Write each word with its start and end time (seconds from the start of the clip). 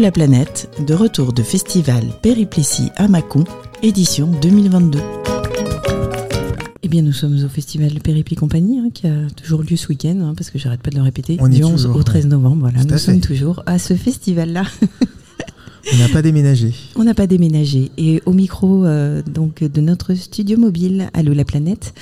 la 0.00 0.10
planète, 0.10 0.70
de 0.86 0.94
retour 0.94 1.34
de 1.34 1.42
festival 1.42 2.04
Périplicie 2.22 2.88
à 2.96 3.06
Mâcon, 3.06 3.44
édition 3.82 4.28
2022. 4.40 4.98
Eh 6.82 6.88
bien, 6.88 7.02
nous 7.02 7.12
sommes 7.12 7.36
au 7.44 7.48
festival 7.48 7.92
Péripli 8.00 8.34
Compagnie, 8.34 8.78
hein, 8.78 8.88
qui 8.94 9.06
a 9.06 9.28
toujours 9.36 9.62
lieu 9.62 9.76
ce 9.76 9.88
week-end, 9.88 10.18
hein, 10.22 10.32
parce 10.34 10.50
que 10.50 10.58
j'arrête 10.58 10.80
pas 10.80 10.88
de 10.88 10.96
le 10.96 11.02
répéter, 11.02 11.36
On 11.40 11.48
du 11.48 11.58
est 11.58 11.64
11 11.64 11.72
toujours, 11.82 11.96
au 11.96 12.02
13 12.02 12.28
novembre. 12.28 12.60
Voilà, 12.60 12.82
nous 12.82 12.96
sommes 12.96 13.20
toujours 13.20 13.62
à 13.66 13.78
ce 13.78 13.92
festival-là. 13.92 14.62
On 15.92 15.98
n'a 15.98 16.08
pas 16.08 16.22
déménagé. 16.22 16.72
On 16.96 17.04
n'a 17.04 17.14
pas 17.14 17.26
déménagé. 17.26 17.90
Et 17.98 18.22
au 18.24 18.32
micro 18.32 18.86
euh, 18.86 19.22
donc 19.22 19.62
de 19.62 19.80
notre 19.82 20.14
studio 20.14 20.56
mobile, 20.58 21.10
Allô 21.12 21.34
la 21.34 21.44
planète, 21.44 21.92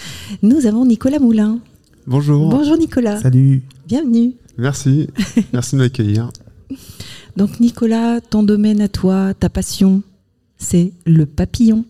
nous 0.43 0.67
avons 0.67 0.85
Nicolas 0.87 1.19
Moulin. 1.19 1.59
Bonjour. 2.07 2.49
Bonjour 2.49 2.79
Nicolas, 2.79 3.21
Salut. 3.21 3.63
bienvenue. 3.89 4.35
Merci. 4.57 5.09
Merci 5.53 5.75
de 5.75 5.81
m'accueillir. 5.81 6.31
Donc 7.39 7.61
Nicolas, 7.61 8.21
ton 8.21 8.43
domaine 8.43 8.81
à 8.81 8.89
toi, 8.89 9.33
ta 9.33 9.49
passion, 9.49 10.03
c'est 10.59 10.93
le 11.07 11.25
papillon. 11.25 11.85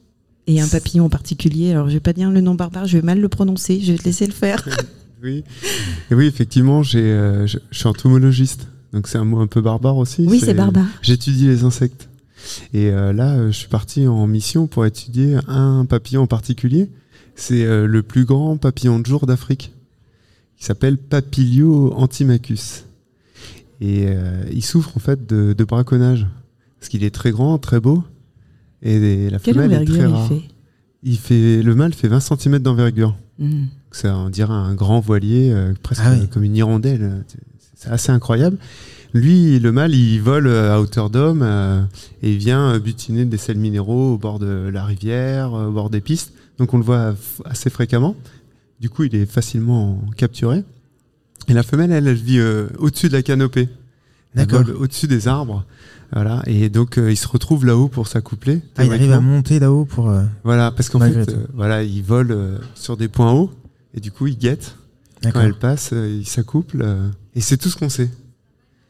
Et 0.46 0.60
un 0.60 0.68
papillon 0.68 1.06
en 1.06 1.08
particulier, 1.08 1.72
alors 1.72 1.88
je 1.88 1.94
vais 1.94 2.00
pas 2.00 2.12
dire 2.12 2.30
le 2.30 2.42
nom 2.42 2.54
barbare, 2.54 2.86
je 2.86 2.98
vais 2.98 3.02
mal 3.02 3.18
le 3.18 3.28
prononcer, 3.30 3.80
je 3.80 3.92
vais 3.92 3.98
te 3.98 4.04
laisser 4.04 4.26
le 4.26 4.32
faire. 4.32 4.66
Oui. 5.22 5.42
Et 6.10 6.14
oui, 6.14 6.26
effectivement, 6.26 6.82
j'ai, 6.82 7.00
euh, 7.00 7.46
je, 7.46 7.58
je 7.70 7.78
suis 7.78 7.88
entomologiste. 7.88 8.68
Donc 8.92 9.08
c'est 9.08 9.18
un 9.18 9.24
mot 9.24 9.40
un 9.40 9.46
peu 9.46 9.60
barbare 9.60 9.96
aussi. 9.96 10.26
Oui, 10.28 10.38
c'est 10.38 10.54
barbare. 10.54 10.86
J'étudie 11.02 11.46
les 11.46 11.64
insectes. 11.64 12.08
Et 12.72 12.90
euh, 12.90 13.12
là, 13.12 13.34
euh, 13.34 13.50
je 13.50 13.56
suis 13.56 13.68
parti 13.68 14.06
en 14.06 14.26
mission 14.26 14.66
pour 14.66 14.86
étudier 14.86 15.38
un 15.48 15.86
papillon 15.86 16.22
en 16.22 16.26
particulier. 16.26 16.90
C'est 17.34 17.64
euh, 17.64 17.86
le 17.86 18.02
plus 18.02 18.26
grand 18.26 18.58
papillon 18.58 18.98
de 19.00 19.06
jour 19.06 19.26
d'Afrique. 19.26 19.72
Il 20.60 20.64
s'appelle 20.64 20.98
Papilio 20.98 21.92
antimachus. 21.94 22.84
Et 23.80 24.06
euh, 24.08 24.44
il 24.52 24.62
souffre 24.64 24.96
en 24.96 25.00
fait 25.00 25.26
de, 25.26 25.52
de 25.52 25.64
braconnage. 25.64 26.26
Parce 26.78 26.88
qu'il 26.88 27.04
est 27.04 27.14
très 27.14 27.30
grand, 27.30 27.58
très 27.58 27.80
beau. 27.80 28.04
Et 28.82 29.30
la 29.30 29.38
Quelle 29.38 29.54
femelle 29.56 29.82
est 29.82 29.84
très 29.84 30.06
rare. 30.06 30.28
il 30.30 30.38
fait 30.38 30.48
Il 31.02 31.18
fait, 31.18 31.62
le 31.62 31.74
mâle 31.74 31.92
fait 31.92 32.08
20 32.08 32.20
cm 32.20 32.58
d'envergure. 32.60 33.16
Hmm. 33.38 33.64
Ça, 33.90 34.16
on 34.16 34.28
dirait 34.30 34.52
un 34.52 34.74
grand 34.74 35.00
voilier, 35.00 35.50
euh, 35.52 35.72
presque 35.82 36.02
Ah 36.04 36.12
oui. 36.12 36.28
comme 36.28 36.44
une 36.44 36.56
hirondelle. 36.56 37.24
C'est 37.74 37.90
assez 37.90 38.10
incroyable. 38.12 38.58
Lui, 39.14 39.58
le 39.58 39.72
mâle, 39.72 39.94
il 39.94 40.20
vole 40.20 40.46
euh, 40.46 40.74
à 40.74 40.80
hauteur 40.80 41.08
d'homme 41.08 41.42
euh, 41.42 41.82
et 42.22 42.32
il 42.32 42.38
vient 42.38 42.74
euh, 42.74 42.78
butiner 42.78 43.24
des 43.24 43.38
sels 43.38 43.56
minéraux 43.56 44.14
au 44.14 44.18
bord 44.18 44.38
de 44.38 44.68
la 44.72 44.84
rivière, 44.84 45.52
au 45.52 45.70
bord 45.70 45.88
des 45.88 46.00
pistes. 46.00 46.32
Donc 46.58 46.74
on 46.74 46.78
le 46.78 46.84
voit 46.84 47.14
assez 47.44 47.70
fréquemment. 47.70 48.16
Du 48.80 48.90
coup, 48.90 49.04
il 49.04 49.14
est 49.14 49.26
facilement 49.26 50.00
capturé. 50.16 50.62
Et 51.48 51.54
la 51.54 51.62
femelle, 51.62 51.92
elle, 51.92 52.06
elle 52.06 52.14
vit 52.16 52.38
euh, 52.38 52.68
au-dessus 52.78 53.08
de 53.08 53.14
la 53.14 53.22
canopée. 53.22 53.68
D'accord. 54.34 54.64
au-dessus 54.78 55.06
des 55.08 55.26
arbres. 55.26 55.64
Voilà. 56.12 56.42
Et 56.46 56.68
donc, 56.68 56.98
euh, 56.98 57.10
il 57.10 57.16
se 57.16 57.26
retrouve 57.28 57.64
là-haut 57.66 57.88
pour 57.88 58.06
s'accoupler. 58.08 58.60
Ah, 58.76 58.84
il 58.84 58.92
arrive 58.92 59.12
à 59.12 59.20
monter 59.20 59.58
là-haut 59.58 59.84
pour. 59.84 60.10
euh, 60.10 60.22
Voilà, 60.44 60.70
parce 60.70 60.88
qu'en 60.90 61.00
fait, 61.00 61.28
euh, 61.30 61.46
voilà, 61.54 61.82
il 61.82 62.02
vole 62.02 62.30
euh, 62.30 62.58
sur 62.74 62.96
des 62.96 63.08
points 63.08 63.32
hauts 63.32 63.50
et 63.94 64.00
du 64.00 64.10
coup, 64.12 64.26
il 64.26 64.36
guette. 64.38 64.76
Quand 65.22 65.40
elle 65.40 65.54
passe, 65.54 65.90
euh, 65.92 66.18
il 66.20 66.26
s'accouple 66.26 66.78
euh, 66.82 67.08
et 67.34 67.40
c'est 67.40 67.56
tout 67.56 67.68
ce 67.68 67.76
qu'on 67.76 67.88
sait. 67.88 68.10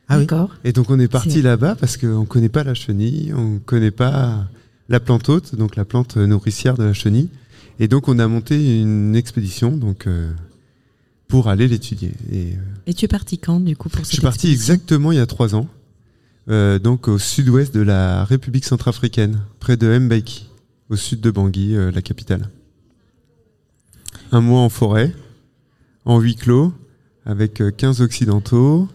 Ah 0.09 0.17
oui. 0.19 0.27
D'accord. 0.27 0.51
Et 0.65 0.73
donc, 0.73 0.91
on 0.91 0.99
est 0.99 1.09
parti 1.09 1.41
là-bas 1.43 1.75
parce 1.77 1.97
qu'on 1.97 2.25
connaît 2.27 2.49
pas 2.51 2.65
la 2.65 2.75
chenille, 2.75 3.33
on 3.35 3.59
connaît 3.65 3.91
pas 3.91 4.47
la 4.89 5.01
plante 5.01 5.29
haute, 5.29 5.55
donc 5.55 5.77
la 5.77 5.85
plante 5.85 6.17
nourricière 6.17 6.77
de 6.77 6.85
la 6.85 6.93
chenille. 6.93 7.29
Et 7.81 7.89
donc, 7.89 8.09
on 8.09 8.19
a 8.19 8.27
monté 8.27 8.81
une 8.81 9.15
expédition 9.17 9.77
donc 9.77 10.07
euh, 10.07 10.31
pour 11.29 11.49
aller 11.49 11.69
l'étudier. 11.69 12.13
Et 12.33 12.55
euh, 12.55 12.57
Et 12.87 12.95
tu 12.95 13.05
es 13.05 13.09
parti 13.09 13.39
quand 13.39 13.61
du 13.61 13.77
coup 13.77 13.89
pour 13.89 14.01
cette 14.01 14.11
je 14.11 14.13
suis 14.15 14.23
parti 14.23 14.51
exactement 14.51 15.13
il 15.13 15.19
y 15.19 15.21
a 15.21 15.27
trois 15.27 15.55
ans, 15.55 15.69
euh, 16.49 16.79
donc 16.79 17.07
au 17.09 17.19
sud-ouest 17.19 17.73
de 17.75 17.81
la 17.81 18.25
République 18.25 18.65
centrafricaine, 18.65 19.41
près 19.61 19.77
de 19.77 19.99
Mbeki, 19.99 20.49
au 20.89 20.97
sud 20.97 21.21
de 21.21 21.31
Bangui, 21.31 21.77
euh, 21.77 21.91
la 21.91 22.03
capitale. 22.03 22.49
Un 24.33 24.41
mois 24.41 24.61
en 24.61 24.69
forêt, 24.69 25.15
en 26.05 26.19
huis 26.19 26.37
clos, 26.37 26.73
avec 27.25 27.61
euh, 27.61 27.71
15 27.71 28.01
occidentaux, 28.01 28.89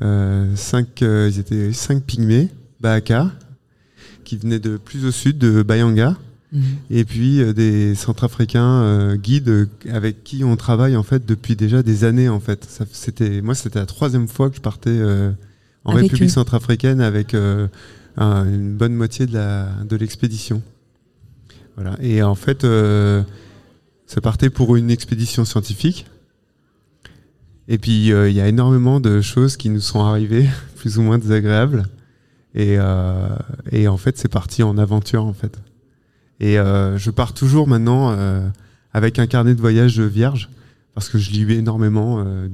euh, 0.00 0.54
5, 0.56 1.00
ils 1.00 1.38
étaient 1.38 1.72
5 1.72 2.02
pygmées, 2.02 2.48
Baaka, 2.80 3.30
qui 4.24 4.36
venaient 4.36 4.58
de 4.58 4.76
plus 4.76 5.04
au 5.04 5.10
sud, 5.10 5.38
de 5.38 5.62
Bayanga, 5.62 6.16
Mhm. 6.50 6.62
et 6.90 7.04
puis 7.04 7.42
euh, 7.42 7.52
des 7.52 7.94
centrafricains 7.94 8.82
euh, 8.82 9.16
guides 9.16 9.48
euh, 9.50 9.66
avec 9.90 10.24
qui 10.24 10.44
on 10.44 10.56
travaille 10.56 10.96
en 10.96 11.02
fait 11.02 11.26
depuis 11.26 11.56
déjà 11.56 11.82
des 11.82 12.04
années 12.04 12.28
en 12.30 12.40
fait. 12.40 12.66
C'était 12.92 13.42
moi 13.42 13.54
c'était 13.54 13.78
la 13.80 13.84
troisième 13.86 14.28
fois 14.28 14.48
que 14.48 14.56
je 14.56 14.62
partais 14.62 14.88
euh, 14.88 15.30
en 15.84 15.90
Avec 15.92 16.04
République 16.04 16.30
eux. 16.30 16.32
centrafricaine 16.32 17.02
avec 17.02 17.34
euh, 17.34 17.68
un- 18.16 18.46
une 18.46 18.74
bonne 18.74 18.94
moitié 18.94 19.26
de 19.26 19.34
la 19.34 19.68
de 19.88 19.94
l'expédition. 19.96 20.62
Voilà 21.76 21.96
et 22.00 22.22
en 22.22 22.34
fait 22.34 22.64
euh, 22.64 23.22
ça 24.06 24.22
partait 24.22 24.48
pour 24.48 24.74
une 24.76 24.90
expédition 24.90 25.44
scientifique. 25.44 26.06
Et 27.68 27.76
puis 27.76 28.10
euh, 28.12 28.30
il 28.30 28.34
y 28.36 28.40
a 28.40 28.48
énormément 28.48 29.00
de 29.00 29.20
choses 29.20 29.58
qui 29.58 29.68
nous 29.68 29.80
sont 29.82 30.00
arrivées 30.02 30.48
plus 30.76 30.96
ou 30.98 31.02
moins 31.02 31.18
désagréables 31.18 31.84
et 32.54 32.76
euh, 32.78 33.28
et 33.70 33.86
en 33.88 33.98
fait 33.98 34.16
c'est 34.16 34.28
parti 34.32 34.62
en 34.62 34.78
aventure 34.78 35.24
en 35.26 35.34
fait. 35.34 35.58
Et 36.40 36.58
euh, 36.58 36.96
je 36.98 37.10
pars 37.10 37.32
toujours 37.34 37.66
maintenant 37.66 38.12
euh, 38.12 38.46
avec 38.92 39.18
un 39.18 39.26
carnet 39.26 39.54
de 39.54 39.60
voyage 39.60 40.00
vierge 40.00 40.50
parce 40.94 41.08
que 41.08 41.18
je 41.18 41.30
lis 41.30 41.52
énormément. 41.52 42.24
euh, 42.24 42.48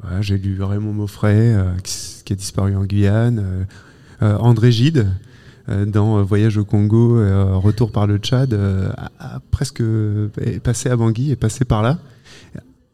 voilà, 0.00 0.22
J'ai 0.22 0.38
lu 0.38 0.62
Raymond 0.62 0.92
Moffret 0.92 1.56
qui, 1.82 2.22
qui 2.24 2.32
a 2.32 2.36
disparu 2.36 2.76
en 2.76 2.84
Guyane, 2.84 3.66
André 4.20 4.70
Gide 4.70 5.08
dans 5.86 6.22
Voyage 6.22 6.56
au 6.56 6.64
Congo, 6.64 7.16
Retour 7.58 7.90
par 7.90 8.06
le 8.06 8.18
Tchad, 8.18 8.54
a, 8.54 9.10
a 9.18 9.40
presque 9.50 9.82
est 10.40 10.60
passé 10.60 10.88
à 10.88 10.96
Bangui, 10.96 11.32
est 11.32 11.36
passé 11.36 11.64
par 11.64 11.82
là, 11.82 11.98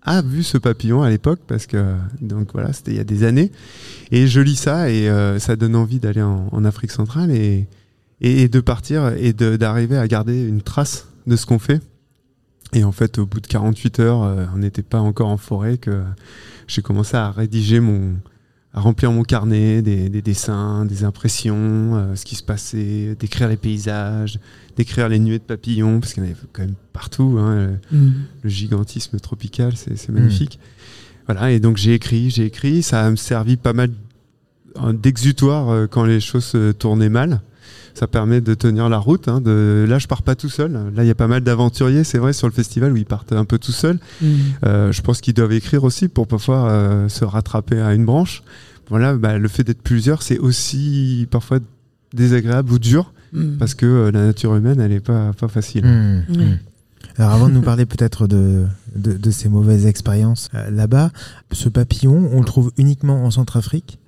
a 0.05 0.22
vu 0.22 0.43
ce 0.43 0.59
papillon 0.59 1.03
à 1.03 1.11
l'époque 1.11 1.41
parce 1.47 1.66
que 1.66 1.95
donc 2.21 2.49
voilà 2.53 2.72
c'était 2.72 2.93
il 2.93 2.97
y 2.97 3.01
a 3.01 3.05
des 3.05 3.25
années 3.25 3.51
et 4.11 4.27
je 4.27 4.41
lis 4.41 4.56
ça 4.56 4.91
et 4.91 5.09
euh, 5.09 5.39
ça 5.39 5.56
donne 5.56 5.75
envie 5.75 5.99
d'aller 5.99 6.22
en, 6.22 6.49
en 6.53 6.65
Afrique 6.65 6.91
centrale 6.91 7.31
et 7.31 7.66
et, 8.21 8.43
et 8.43 8.49
de 8.49 8.61
partir 8.61 9.09
et 9.17 9.33
d'arriver 9.33 9.97
à 9.97 10.07
garder 10.09 10.43
une 10.47 10.63
trace 10.63 11.09
de 11.27 11.37
ce 11.37 11.47
qu'on 11.47 11.59
fait. 11.59 11.81
Et 12.73 12.83
en 12.85 12.93
fait, 12.93 13.19
au 13.19 13.27
bout 13.27 13.41
de 13.41 13.47
48 13.47 14.01
heures, 14.01 14.23
euh, 14.25 14.47
on 14.55 14.59
n'était 14.59 14.83
pas 14.83 15.01
encore 15.01 15.29
en 15.29 15.37
forêt 15.37 15.79
que 15.79 16.03
j'ai 16.67 16.83
commencé 16.83 17.17
à 17.17 17.31
rédiger 17.31 17.79
mon, 17.79 18.15
à 18.73 18.81
remplir 18.81 19.13
mon 19.13 19.23
carnet, 19.23 19.81
des, 19.81 20.09
des 20.09 20.23
dessins, 20.23 20.85
des 20.85 21.05
impressions, 21.05 21.95
euh, 21.97 22.17
ce 22.17 22.25
qui 22.25 22.35
se 22.35 22.43
passait, 22.43 23.15
décrire 23.19 23.49
les 23.49 23.57
paysages, 23.57 24.41
décrire 24.77 25.09
les 25.09 25.21
nuées 25.21 25.39
de 25.39 25.45
papillons, 25.45 26.01
parce 26.01 26.15
qu'il 26.15 26.25
y 26.25 26.27
en 26.27 26.31
avait 26.31 26.39
quand 26.53 26.63
même 26.63 26.75
partout. 26.93 27.37
hein, 27.39 27.55
le- 27.93 27.97
Mhm. 27.99 28.13
le 28.43 28.51
gigantisme 28.51 29.21
tropical, 29.21 29.75
c'est 29.77 30.09
magnifique. 30.09 30.59
Voilà, 31.27 31.53
et 31.53 31.61
donc 31.61 31.77
j'ai 31.77 31.95
écrit, 31.95 32.29
j'ai 32.31 32.45
écrit, 32.47 32.83
ça 32.83 33.05
a 33.07 33.11
me 33.11 33.17
servi 33.17 33.57
pas 33.57 33.73
mal 33.73 33.91
d'exutoire 34.93 35.71
euh, 35.71 35.87
quand 35.87 36.05
les 36.05 36.21
choses 36.21 36.45
se 36.45 36.73
tournaient 36.73 37.09
mal. 37.09 37.41
Ça 37.95 38.07
permet 38.07 38.41
de 38.41 38.55
tenir 38.55 38.89
la 38.89 38.99
route. 38.99 39.29
hein, 39.29 39.41
de... 39.41 39.85
Là, 39.89 39.99
je 39.99 40.07
pars 40.07 40.23
pas 40.23 40.35
tout 40.35 40.49
seul. 40.49 40.73
Là, 40.95 41.05
il 41.05 41.07
y 41.07 41.11
a 41.11 41.15
pas 41.15 41.29
mal 41.29 41.43
d'aventuriers, 41.43 42.05
c'est 42.05 42.19
vrai, 42.19 42.33
sur 42.33 42.47
le 42.49 42.53
festival 42.53 42.93
où 42.93 42.97
ils 42.97 43.07
partent 43.07 43.33
un 43.33 43.45
peu 43.45 43.59
tout 43.59 43.73
seuls. 43.73 43.99
Mhm. 44.21 44.29
Euh, 44.67 44.93
je 44.93 45.03
pense 45.03 45.21
qu'ils 45.21 45.35
doivent 45.35 45.53
écrire 45.53 45.84
aussi 45.84 46.09
pour 46.09 46.27
parfois 46.27 46.69
euh, 46.71 47.09
se 47.09 47.25
rattraper 47.25 47.81
à 47.81 47.95
une 47.95 48.05
branche. 48.05 48.43
Voilà, 48.89 49.15
bah, 49.17 49.39
le 49.39 49.49
fait 49.49 49.65
d'être 49.65 49.83
plusieurs, 49.83 50.23
c'est 50.23 50.39
aussi 50.39 51.27
parfois 51.31 51.59
désagréable 52.13 52.73
ou 52.73 52.79
dur 52.79 53.13
Mhm. 53.33 53.57
parce 53.59 53.75
que 53.75 53.84
euh, 53.87 54.11
la 54.13 54.27
nature 54.27 54.55
humaine, 54.55 54.81
elle 54.81 54.93
est 54.93 55.01
pas, 55.01 55.33
pas 55.33 55.49
facile. 55.49 55.84
Hmm. 55.84 56.23
Alors 57.19 57.33
avant 57.33 57.49
de 57.49 57.55
nous 57.55 57.63
parler 57.63 57.84
peut-être 57.84 58.27
de, 58.29 58.65
de, 58.95 59.15
de 59.17 59.31
ces 59.33 59.49
mauvaises 59.49 59.87
expériences 59.87 60.48
euh, 60.54 60.71
là-bas, 60.71 61.10
ce 61.51 61.69
papillon, 61.69 62.28
on 62.33 62.39
le 62.39 62.45
trouve 62.45 62.71
uniquement 62.78 63.25
en 63.25 63.31
Centrafrique? 63.33 63.98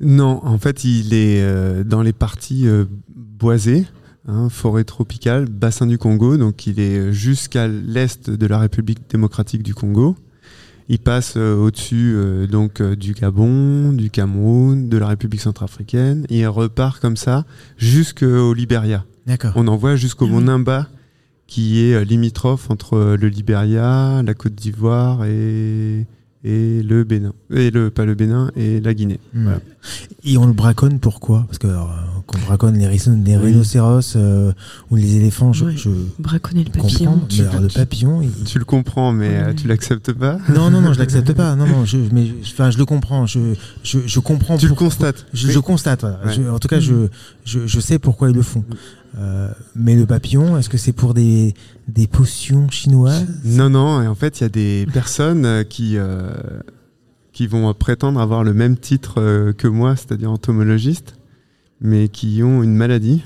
Non, 0.00 0.40
en 0.44 0.58
fait, 0.58 0.84
il 0.84 1.12
est 1.12 1.42
euh, 1.42 1.84
dans 1.84 2.02
les 2.02 2.12
parties 2.12 2.66
euh, 2.68 2.84
boisées, 3.16 3.86
hein, 4.26 4.48
forêt 4.48 4.84
tropicale, 4.84 5.46
bassin 5.46 5.86
du 5.86 5.98
Congo, 5.98 6.36
donc 6.36 6.66
il 6.66 6.78
est 6.80 7.12
jusqu'à 7.12 7.66
l'est 7.68 8.30
de 8.30 8.46
la 8.46 8.58
République 8.58 9.10
démocratique 9.10 9.62
du 9.62 9.74
Congo. 9.74 10.16
Il 10.90 10.98
passe 10.98 11.34
euh, 11.36 11.54
au-dessus 11.54 12.14
euh, 12.16 12.46
donc 12.46 12.80
euh, 12.80 12.96
du 12.96 13.12
Gabon, 13.12 13.92
du 13.92 14.08
Cameroun, 14.08 14.88
de 14.88 14.96
la 14.96 15.08
République 15.08 15.42
centrafricaine, 15.42 16.24
et 16.30 16.40
il 16.40 16.46
repart 16.46 16.98
comme 16.98 17.16
ça 17.16 17.44
jusqu'au 17.76 18.54
Libéria. 18.54 19.04
D'accord. 19.26 19.52
On 19.56 19.68
envoie 19.68 19.96
jusqu'au 19.96 20.24
Ah 20.26 20.30
mont. 20.30 20.40
Nimba, 20.40 20.88
qui 21.46 21.82
est 21.82 21.94
euh, 21.94 22.04
limitrophe 22.04 22.70
entre 22.70 22.94
euh, 22.94 23.16
le 23.16 23.28
Libéria, 23.28 24.22
la 24.24 24.34
Côte 24.34 24.54
d'Ivoire 24.54 25.24
et, 25.24 26.06
et 26.44 26.82
le 26.82 27.04
Bénin. 27.04 27.32
Et 27.52 27.70
le, 27.70 27.90
pas 27.90 28.04
le 28.04 28.14
Bénin, 28.14 28.50
et 28.56 28.80
la 28.80 28.94
Guinée. 28.94 29.18
Hmm. 29.34 29.42
Voilà. 29.44 29.60
Et 30.24 30.36
on 30.38 30.46
le 30.46 30.52
braconne 30.52 30.98
pourquoi? 30.98 31.44
Parce 31.46 31.58
que 31.58 31.66
alors, 31.66 31.90
euh, 31.90 32.20
qu'on 32.26 32.38
braconne 32.38 32.76
les, 32.78 32.86
rhino- 32.86 33.16
les 33.24 33.36
Oui. 33.36 33.44
rhinocéros 33.46 34.14
euh, 34.16 34.52
ou 34.90 34.96
les 34.96 35.16
éléphants, 35.16 35.52
je, 35.52 35.64
Ouais. 35.66 35.76
je 35.76 35.88
Braconner 36.18 36.64
le 36.64 36.70
papillon. 36.70 37.20
Mais 37.32 37.40
alors, 37.46 37.60
le 37.62 37.68
papillon, 37.68 38.22
il- 38.22 38.44
Tu 38.44 38.58
le 38.58 38.64
comprends, 38.64 39.12
mais 39.12 39.28
euh, 39.36 39.52
tu 39.54 39.66
l'acceptes 39.66 40.12
pas? 40.12 40.38
non, 40.54 40.70
non, 40.70 40.80
non, 40.80 40.92
je 40.92 40.98
l'accepte 40.98 41.32
pas. 41.32 41.56
Non, 41.56 41.66
non, 41.66 41.84
je, 41.84 41.96
mais 42.12 42.26
je- 42.26 42.52
enfin, 42.52 42.70
je 42.70 42.78
le 42.78 42.84
comprends. 42.84 43.26
Je, 43.26 43.54
je, 43.82 43.98
je 44.06 44.20
comprends. 44.20 44.58
Tu 44.58 44.68
le 44.68 44.74
constates. 44.74 45.26
Je, 45.32 45.46
Oui. 45.46 45.52
je 45.54 45.58
constate. 45.60 46.00
voilà. 46.00 46.18
Ouais. 46.26 46.32
Je- 46.34 46.42
en 46.50 46.58
tout 46.58 46.68
cas, 46.68 46.78
Mm. 46.78 46.80
je, 46.82 46.94
je, 47.44 47.66
je 47.66 47.80
sais 47.80 47.98
pourquoi 47.98 48.28
ils 48.30 48.34
le 48.36 48.42
font. 48.42 48.60
Mm. 48.68 48.74
Euh, 49.16 49.48
mais 49.74 49.96
le 49.96 50.06
papillon, 50.06 50.58
est-ce 50.58 50.68
que 50.68 50.76
c'est 50.76 50.92
pour 50.92 51.14
des, 51.14 51.54
des 51.88 52.06
potions 52.06 52.68
chinoises 52.70 53.26
Non, 53.44 53.70
non, 53.70 54.02
et 54.02 54.06
en 54.06 54.14
fait, 54.14 54.40
il 54.40 54.42
y 54.42 54.46
a 54.46 54.50
des 54.50 54.86
personnes 54.92 55.44
euh, 55.44 55.64
qui, 55.64 55.96
euh, 55.96 56.30
qui 57.32 57.46
vont 57.46 57.72
prétendre 57.74 58.20
avoir 58.20 58.44
le 58.44 58.52
même 58.54 58.76
titre 58.76 59.52
que 59.56 59.68
moi, 59.68 59.96
c'est-à-dire 59.96 60.30
entomologiste, 60.30 61.16
mais 61.80 62.08
qui 62.08 62.42
ont 62.42 62.62
une 62.62 62.74
maladie 62.74 63.22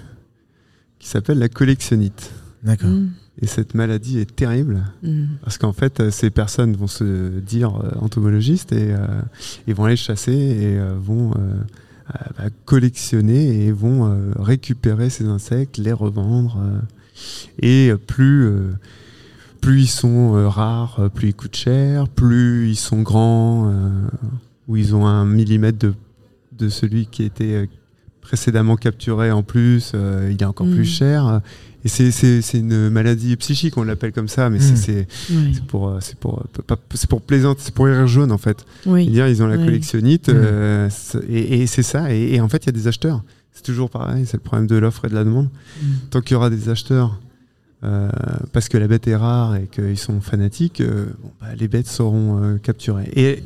qui 0.98 1.08
s'appelle 1.08 1.38
la 1.38 1.48
collectionnite. 1.48 2.30
D'accord. 2.62 2.90
Mm, 2.90 3.10
Et 3.40 3.46
cette 3.46 3.74
maladie 3.74 4.18
est 4.20 4.36
terrible, 4.36 4.84
mm. 5.02 5.24
parce 5.42 5.58
qu'en 5.58 5.72
fait, 5.72 6.10
ces 6.10 6.30
personnes 6.30 6.76
vont 6.76 6.86
se 6.86 7.40
dire 7.40 7.72
entomologistes 8.00 8.72
et 8.72 8.94
euh, 8.94 9.06
ils 9.66 9.74
vont 9.74 9.84
aller 9.84 9.96
chasser 9.96 10.32
et 10.32 10.78
euh, 10.78 10.94
vont 10.96 11.32
bah, 12.08 12.44
collectionner 12.64 13.66
et 13.66 13.72
vont 13.72 14.06
euh, 14.06 14.32
récupérer 14.38 15.10
ces 15.10 15.26
insectes, 15.26 15.78
les 15.78 15.92
revendre. 15.92 16.58
euh, 16.58 16.80
et 17.58 17.90
euh, 17.90 17.96
plus, 17.96 18.44
euh, 18.44 18.72
plus 19.60 19.82
ils 19.82 19.88
sont 19.88 20.36
euh, 20.36 20.48
rares, 20.48 21.00
euh, 21.00 21.08
plus 21.08 21.28
ils 21.28 21.34
coûtent 21.34 21.56
cher, 21.56 22.08
plus 22.08 22.68
ils 22.70 22.76
sont 22.76 23.02
grands, 23.02 23.68
euh, 23.68 24.08
ou 24.68 24.76
ils 24.76 24.94
ont 24.94 25.06
un 25.06 25.24
millimètre 25.24 25.78
de, 25.78 26.68
celui 26.68 27.06
qui 27.06 27.30
euh, 27.40 27.66
précédemment 28.22 28.76
capturé 28.76 29.30
en 29.30 29.42
plus, 29.42 29.92
euh, 29.94 30.30
il 30.32 30.40
est 30.40 30.46
encore 30.46 30.66
Mm. 30.66 30.74
plus 30.74 30.84
cher. 30.86 31.40
Et 31.84 31.88
c'est- 31.88 32.54
une 32.54 32.88
maladie 32.90 33.34
psychique, 33.36 33.76
on 33.76 33.82
l'appelle 33.82 34.12
comme 34.12 34.28
ça, 34.28 34.48
mais 34.48 34.60
c'est- 34.60 35.06
Mm. 35.30 35.66
pour, 35.66 35.96
c'est 36.00 36.16
pour, 36.16 36.44
pas- 36.66 36.78
c'est 36.94 37.10
pour 37.10 37.20
plaisante, 37.20 37.58
c'est 37.60 37.74
pour 37.74 37.86
rire 37.86 38.06
jaune 38.06 38.30
en 38.32 38.38
fait. 38.38 38.64
Oui. 38.86 39.08
Dire 39.08 39.26
ils 39.28 39.42
ont 39.42 39.48
la 39.48 39.56
collectionnite, 39.58 40.28
Mm. 40.28 40.32
euh, 40.36 40.88
et, 41.28 41.62
et 41.62 41.66
c'est 41.66 41.82
ça. 41.82 42.14
Et, 42.14 42.34
et 42.34 42.40
en 42.40 42.48
fait, 42.48 42.64
il 42.64 42.66
y 42.66 42.70
a 42.70 42.72
des 42.72 42.86
acheteurs. 42.88 43.22
C'est 43.52 43.64
toujours 43.64 43.90
pareil, 43.90 44.24
c'est 44.26 44.36
le 44.38 44.42
problème 44.42 44.66
de 44.68 44.76
l'offre 44.76 45.04
et 45.04 45.08
de 45.08 45.14
la 45.14 45.24
demande. 45.24 45.48
Mm. 45.82 45.86
Tant 46.10 46.20
qu'il 46.20 46.34
y 46.34 46.36
aura 46.36 46.48
des 46.50 46.68
acheteurs, 46.68 47.20
euh, 47.84 48.08
parce 48.52 48.68
que 48.68 48.78
la 48.78 48.86
bête 48.86 49.08
est 49.08 49.16
rare 49.16 49.56
et 49.56 49.66
qu'ils 49.66 49.98
sont 49.98 50.20
fanatiques, 50.20 50.80
euh, 50.80 51.06
bon, 51.20 51.32
bah, 51.40 51.48
les 51.58 51.66
bêtes 51.66 51.88
seront 51.88 52.40
euh, 52.42 52.58
capturées. 52.58 53.10
Et 53.16 53.42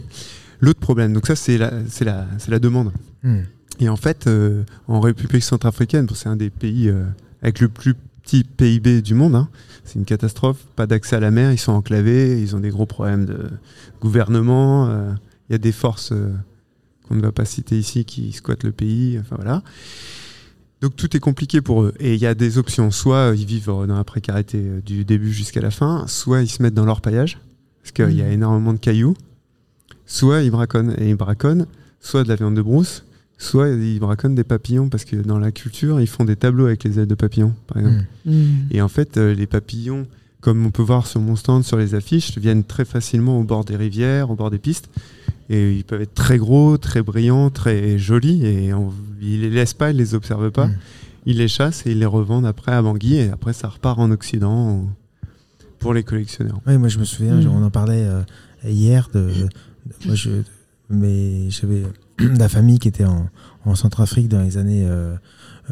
l'autre 0.60 0.78
problème, 0.80 1.14
donc 1.14 1.26
ça 1.26 1.34
c'est 1.36 1.56
la, 1.56 1.72
c'est 1.88 2.04
la, 2.04 2.26
c'est 2.38 2.50
la 2.50 2.58
demande. 2.58 2.92
Et 3.80 3.88
en 3.88 3.96
fait, 3.96 4.26
euh, 4.26 4.62
en 4.88 5.00
République 5.00 5.42
centrafricaine, 5.42 6.06
bon, 6.06 6.14
c'est 6.14 6.28
un 6.28 6.36
des 6.36 6.50
pays 6.50 6.88
euh, 6.88 7.04
avec 7.42 7.60
le 7.60 7.68
plus 7.68 7.94
petit 8.22 8.42
PIB 8.42 9.02
du 9.02 9.14
monde, 9.14 9.34
hein, 9.36 9.48
c'est 9.84 9.98
une 9.98 10.04
catastrophe, 10.04 10.58
pas 10.74 10.86
d'accès 10.86 11.14
à 11.16 11.20
la 11.20 11.30
mer, 11.30 11.52
ils 11.52 11.58
sont 11.58 11.72
enclavés, 11.72 12.40
ils 12.42 12.56
ont 12.56 12.60
des 12.60 12.70
gros 12.70 12.86
problèmes 12.86 13.24
de 13.24 13.50
gouvernement, 14.00 14.88
euh, 14.88 15.12
il 15.48 15.52
y 15.52 15.54
a 15.54 15.58
des 15.58 15.70
forces 15.72 16.10
euh, 16.12 16.34
qu'on 17.06 17.14
ne 17.14 17.20
va 17.22 17.30
pas 17.30 17.44
citer 17.44 17.78
ici 17.78 18.04
qui 18.04 18.32
squattent 18.32 18.64
le 18.64 18.72
pays, 18.72 19.18
enfin 19.20 19.36
voilà. 19.36 19.62
Donc 20.80 20.96
tout 20.96 21.16
est 21.16 21.20
compliqué 21.20 21.60
pour 21.60 21.82
eux. 21.84 21.94
Et 22.00 22.14
il 22.14 22.20
y 22.20 22.26
a 22.26 22.34
des 22.34 22.58
options, 22.58 22.90
soit 22.90 23.32
ils 23.36 23.46
vivent 23.46 23.70
euh, 23.70 23.86
dans 23.86 23.96
la 23.96 24.04
précarité 24.04 24.58
euh, 24.60 24.80
du 24.80 25.04
début 25.04 25.32
jusqu'à 25.32 25.60
la 25.60 25.70
fin, 25.70 26.06
soit 26.08 26.42
ils 26.42 26.48
se 26.50 26.62
mettent 26.62 26.74
dans 26.74 26.84
leur 26.84 27.00
paillage, 27.00 27.38
parce 27.82 27.92
qu'il 27.92 28.16
y 28.16 28.22
a 28.22 28.26
Mhm. 28.26 28.32
énormément 28.32 28.72
de 28.72 28.78
cailloux, 28.78 29.14
soit 30.04 30.42
ils 30.42 30.50
braconnent, 30.50 30.94
et 30.98 31.10
ils 31.10 31.16
braconnent 31.16 31.66
soit 32.00 32.24
de 32.24 32.28
la 32.28 32.34
viande 32.36 32.54
de 32.56 32.62
brousse, 32.62 33.04
soit 33.38 33.68
ils 33.68 33.98
braconnent 34.00 34.34
des 34.34 34.44
papillons, 34.44 34.88
parce 34.88 35.04
que 35.04 35.16
dans 35.16 35.38
la 35.38 35.52
culture, 35.52 36.00
ils 36.00 36.06
font 36.06 36.24
des 36.24 36.36
tableaux 36.36 36.66
avec 36.66 36.84
les 36.84 36.98
ailes 36.98 37.06
de 37.06 37.14
papillons, 37.14 37.54
par 37.66 37.78
exemple. 37.78 38.04
Hmm. 38.24 38.32
Mm. 38.32 38.46
Et 38.70 38.80
en 38.82 38.88
fait, 38.88 39.16
euh, 39.16 39.34
les 39.34 39.46
papillons, 39.46 40.06
comme 40.40 40.64
on 40.64 40.70
peut 40.70 40.82
voir 40.82 41.06
sur 41.06 41.20
mon 41.20 41.36
stand, 41.36 41.62
sur 41.64 41.76
les 41.76 41.94
affiches, 41.94 42.38
viennent 42.38 42.64
très 42.64 42.84
facilement 42.84 43.38
au 43.38 43.44
bord 43.44 43.64
des 43.64 43.76
rivières, 43.76 44.30
au 44.30 44.36
bord 44.36 44.50
des 44.50 44.58
pistes. 44.58 44.88
Et 45.48 45.72
ils 45.76 45.84
peuvent 45.84 46.00
être 46.02 46.14
très 46.14 46.38
gros, 46.38 46.76
très 46.78 47.02
brillants, 47.02 47.50
très 47.50 47.98
jolis. 47.98 48.44
Et 48.46 48.72
on, 48.74 48.92
ils 49.20 49.42
les 49.42 49.50
laissent 49.50 49.74
pas, 49.74 49.90
ils 49.90 49.96
les 49.96 50.14
observent 50.14 50.50
pas. 50.50 50.66
Mm. 50.68 50.76
Ils 51.26 51.38
les 51.38 51.48
chassent 51.48 51.86
et 51.86 51.90
ils 51.92 51.98
les 51.98 52.06
revendent 52.06 52.46
après 52.46 52.72
à 52.72 52.80
Bangui. 52.82 53.16
Et 53.16 53.30
après, 53.30 53.52
ça 53.52 53.68
repart 53.68 53.98
en 53.98 54.10
Occident 54.10 54.70
ou- 54.72 54.90
pour 55.78 55.92
les 55.92 56.02
collectionneurs. 56.04 56.60
Oui, 56.66 56.78
moi 56.78 56.88
je 56.88 56.98
me 56.98 57.04
souviens, 57.04 57.38
on 57.48 57.62
en 57.62 57.70
parlait 57.70 58.02
euh, 58.04 58.22
hier 58.64 59.08
de, 59.12 59.20
de- 59.20 59.48
moi 60.06 60.14
je 60.14 60.30
mais 60.88 61.50
j'avais 61.50 61.82
la 62.38 62.48
famille 62.48 62.78
qui 62.78 62.88
était 62.88 63.04
en, 63.04 63.28
en 63.64 63.74
Centrafrique 63.74 64.28
dans 64.28 64.40
les 64.42 64.56
années 64.58 64.84
euh, 64.86 65.14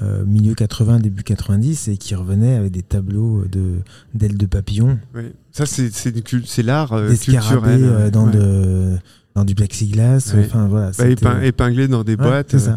euh, 0.02 0.25
milieu 0.25 0.55
80 0.55 0.99
début 0.99 1.23
90 1.23 1.88
et 1.88 1.96
qui 1.96 2.14
revenait 2.14 2.56
avec 2.56 2.73
des 2.73 2.82
tableaux 2.82 3.44
de 3.44 3.76
d'ailes 4.14 4.37
de 4.37 4.46
papillon, 4.46 4.99
Oui. 5.14 5.32
Ça, 5.52 5.67
c'est 5.67 5.91
c'est 5.93 6.62
l'art 6.62 6.93
euh, 6.93 7.08
culturel. 7.11 7.43
scarabées 7.43 7.69
euh, 7.82 8.11
dans 8.11 8.26
Ouais. 8.26 8.32
de 8.32 8.96
dans 9.37 9.44
du 9.44 9.55
plexiglas, 9.55 10.32
Ouais. 10.35 10.44
enfin 10.46 10.67
voilà, 10.67 10.87
Bah, 10.88 10.93
c'était- 10.93 11.12
épin- 11.14 11.41
épinglés 11.43 11.88
dans 11.88 12.05
des 12.05 12.12
Ouais, 12.12 12.17
boîtes. 12.25 12.55
euh, 12.55 12.76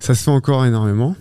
ça. 0.00 0.14
se 0.14 0.22
fait 0.22 0.30
encore 0.30 0.64
énormément. 0.66 1.16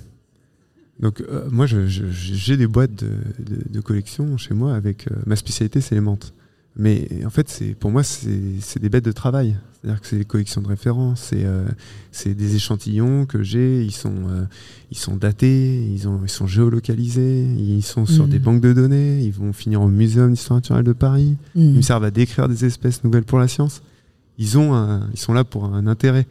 Donc 1.00 1.24
moi, 1.50 1.66
j'ai 1.66 2.58
des 2.58 2.68
boîtes 2.68 2.94
de, 2.96 3.08
de- 3.40 3.72
de 3.74 3.80
collection 3.82 4.36
chez 4.38 4.54
moi 4.54 4.76
avec 4.76 5.06
ma 5.26 5.36
spécialité, 5.38 5.80
c'est 5.80 5.96
les 5.96 6.02
menthes. 6.02 6.34
Mais 6.82 7.08
en 7.26 7.30
fait, 7.30 7.50
c'est 7.50 7.76
pour 7.76 7.92
moi, 7.92 8.04
c'est 8.04 8.80
des 8.80 8.90
bêtes 8.90 9.04
de 9.06 9.12
travail. 9.12 9.58
C'est-à-dire 9.82 10.02
que 10.02 10.08
c'est 10.08 10.18
des 10.18 10.26
collections 10.26 10.62
de 10.62 10.68
référence, 10.68 11.22
c'est 11.30 11.44
euh, 11.46 11.66
des 12.26 12.56
échantillons 12.56 13.26
que 13.26 13.44
j'ai. 13.44 13.84
Ils 13.84 13.92
sont 13.92 14.14
euh, 14.30 14.46
ils 14.92 14.98
sont 14.98 15.16
datés, 15.18 15.84
ils 15.86 16.08
ont 16.08 16.22
ils 16.24 16.30
sont 16.30 16.48
géolocalisés, 16.48 17.44
ils 17.44 17.82
sont 17.84 18.06
sur 18.06 18.28
des 18.28 18.40
banques 18.40 18.62
de 18.62 18.72
données. 18.74 19.22
Ils 19.22 19.32
vont 19.34 19.52
finir 19.54 19.82
au 19.82 19.88
Muséum 19.90 20.32
d'histoire 20.32 20.58
naturelle 20.58 20.84
de 20.86 20.94
Paris. 20.94 21.36
Ils 21.56 21.72
Mm. 21.74 21.76
me 21.78 21.82
servent 21.82 22.04
à 22.06 22.12
décrire 22.12 22.48
des 22.50 22.64
espèces 22.66 23.04
nouvelles 23.04 23.24
pour 23.26 23.40
la 23.40 23.48
science. 23.50 23.82
Ils 24.38 24.58
ont 24.58 24.74
un- 24.74 25.10
ils 25.14 25.20
sont 25.20 25.34
là 25.34 25.44
pour 25.44 25.66
un 25.66 25.86
intérêt. 25.86 26.28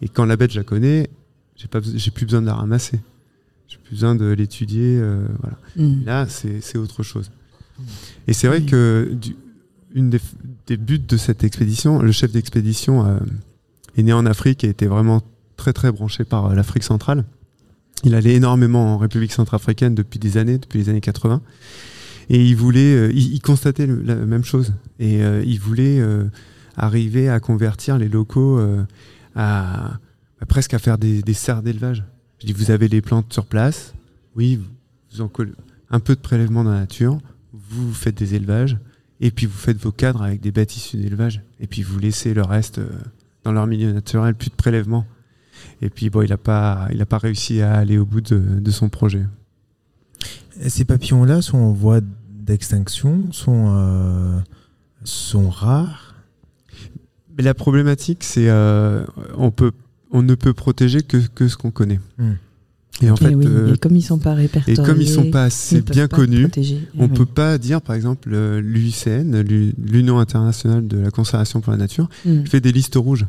Et 0.00 0.08
quand 0.08 0.24
la 0.24 0.36
bête, 0.36 0.50
je 0.52 0.58
la 0.58 0.64
connais, 0.64 1.08
j'ai 1.56 2.10
plus 2.10 2.26
besoin 2.26 2.40
de 2.42 2.46
la 2.46 2.54
ramasser. 2.54 2.98
J'ai 3.68 3.78
plus 3.78 3.94
besoin 3.94 4.14
de 4.16 4.26
l'étudier. 4.26 4.98
euh, 5.00 5.24
voilà. 5.40 5.58
Mm. 5.76 6.04
Là, 6.04 6.26
c'est, 6.28 6.76
autre 6.78 7.02
chose. 7.04 7.30
Et 8.28 8.32
c'est 8.32 8.46
vrai 8.48 8.62
que 8.62 9.12
du- 9.20 9.36
une 9.94 10.10
des, 10.10 10.20
des 10.66 10.76
buts 10.76 10.98
de 10.98 11.16
cette 11.16 11.44
expédition, 11.44 12.00
le 12.00 12.12
chef 12.12 12.32
d'expédition 12.32 13.06
euh, 13.06 13.18
est 13.96 14.02
né 14.02 14.12
en 14.12 14.26
Afrique 14.26 14.64
et 14.64 14.68
était 14.68 14.86
vraiment 14.86 15.22
très 15.56 15.72
très 15.72 15.92
branché 15.92 16.24
par 16.24 16.46
euh, 16.46 16.54
l'Afrique 16.54 16.82
centrale. 16.82 17.24
Il 18.04 18.14
allait 18.14 18.34
énormément 18.34 18.94
en 18.94 18.98
République 18.98 19.32
centrafricaine 19.32 19.94
depuis 19.94 20.18
des 20.18 20.36
années, 20.36 20.58
depuis 20.58 20.78
les 20.78 20.88
années 20.88 21.00
80. 21.00 21.40
Et 22.30 22.44
il 22.44 22.56
voulait, 22.56 22.94
euh, 22.94 23.12
il, 23.12 23.34
il 23.34 23.40
constatait 23.40 23.86
la 23.86 24.16
même 24.16 24.44
chose. 24.44 24.74
Et 24.98 25.22
euh, 25.22 25.42
il 25.46 25.60
voulait 25.60 26.00
euh, 26.00 26.24
arriver 26.76 27.28
à 27.28 27.40
convertir 27.40 27.98
les 27.98 28.08
locaux 28.08 28.60
à, 29.34 29.98
à 30.40 30.46
presque 30.46 30.74
à 30.74 30.78
faire 30.78 30.98
des, 30.98 31.22
des 31.22 31.34
serres 31.34 31.62
d'élevage. 31.62 32.04
Je 32.40 32.46
dis, 32.46 32.52
vous 32.52 32.70
avez 32.70 32.88
les 32.88 33.02
plantes 33.02 33.32
sur 33.32 33.46
place, 33.46 33.94
oui, 34.34 34.58
vous 35.12 35.20
en 35.20 35.28
collez 35.28 35.52
un 35.90 36.00
peu 36.00 36.14
de 36.14 36.20
prélèvement 36.20 36.64
dans 36.64 36.72
la 36.72 36.80
nature, 36.80 37.18
vous 37.52 37.92
faites 37.92 38.16
des 38.16 38.34
élevages, 38.34 38.78
et 39.22 39.30
puis 39.30 39.46
vous 39.46 39.56
faites 39.56 39.78
vos 39.78 39.92
cadres 39.92 40.22
avec 40.22 40.40
des 40.40 40.50
bêtes 40.50 40.76
issues 40.76 40.98
d'élevage, 40.98 41.42
et 41.60 41.66
puis 41.66 41.82
vous 41.82 41.98
laissez 41.98 42.34
le 42.34 42.42
reste 42.42 42.78
euh, 42.78 42.90
dans 43.44 43.52
leur 43.52 43.66
milieu 43.66 43.92
naturel, 43.92 44.34
plus 44.34 44.50
de 44.50 44.54
prélèvement. 44.54 45.06
Et 45.80 45.90
puis 45.90 46.10
bon, 46.10 46.22
il 46.22 46.30
n'a 46.30 46.36
pas, 46.36 46.88
il 46.92 47.00
a 47.00 47.06
pas 47.06 47.18
réussi 47.18 47.62
à 47.62 47.74
aller 47.74 47.98
au 47.98 48.04
bout 48.04 48.20
de, 48.20 48.38
de 48.38 48.70
son 48.70 48.88
projet. 48.88 49.24
Et 50.60 50.68
Ces 50.68 50.84
papillons-là 50.84 51.40
sont 51.40 51.58
en 51.58 51.72
voie 51.72 52.00
d'extinction, 52.28 53.32
sont 53.32 53.72
euh, 53.76 54.40
sont 55.04 55.48
rares? 55.48 56.14
Mais 57.36 57.44
la 57.44 57.54
problématique, 57.54 58.24
c'est 58.24 58.48
euh, 58.48 59.06
on 59.36 59.50
peut, 59.50 59.72
on 60.10 60.22
ne 60.22 60.34
peut 60.34 60.52
protéger 60.52 61.02
que, 61.02 61.16
que 61.16 61.48
ce 61.48 61.56
qu'on 61.56 61.70
connaît. 61.70 62.00
Hmm. 62.18 62.34
Et 63.02 63.10
en 63.10 63.14
Et 63.14 63.18
fait, 63.18 63.34
oui, 63.34 63.46
euh, 63.48 63.74
et 63.74 63.78
comme 63.78 63.96
ils 63.96 64.02
sont 64.02 64.18
pas 64.18 64.32
et 64.32 64.42
répertoriés, 64.42 64.76
comme 64.82 65.00
ils 65.00 65.08
sont 65.08 65.30
pas 65.30 65.44
assez 65.44 65.80
bien 65.82 66.06
pas 66.08 66.16
connus, 66.16 66.42
protéger. 66.42 66.78
on 66.98 67.06
Eh 67.06 67.08
peut 67.08 67.26
pas 67.26 67.58
dire, 67.58 67.80
par 67.82 67.96
exemple, 67.96 68.30
euh, 68.32 68.60
l'UICN, 68.60 69.40
l'U- 69.42 69.72
l'Union 69.84 70.18
internationale 70.18 70.86
de 70.86 70.98
la 70.98 71.10
conservation 71.10 71.60
pour 71.60 71.72
la 71.72 71.78
nature, 71.78 72.08
Mm. 72.24 72.44
fait 72.44 72.60
des 72.60 72.70
listes 72.72 72.94
rouges. 72.96 73.26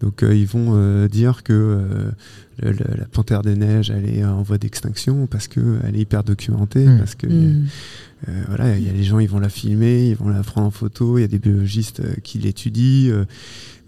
Donc 0.00 0.22
euh, 0.22 0.34
ils 0.34 0.46
vont 0.46 0.74
euh, 0.76 1.08
dire 1.08 1.42
que 1.42 1.52
euh, 1.52 2.10
le- 2.62 2.70
le- 2.70 2.96
la 2.98 3.04
panthère 3.06 3.42
des 3.42 3.56
neiges, 3.56 3.90
elle 3.90 4.08
est 4.08 4.24
en 4.24 4.42
voie 4.42 4.56
d'extinction 4.58 5.26
parce 5.26 5.48
que 5.48 5.60
elle 5.84 5.96
est 5.96 6.00
hyper 6.00 6.22
documentée, 6.24 6.86
Mm. 6.86 6.98
parce 6.98 7.14
que 7.16 7.26
Mm. 7.26 7.66
euh, 8.28 8.42
voilà, 8.48 8.76
il 8.78 8.86
y 8.86 8.88
a 8.88 8.92
les 8.92 9.02
gens, 9.04 9.18
ils 9.18 9.28
vont 9.28 9.40
la 9.40 9.48
filmer, 9.48 10.08
ils 10.10 10.16
vont 10.16 10.28
la 10.28 10.42
prendre 10.42 10.66
en 10.68 10.70
photo, 10.70 11.18
il 11.18 11.22
y 11.22 11.24
a 11.24 11.28
des 11.28 11.38
biologistes 11.40 12.00
euh, 12.00 12.14
qui 12.22 12.38
l'étudient. 12.38 13.24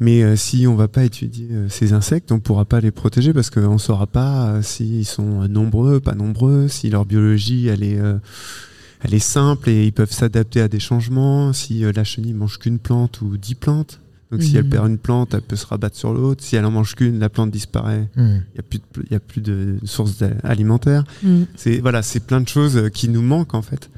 Mais 0.01 0.23
euh, 0.23 0.35
si 0.37 0.67
on 0.67 0.75
va 0.75 0.89
pas 0.89 1.05
étudier 1.05 1.49
euh, 1.53 1.69
ces 1.69 1.93
insectes, 1.93 2.33
on 2.33 2.41
pourra 2.41 2.65
pas 2.65 2.81
les 2.81 2.91
protéger 2.91 3.33
parce 3.33 3.51
qu'on 3.51 3.79
saura 3.79 4.07
pas 4.07 4.49
euh, 4.49 4.63
s'ils 4.63 5.05
sont 5.07 5.47
nombreux, 5.49 6.01
pas 6.01 6.15
nombreux, 6.15 6.69
si 6.69 6.91
leur 6.91 7.05
biologie 7.05 7.69
elle 7.69 7.83
est 7.85 7.99
elle 9.03 9.15
est 9.15 9.19
simple 9.19 9.71
et 9.71 9.87
ils 9.87 9.93
peuvent 9.93 10.13
s'adapter 10.13 10.61
à 10.61 10.69
des 10.69 10.81
changements. 10.81 11.53
Si 11.55 11.81
la 11.81 12.05
chenille 12.05 12.35
mange 12.35 12.59
qu'une 12.59 12.79
plante 12.79 13.23
ou 13.23 13.37
dix 13.39 13.55
plantes, 13.55 14.01
Donc 14.31 14.43
si 14.45 14.57
elle 14.57 14.63
Mhm. 14.65 14.71
perd 14.71 14.87
une 14.89 14.99
plante, 14.99 15.35
elle 15.35 15.43
peut 15.43 15.57
se 15.57 15.67
rabattre 15.67 15.97
sur 15.97 16.13
l'autre. 16.15 16.45
Si 16.45 16.55
elle 16.55 16.65
en 16.65 16.71
mange 16.71 16.95
qu'une, 16.95 17.19
la 17.19 17.29
plante 17.29 17.51
disparaît. 17.51 18.09
Mm. 18.15 18.21
Il 18.23 18.53
n'y 18.55 18.59
a 18.61 18.63
plus 18.63 18.79
de, 18.79 18.85
il 19.07 19.13
y 19.13 19.17
a 19.17 19.21
plus 19.21 19.41
de 19.41 19.77
sources 19.85 20.19
d'a- 20.19 20.31
alimentaires. 20.45 21.03
Mm. 21.25 21.43
C'est 21.57 21.79
voilà, 21.81 22.03
c'est 22.03 22.21
plein 22.21 22.41
de 22.41 22.47
choses 22.47 22.91
qui 22.95 23.09
nous 23.09 23.23
manquent 23.23 23.55
en 23.55 23.63
fait 23.63 23.91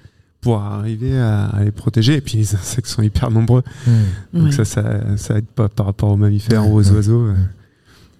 pour 0.43 0.59
arriver 0.61 1.19
à, 1.19 1.47
à 1.47 1.65
les 1.65 1.71
protéger. 1.71 2.17
Et 2.17 2.21
puis 2.21 2.37
les 2.37 2.55
insectes 2.55 2.89
sont 2.89 3.01
hyper 3.03 3.31
nombreux, 3.31 3.63
Mm. 3.87 3.91
donc 4.39 4.45
Ouais. 4.47 4.53
ça, 4.53 4.65
ça, 4.67 5.17
ça 5.17 5.39
aide 5.39 5.47
pas 5.47 5.69
par 5.71 5.87
rapport 5.87 6.11
aux 6.11 6.17
mammifères 6.17 6.69
ou 6.69 6.75
aux 6.79 6.91
oiseaux. 6.93 7.27
euh, 7.29 7.35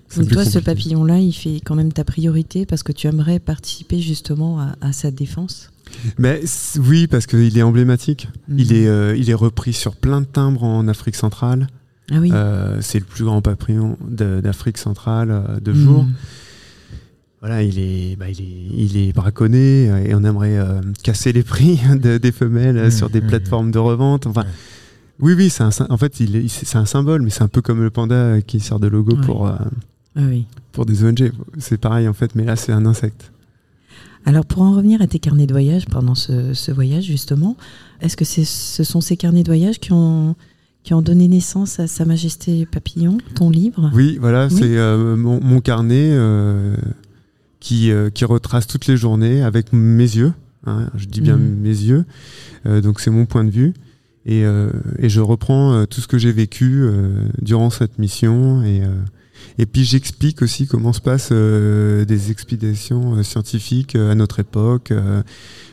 c'est 0.09 0.21
Donc 0.21 0.31
toi, 0.31 0.45
ce 0.45 0.59
papillon-là, 0.59 1.19
il 1.19 1.33
fait 1.33 1.61
quand 1.64 1.75
même 1.75 1.93
ta 1.93 2.05
priorité 2.05 2.64
parce 2.67 2.83
que 2.83 2.93
tu 2.93 3.07
aimerais 3.07 3.38
participer 3.38 3.99
justement 4.00 4.61
à, 4.61 4.76
à 4.81 4.93
sa 4.93 5.11
défense? 5.11 5.71
Mais 6.19 6.41
oui, 6.79 7.07
parce 7.07 7.26
qu'il 7.26 7.57
est 7.59 7.62
emblématique. 7.62 8.29
Mhm. 8.49 8.59
Il 8.59 8.73
est, 8.73 8.87
euh, 8.88 9.17
il 9.17 9.29
est 9.29 9.35
repris 9.35 9.73
sur 9.75 9.97
plein 9.97 10.21
de 10.21 10.26
timbres 10.26 10.64
en 10.64 10.87
Afrique 10.88 11.17
centrale. 11.17 11.67
Ah 12.11 12.17
oui. 12.21 12.31
Euh, 12.33 12.79
c'est 12.81 12.99
le 12.99 13.05
plus 13.05 13.25
grand 13.25 13.41
papillon 13.43 13.97
d'Afrique 14.09 14.76
centrale 14.79 15.59
de 15.62 15.73
jour. 15.73 16.07
Voilà, 17.42 17.62
il 17.64 17.78
est, 17.78 18.16
bah, 18.16 18.30
il 18.30 18.40
est, 18.40 18.84
il 18.84 18.96
est 18.96 19.12
braconné 19.12 19.90
euh, 19.90 20.04
et 20.04 20.14
on 20.14 20.22
aimerait 20.22 20.56
euh, 20.58 20.80
casser 21.02 21.32
les 21.32 21.42
prix 21.42 21.78
de- 22.00 22.16
des 22.18 22.32
femelles 22.32 22.78
euh, 22.78 22.87
Mmh, 22.87 22.90
sur 22.92 23.11
des 23.11 23.20
mmh. 23.20 23.26
plateformes 23.26 23.70
de 23.72 23.78
revente. 23.80 24.26
Enfin, 24.28 24.44
oui, 25.20 25.34
oui, 25.37 25.50
c'est 25.50 25.64
en 25.64 25.96
fait, 25.96 26.20
il 26.20 26.37
est, 26.37 26.49
c'est 26.49 26.78
un 26.78 26.87
symbole, 26.87 27.22
mais 27.22 27.30
c'est 27.30 27.42
un 27.42 27.49
peu 27.49 27.61
comme 27.61 27.82
le 27.82 27.90
panda 27.90 28.40
qui 28.42 28.61
sert 28.61 28.78
de 28.78 28.87
logo 28.87 29.16
pour, 29.16 29.49
euh, 29.49 29.54
Ah 30.16 30.20
oui. 30.28 30.46
pour 30.70 30.87
des 30.87 31.04
ONG. 31.04 31.32
C'est 31.58 31.78
pareil 31.78 32.06
en 32.08 32.12
fait, 32.12 32.34
mais 32.37 32.44
là, 32.44 32.54
c'est 32.56 32.72
un 32.72 32.87
insecte. 32.87 33.32
Alors 34.25 34.46
pour 34.46 34.62
en 34.62 34.70
revenir 34.76 35.02
à 35.02 35.08
tes 35.08 35.18
carnets 35.18 35.46
de 35.49 35.52
voyage 35.52 35.87
pendant 35.87 36.14
ce, 36.14 36.54
ce 36.54 36.70
voyage 36.70 37.02
justement, 37.04 37.56
est-ce 38.00 38.16
que 38.16 38.25
c'est, 38.25 38.44
ce 38.44 38.84
sont 38.84 39.00
ces 39.00 39.16
carnets 39.16 39.42
de 39.42 39.49
voyage 39.49 39.80
qui 39.80 39.92
ont, 39.92 40.37
qui 40.84 40.94
ont 40.94 41.02
donné 41.02 41.26
naissance 41.26 41.80
à 41.80 41.88
Sa 41.88 42.04
Majesté 42.04 42.64
Papillon, 42.66 43.18
ton 43.34 43.50
livre? 43.50 43.90
Oui, 43.94 44.18
voilà, 44.20 44.46
Oui. 44.49 44.56
c'est 44.56 44.76
euh, 44.78 45.16
mon, 45.16 45.40
mon 45.42 45.61
carnet 45.61 46.11
euh, 46.12 46.76
qui, 47.62 47.90
euh, 47.92 48.11
qui 48.11 48.25
retrace 48.25 48.66
toutes 48.66 48.87
les 48.88 48.97
journées 48.97 49.42
avec 49.42 49.73
mes 49.73 50.11
yeux. 50.21 50.33
hein, 50.66 50.90
je 50.97 51.07
dis 51.07 51.21
bien 51.21 51.37
Mhm. 51.37 51.57
mes 51.61 51.69
yeux. 51.90 52.04
Euh, 52.66 52.81
donc 52.81 53.00
c'est 53.00 53.11
mon 53.11 53.25
point 53.26 53.45
de 53.45 53.50
vue. 53.50 53.73
Et, 54.26 54.45
euh, 54.45 54.71
et 54.99 55.09
je 55.09 55.21
reprends 55.21 55.85
tout 55.87 56.00
ce 56.00 56.07
que 56.07 56.19
j'ai 56.19 56.31
vécu 56.33 56.83
euh, 56.83 57.26
durant 57.40 57.71
cette 57.71 57.99
mission. 57.99 58.62
Et, 58.62 58.83
euh, 58.85 58.88
et 59.59 59.66
puis 59.66 59.85
j'explique 59.85 60.40
aussi 60.42 60.66
comment 60.69 60.92
se 60.92 61.00
passent 61.00 61.31
euh, 61.33 62.04
des 62.04 62.31
expéditions 62.31 63.16
euh, 63.16 63.23
scientifiques 63.25 63.97
euh, 63.97 64.12
à 64.12 64.14
notre 64.14 64.38
époque, 64.38 64.92
euh, 64.92 65.23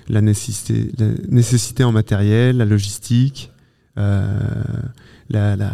la, 0.07 0.21
nécessité, 0.21 0.91
la 0.97 1.07
nécessité 1.29 1.83
en 1.83 1.91
matériel, 1.91 2.57
la 2.57 2.65
logistique, 2.65 3.51
euh, 3.99 4.39
la, 5.29 5.55
la, 5.55 5.71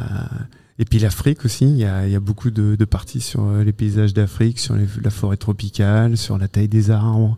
et 0.79 0.86
puis 0.86 1.00
l'Afrique 1.00 1.46
aussi, 1.46 1.65
il 1.65 1.77
y 1.77 1.86
a, 1.86 2.08
y 2.08 2.15
a 2.15 2.20
beaucoup 2.20 2.51
de, 2.51 2.75
de 2.75 2.86
parties 2.86 3.22
sur 3.22 3.44
euh, 3.46 3.63
les 3.63 3.74
paysages 3.74 4.13
d'Afrique, 4.13 4.60
sur 4.60 4.75
les- 4.75 4.88
la 5.03 5.10
forêt 5.10 5.38
tropicale, 5.38 6.17
sur 6.17 6.38
la 6.38 6.48
taille 6.48 6.67
des 6.67 6.91
arbres, 6.91 7.38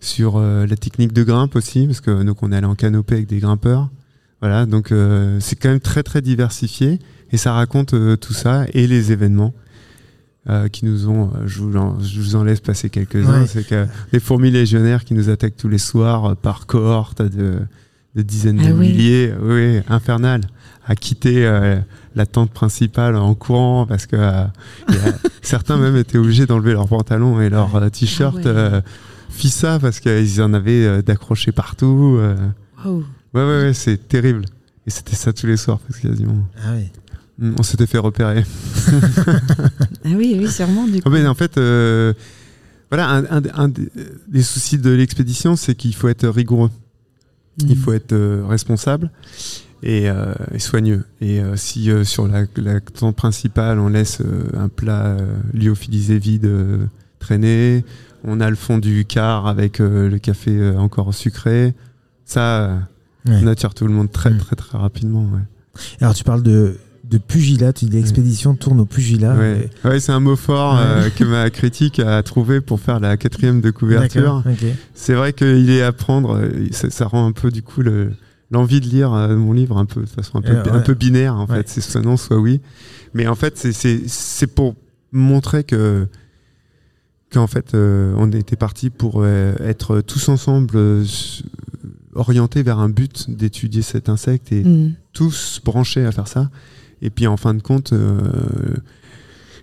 sur 0.00 0.36
euh, 0.36 0.66
la 0.66 0.76
technique 0.76 1.12
de 1.12 1.22
grimpe 1.22 1.56
aussi, 1.56 1.86
parce 1.86 2.00
que 2.00 2.22
donc 2.22 2.42
on 2.42 2.52
est 2.52 2.56
allé 2.56 2.66
en 2.66 2.74
canopée 2.74 3.14
avec 3.14 3.26
des 3.26 3.38
grimpeurs. 3.38 3.90
Voilà, 4.40 4.66
donc 4.66 4.92
euh, 4.92 5.38
c'est 5.40 5.56
quand 5.56 5.70
même 5.70 5.80
très 5.80 6.02
très 6.02 6.20
diversifié 6.20 6.98
et 7.32 7.38
ça 7.38 7.54
raconte 7.54 7.94
euh, 7.94 8.16
tout 8.16 8.34
ça 8.34 8.66
et 8.74 8.86
les 8.86 9.12
événements. 9.12 9.54
euh, 10.50 10.68
qui 10.68 10.84
nous 10.84 11.08
ont, 11.08 11.30
euh, 11.34 11.46
je 11.46 11.60
vous 11.62 11.74
en, 11.78 11.98
je 12.00 12.20
vous 12.20 12.36
en 12.36 12.44
laisse 12.44 12.60
passer 12.60 12.90
quelques-uns, 12.90 13.40
Ouais. 13.40 13.46
c'est 13.46 13.66
que 13.66 13.86
les 14.12 14.20
fourmis 14.20 14.50
légionnaires 14.50 15.06
qui 15.06 15.14
nous 15.14 15.30
attaquent 15.30 15.56
tous 15.56 15.70
les 15.70 15.78
soirs 15.78 16.24
euh, 16.26 16.34
par 16.34 16.66
cohorte 16.66 17.22
de, 17.22 17.60
de 18.14 18.20
dizaines 18.22 18.60
Ah 18.62 18.68
de 18.68 18.72
oui. 18.74 18.88
milliers, 18.90 19.32
oui, 19.40 19.80
infernal, 19.88 20.42
à 20.86 20.94
quitter 20.96 21.46
euh, 21.46 21.78
la 22.14 22.26
tente 22.26 22.50
principale 22.50 23.16
en 23.16 23.34
courant 23.34 23.86
parce 23.86 24.06
que 24.06 24.16
euh, 24.16 24.44
certains 25.42 25.76
même 25.78 25.96
étaient 25.96 26.18
obligés 26.18 26.46
d'enlever 26.46 26.72
leurs 26.72 26.88
pantalons 26.88 27.40
et 27.40 27.48
leurs 27.48 27.74
euh, 27.76 27.88
t-shirts 27.88 28.36
Ah 28.44 28.46
ouais. 28.48 28.54
euh, 28.54 28.80
fissa 29.30 29.78
parce 29.78 30.00
qu'ils 30.00 30.42
en 30.42 30.52
avaient 30.54 30.84
euh, 30.84 31.02
d'accrochés 31.02 31.52
partout. 31.52 32.16
euh. 32.20 32.36
Waouh. 32.84 33.04
Ouais, 33.34 33.42
ouais, 33.42 33.62
ouais, 33.64 33.72
c'est 33.74 34.08
terrible. 34.08 34.44
Et 34.86 34.90
c'était 34.90 35.16
ça 35.16 35.32
tous 35.32 35.46
les 35.46 35.56
soirs 35.56 35.78
parce 35.80 35.98
quasiment. 36.00 36.46
Ah 36.62 36.72
oui. 36.76 36.84
Mm, 37.38 37.54
On 37.58 37.62
s'était 37.62 37.86
fait 37.86 37.98
repérer. 37.98 38.44
Ah 40.06 40.10
oui, 40.16 40.36
oui, 40.38 40.48
sûrement 40.50 40.86
du 40.86 40.98
Ah 40.98 41.00
coup. 41.00 41.10
ben, 41.10 41.26
en 41.26 41.34
fait, 41.34 41.56
euh, 41.56 42.12
voilà, 42.90 43.08
un, 43.08 43.24
un- 43.24 43.42
un 43.54 43.68
des- 43.68 44.42
soucis 44.42 44.78
de 44.78 44.90
l'expédition, 44.90 45.56
c'est 45.56 45.74
qu'il 45.74 45.94
faut 45.94 46.08
être 46.08 46.28
rigoureux. 46.28 46.70
Il 47.60 47.72
Mm. 47.72 47.80
faut 47.80 47.92
être 47.92 48.12
euh, 48.12 48.44
responsable 48.46 49.10
et, 49.84 50.08
euh, 50.10 50.32
et 50.52 50.58
soigneux. 50.58 51.04
Et 51.20 51.40
euh, 51.40 51.54
si 51.56 51.90
euh, 51.90 52.02
sur 52.02 52.26
la, 52.26 52.46
la 52.56 52.80
tente 52.80 53.14
principale, 53.14 53.78
on 53.78 53.88
laisse 53.88 54.20
un 54.56 54.68
plat 54.68 55.16
lyophilisé 55.52 56.18
vide 56.18 56.50
traîner, 57.20 57.84
on 58.24 58.40
a 58.40 58.50
le 58.50 58.56
fond 58.56 58.78
du 58.78 59.04
car 59.04 59.46
avec 59.46 59.78
le 59.78 60.16
café 60.18 60.70
encore 60.76 61.12
sucré, 61.14 61.74
ça, 62.24 62.78
Ouais. 63.26 63.36
on 63.42 63.46
attire 63.46 63.72
tout 63.72 63.86
le 63.86 63.92
monde 63.92 64.10
très 64.12 64.30
Mm. 64.30 64.38
très 64.38 64.54
très 64.56 64.76
rapidement. 64.76 65.22
Ouais, 65.32 65.40
Alors 66.02 66.14
tu 66.14 66.24
parles 66.24 66.42
de, 66.42 66.76
de 67.04 67.16
pugilat, 67.16 67.72
tu 67.72 67.86
dis 67.86 67.92
l'expédition 67.92 68.54
tourne 68.54 68.80
au 68.80 68.84
pugilat. 68.84 69.34
ouais. 69.34 69.70
Ouais, 69.82 69.98
c'est 70.00 70.12
un 70.12 70.20
mot 70.20 70.36
fort 70.36 70.74
Ouais. 70.74 70.80
euh, 70.84 71.08
que 71.10 71.24
ma 71.24 71.48
critique 71.48 72.00
a 72.00 72.22
trouvé 72.22 72.60
pour 72.60 72.80
faire 72.80 73.00
la 73.00 73.16
quatrième 73.16 73.62
de 73.62 73.70
couverture. 73.70 74.42
C'est 74.94 75.14
vrai 75.14 75.32
qu'il 75.32 75.70
est 75.70 75.80
à 75.82 75.92
prendre, 75.92 76.38
ça, 76.72 76.90
ça 76.90 77.06
rend 77.06 77.26
un 77.26 77.32
peu 77.32 77.50
du 77.50 77.62
coup 77.62 77.80
le- 77.80 78.12
l'envie 78.54 78.80
de 78.80 78.86
lire 78.86 79.12
euh, 79.12 79.36
mon 79.36 79.52
livre 79.52 79.76
un 79.76 79.84
peu 79.84 80.00
de 80.00 80.06
façon 80.08 80.38
un 80.38 80.42
peu, 80.42 80.52
Euh, 80.56 80.62
ouais. 80.64 80.70
un 80.70 80.80
peu 80.80 80.94
binaire 80.94 81.34
en 81.36 81.46
Ouais. 81.46 81.56
fait, 81.56 81.68
c'est 81.68 81.80
soit 81.82 82.00
non 82.00 82.16
soit 82.16 82.38
oui. 82.38 82.60
Mais 83.12 83.26
en 83.26 83.34
fait 83.34 83.58
c'est- 83.58 83.72
c'est 83.72 84.00
c'est 84.08 84.46
pour 84.46 84.74
montrer 85.12 85.62
que 85.64 86.06
qu'en 87.32 87.46
fait 87.46 87.74
euh, 87.74 88.14
on 88.16 88.30
était 88.32 88.56
parti 88.56 88.90
pour 88.90 89.16
euh, 89.22 89.54
être 89.60 90.00
tous 90.00 90.28
ensemble 90.28 90.74
euh, 90.76 91.04
orientés 92.14 92.62
vers 92.62 92.78
un 92.78 92.88
but 92.88 93.28
d'étudier 93.30 93.82
cet 93.82 94.08
insecte 94.08 94.52
et 94.52 94.62
Mm. 94.64 94.92
tous 95.12 95.60
branchés 95.64 96.04
à 96.06 96.12
faire 96.12 96.28
ça. 96.28 96.50
Et 97.02 97.10
puis 97.10 97.26
en 97.26 97.36
fin 97.36 97.54
de 97.54 97.60
compte, 97.62 97.92
euh, 97.92 98.18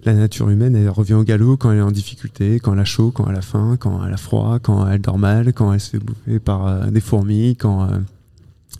la 0.03 0.13
nature 0.13 0.50
humaine, 0.50 0.75
elle 0.75 0.89
revient 0.89 1.13
au 1.13 1.24
galop 1.24 1.57
quand 1.57 1.71
elle 1.71 1.77
est 1.77 1.81
en 1.81 1.91
difficulté, 1.91 2.60
quand 2.60 2.74
elle 2.74 2.79
a 2.79 2.86
chaud, 2.86 3.12
quand 3.12 3.25
elle 3.29 3.36
a 3.38 3.41
faim, 3.41 3.77
quand 3.79 4.03
elle 4.05 4.13
a 4.13 4.17
froid, 4.17 4.60
quand 4.60 4.88
elle 4.88 5.00
dort 5.01 5.17
mal, 5.19 5.53
quand 5.53 5.71
elle 5.74 5.79
se 5.79 5.91
fait 5.91 6.00
bouffer 6.00 6.39
par 6.39 6.67
euh, 6.67 6.88
des 6.88 7.01
fourmis, 7.01 7.55
quand 7.55 7.83
euh, 7.83 8.00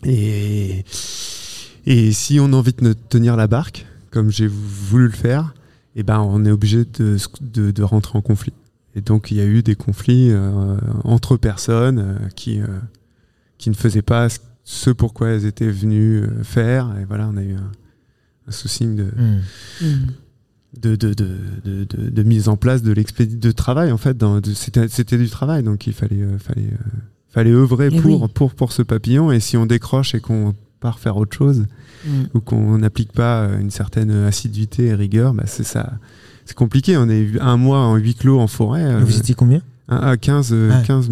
et 0.04 0.84
et 1.84 2.12
si 2.12 2.38
on 2.40 2.52
a 2.52 2.56
envie 2.56 2.72
de 2.72 2.92
tenir 2.92 3.36
la 3.36 3.46
barque, 3.46 3.86
comme 4.10 4.30
j'ai 4.30 4.46
voulu 4.46 5.06
le 5.06 5.12
faire, 5.12 5.54
et 5.96 6.02
ben 6.02 6.20
on 6.20 6.44
est 6.44 6.50
obligé 6.50 6.84
de, 6.84 7.16
de, 7.40 7.70
de 7.70 7.82
rentrer 7.82 8.16
en 8.18 8.22
conflit. 8.22 8.52
Et 8.94 9.00
donc 9.00 9.30
il 9.30 9.38
y 9.38 9.40
a 9.40 9.44
eu 9.44 9.62
des 9.62 9.74
conflits 9.74 10.30
euh, 10.30 10.76
entre 11.04 11.36
personnes 11.36 11.98
euh, 11.98 12.28
qui 12.36 12.60
euh, 12.60 12.66
qui 13.58 13.70
ne 13.70 13.74
faisaient 13.74 14.02
pas 14.02 14.28
ce 14.64 14.90
pourquoi 14.90 15.30
elles 15.30 15.46
étaient 15.46 15.70
venues 15.70 16.22
euh, 16.22 16.44
faire. 16.44 16.94
Et 17.00 17.04
voilà, 17.04 17.28
on 17.28 17.36
a 17.36 17.42
eu 17.42 17.54
un, 17.54 17.72
un 18.48 18.50
souci 18.52 18.86
de, 18.86 19.04
Hmm. 19.04 19.40
Mm. 19.80 19.86
de, 20.80 20.96
de, 20.96 21.14
de, 21.64 22.22
mise 22.22 22.48
en 22.48 22.56
place 22.56 22.82
de 22.82 22.92
l'expédition 22.92 23.40
de 23.40 23.50
travail 23.52 23.92
en 23.92 23.98
fait. 23.98 24.16
C'était 24.54 24.88
c'était 24.88 25.18
du 25.18 25.28
travail, 25.28 25.62
donc 25.62 25.86
il 25.86 25.92
fallait, 25.92 26.22
euh, 26.22 26.38
fallait, 26.38 26.66
euh, 26.72 26.98
fallait 27.32 27.50
œuvrer 27.52 27.88
Eh 27.92 28.00
pour, 28.00 28.22
oui. 28.22 28.28
pour, 28.34 28.54
pour 28.54 28.72
ce 28.72 28.82
papillon. 28.82 29.32
Et 29.32 29.40
si 29.40 29.56
on 29.56 29.66
décroche 29.66 30.14
et 30.14 30.20
qu'on 30.20 30.54
part 30.80 30.98
faire 30.98 31.16
autre 31.16 31.36
chose, 31.36 31.64
Mm. 32.04 32.10
ou 32.34 32.40
qu'on 32.40 32.78
n'applique 32.78 33.12
pas 33.12 33.42
euh, 33.42 33.60
une 33.60 33.70
certaine 33.70 34.10
assiduité 34.10 34.86
et 34.86 34.94
rigueur, 34.94 35.34
bah 35.34 35.44
c'est 35.46 35.62
ça. 35.62 35.92
C'est 36.46 36.56
compliqué, 36.56 36.96
on 36.96 37.08
est 37.08 37.38
un 37.40 37.56
mois 37.56 37.78
en 37.78 37.94
huis 37.94 38.16
clos 38.16 38.40
en 38.40 38.48
forêt. 38.48 38.82
euh, 38.84 38.98
Vous 39.04 39.16
étiez 39.18 39.36
combien? 39.36 39.62
à 39.88 40.16
15, 40.16 40.48
euh, 40.52 40.70
Ah. 40.74 40.82
15, 40.84 41.10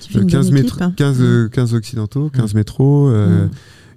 Tu 0.00 0.12
fais 0.12 0.18
euh, 0.18 0.22
une 0.22 0.28
15, 0.28 0.46
bonne 0.46 0.54
métro- 0.54 0.68
équipe, 0.76 0.82
hein. 0.82 0.92
15, 0.96 1.16
euh, 1.20 1.48
15 1.48 1.74
occidentaux, 1.74 2.30
15 2.30 2.54
métros. 2.54 3.08
euh, 3.08 3.46
Mm. 3.46 3.50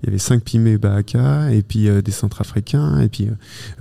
Il 0.03 0.07
y 0.07 0.09
avait 0.09 0.19
5 0.19 0.43
Pimé 0.43 0.77
Baaka 0.77 1.51
et 1.53 1.61
puis 1.63 1.87
euh, 1.87 2.01
des 2.01 2.11
centrafricains. 2.11 2.99
Et 2.99 3.07
puis, 3.07 3.27
euh, 3.29 3.33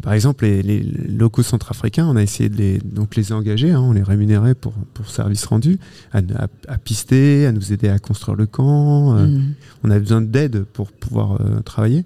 par 0.03 0.13
exemple, 0.13 0.45
les, 0.45 0.63
les 0.63 0.81
locaux 0.81 1.43
centrafricains, 1.43 2.07
on 2.07 2.15
a 2.15 2.23
essayé 2.23 2.49
de 2.49 2.57
les, 2.57 2.79
donc 2.79 3.17
les 3.17 3.33
engager, 3.33 3.73
hein, 3.73 3.81
on 3.81 3.93
les 3.93 4.05
rémunérait 4.05 4.55
pour, 4.55 4.73
pour 4.95 5.11
service 5.11 5.45
rendu, 5.47 5.79
à, 6.13 6.19
à- 6.19 6.49
à 6.69 6.79
pister, 6.79 7.45
à 7.47 7.51
nous 7.53 7.73
aider 7.73 7.89
à 7.89 7.99
construire 7.99 8.37
le 8.37 8.47
camp. 8.47 9.17
euh, 9.17 9.27
Mm. 9.27 9.55
On 9.83 9.91
avait 9.91 10.01
besoin 10.01 10.21
d'aide 10.23 10.63
pour 10.73 10.93
pouvoir 10.93 11.41
euh, 11.41 11.61
travailler. 11.63 12.05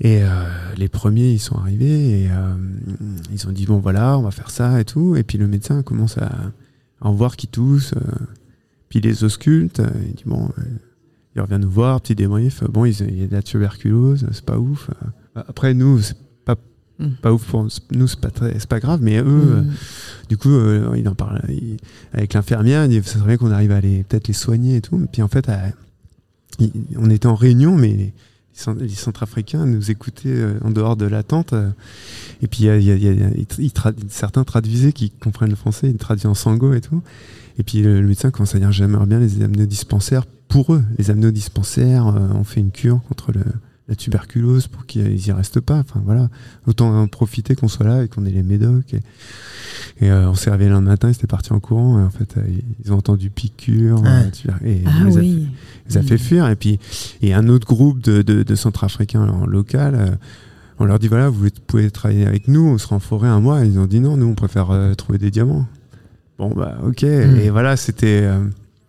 Et 0.00 0.24
euh, 0.24 0.28
les 0.76 0.88
premiers, 0.88 1.30
ils 1.30 1.38
sont 1.38 1.56
arrivés 1.56 2.22
et 2.22 2.28
euh, 2.28 2.54
ils 3.32 3.46
ont 3.46 3.52
dit 3.52 3.66
bon 3.66 3.78
voilà, 3.78 4.18
on 4.18 4.22
va 4.22 4.32
faire 4.32 4.50
ça 4.50 4.80
et 4.80 4.84
tout. 4.84 5.14
Et 5.14 5.22
puis 5.22 5.38
le 5.38 5.46
médecin 5.46 5.82
commence 5.82 6.18
à, 6.18 6.26
à 7.00 7.08
en 7.08 7.12
voir 7.12 7.36
qui 7.36 7.46
tousse. 7.46 7.92
euh, 7.96 8.00
puis 8.88 8.98
il 8.98 9.04
les 9.04 9.22
ausculte. 9.22 9.80
il 10.08 10.14
dit 10.14 10.24
bon, 10.26 10.48
euh, 10.58 10.62
il 11.34 11.40
revient 11.42 11.58
nous 11.60 11.70
voir, 11.70 12.00
petit 12.00 12.14
débrief. 12.14 12.62
Bon, 12.64 12.84
il 12.84 12.92
y 13.20 13.24
a 13.24 13.26
de 13.26 13.32
la 13.32 13.42
tuberculose, 13.42 14.26
c'est 14.32 14.44
pas 14.44 14.58
ouf. 14.58 14.90
Euh, 14.90 15.40
Après 15.48 15.72
nous, 15.72 16.00
c'est 16.00 16.16
pas 16.44 16.56
Mm. 16.98 17.06
pas 17.22 17.32
ouf 17.32 17.46
pour 17.46 17.66
nous, 17.92 18.06
c'est 18.06 18.20
pas 18.20 18.30
très, 18.30 18.52
c'est 18.58 18.68
pas 18.68 18.80
grave. 18.80 19.00
Mais 19.02 19.18
eux, 19.18 19.24
euh, 19.26 19.62
Mm. 19.62 19.70
du 20.28 20.36
coup, 20.36 20.50
euh, 20.50 20.94
il 20.96 21.08
en 21.08 21.14
parle 21.14 21.40
il- 21.48 21.78
avec 22.12 22.34
l'infirmière. 22.34 22.84
Il 22.84 22.90
dit 22.90 23.08
ça 23.08 23.14
serait 23.18 23.28
bien 23.28 23.36
qu'on 23.38 23.50
arrive 23.50 23.72
à 23.72 23.80
les 23.80 24.02
peut-être 24.04 24.28
les 24.28 24.34
soigner 24.34 24.76
et 24.76 24.80
tout. 24.82 25.06
Puis 25.10 25.22
en 25.22 25.28
fait, 25.28 25.48
à- 25.48 25.70
il- 26.58 26.70
on 26.98 27.08
était 27.08 27.26
en 27.28 27.34
réunion, 27.34 27.76
mais 27.76 27.88
les, 27.88 28.14
les 28.80 28.88
Centrafricains 28.90 29.64
nous 29.64 29.90
écoutaient 29.90 30.28
euh, 30.28 30.58
en 30.62 30.70
dehors 30.70 30.96
de 30.96 31.06
la 31.06 31.22
tente. 31.22 31.54
euh, 31.54 31.70
et 32.42 32.46
puis, 32.46 32.64
il 32.64 32.66
y 32.66 32.68
a- 32.68 32.76
y 32.78 32.90
a- 32.90 32.96
y 32.96 33.08
a- 33.22 33.92
certains 34.10 34.44
traduisaient 34.44 34.92
qui 34.92 35.08
comprennent 35.10 35.48
le 35.50 35.56
français, 35.56 35.88
ils 35.88 35.96
traduisent 35.96 36.26
en 36.26 36.34
sango 36.34 36.74
et 36.74 36.82
tout. 36.82 37.00
Et 37.62 37.64
puis, 37.64 37.80
le, 37.80 38.00
le 38.00 38.08
médecin 38.08 38.32
commence 38.32 38.56
à 38.56 38.58
dire 38.58 38.72
J'aimerais 38.72 39.06
bien 39.06 39.20
les 39.20 39.40
amener 39.40 39.62
au 39.62 39.66
dispensaire 39.66 40.26
pour 40.48 40.74
eux. 40.74 40.82
Les 40.98 41.12
amener 41.12 41.28
au 41.28 41.30
dispensaire, 41.30 42.08
euh, 42.08 42.26
on 42.34 42.42
fait 42.42 42.58
une 42.58 42.72
cure 42.72 43.00
contre 43.06 43.30
le- 43.30 43.44
la 43.88 43.94
tuberculose 43.94 44.66
pour 44.66 44.84
qu'ils 44.84 45.24
y 45.24 45.30
restent 45.30 45.60
pas. 45.60 45.78
Enfin, 45.78 46.02
voilà. 46.04 46.28
Autant 46.66 46.92
en 46.92 47.06
profiter 47.06 47.54
qu'on 47.54 47.68
soit 47.68 47.86
là 47.86 48.02
et 48.02 48.08
qu'on 48.08 48.26
ait 48.26 48.32
les 48.32 48.42
médocs. 48.42 48.94
Et, 48.94 49.00
et, 50.04 50.10
euh, 50.10 50.28
on 50.28 50.34
s'est 50.34 50.50
réveillé 50.50 50.70
le 50.70 50.80
matin, 50.80 51.06
ils 51.08 51.12
étaient 51.12 51.28
partis 51.28 51.52
en 51.52 51.60
courant. 51.60 52.00
Et 52.00 52.02
en 52.02 52.10
fait, 52.10 52.36
euh, 52.36 52.42
ils 52.84 52.92
ont 52.92 52.96
entendu 52.96 53.30
piqûre. 53.30 54.02
Ah. 54.04 54.22
et 54.64 54.82
Ah 54.84 54.90
on 55.02 55.04
les 55.04 55.16
a 55.18 55.20
oui. 55.20 55.48
les 55.88 55.96
a 55.98 56.02
fait 56.02 56.18
fuir. 56.18 56.48
Et 56.48 56.56
puis, 56.56 56.80
et 57.22 57.32
un 57.32 57.46
autre 57.48 57.68
groupe 57.68 58.00
de, 58.02 58.22
de, 58.22 58.42
de 58.42 58.54
Centrafricains 58.56 59.22
en 59.28 59.46
local, 59.46 59.94
euh, 59.94 60.10
on 60.80 60.84
leur 60.84 60.98
dit 60.98 61.06
voilà, 61.06 61.28
vous 61.28 61.46
pouvez 61.68 61.88
travailler 61.92 62.26
avec 62.26 62.48
nous, 62.48 62.62
on 62.66 62.76
sera 62.78 62.96
en 62.96 63.00
forêt 63.00 63.28
un 63.28 63.38
mois. 63.38 63.64
Ils 63.64 63.78
ont 63.78 63.86
dit 63.86 64.00
non, 64.00 64.16
nous, 64.16 64.26
on 64.26 64.34
préfère 64.34 64.70
trouver 64.96 65.18
des 65.18 65.30
diamants. 65.30 65.64
Bon, 66.48 66.54
bah, 66.56 66.76
ok. 66.84 67.04
Et 67.04 67.50
voilà, 67.50 67.76
c'était. 67.76 68.20
euh, 68.24 68.42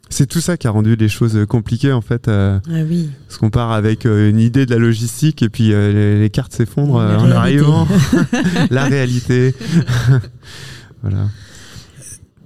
c'est 0.10 0.28
tout 0.28 0.42
ça 0.42 0.58
qui 0.58 0.68
a 0.68 0.72
rendu 0.72 0.96
les 0.96 1.10
choses 1.10 1.46
compliquées, 1.48 1.92
en 1.92 2.02
fait. 2.02 2.28
euh, 2.28 2.60
Ah 2.68 2.82
oui. 2.88 3.10
parce 3.28 3.38
qu'on 3.40 3.50
part 3.50 3.72
avec 3.72 4.06
euh, 4.06 4.30
une 4.30 4.40
idée 4.40 4.66
de 4.66 4.72
la 4.72 4.80
logistique 4.80 5.42
et 5.42 5.50
puis 5.50 5.72
euh, 5.74 5.92
les, 5.92 6.20
les 6.20 6.30
cartes 6.30 6.54
s'effondrent 6.54 6.98
euh, 6.98 7.18
en 7.18 7.32
arrivant. 7.32 7.88
la 8.70 8.86
réalité. 8.86 9.56
voilà. 11.02 11.28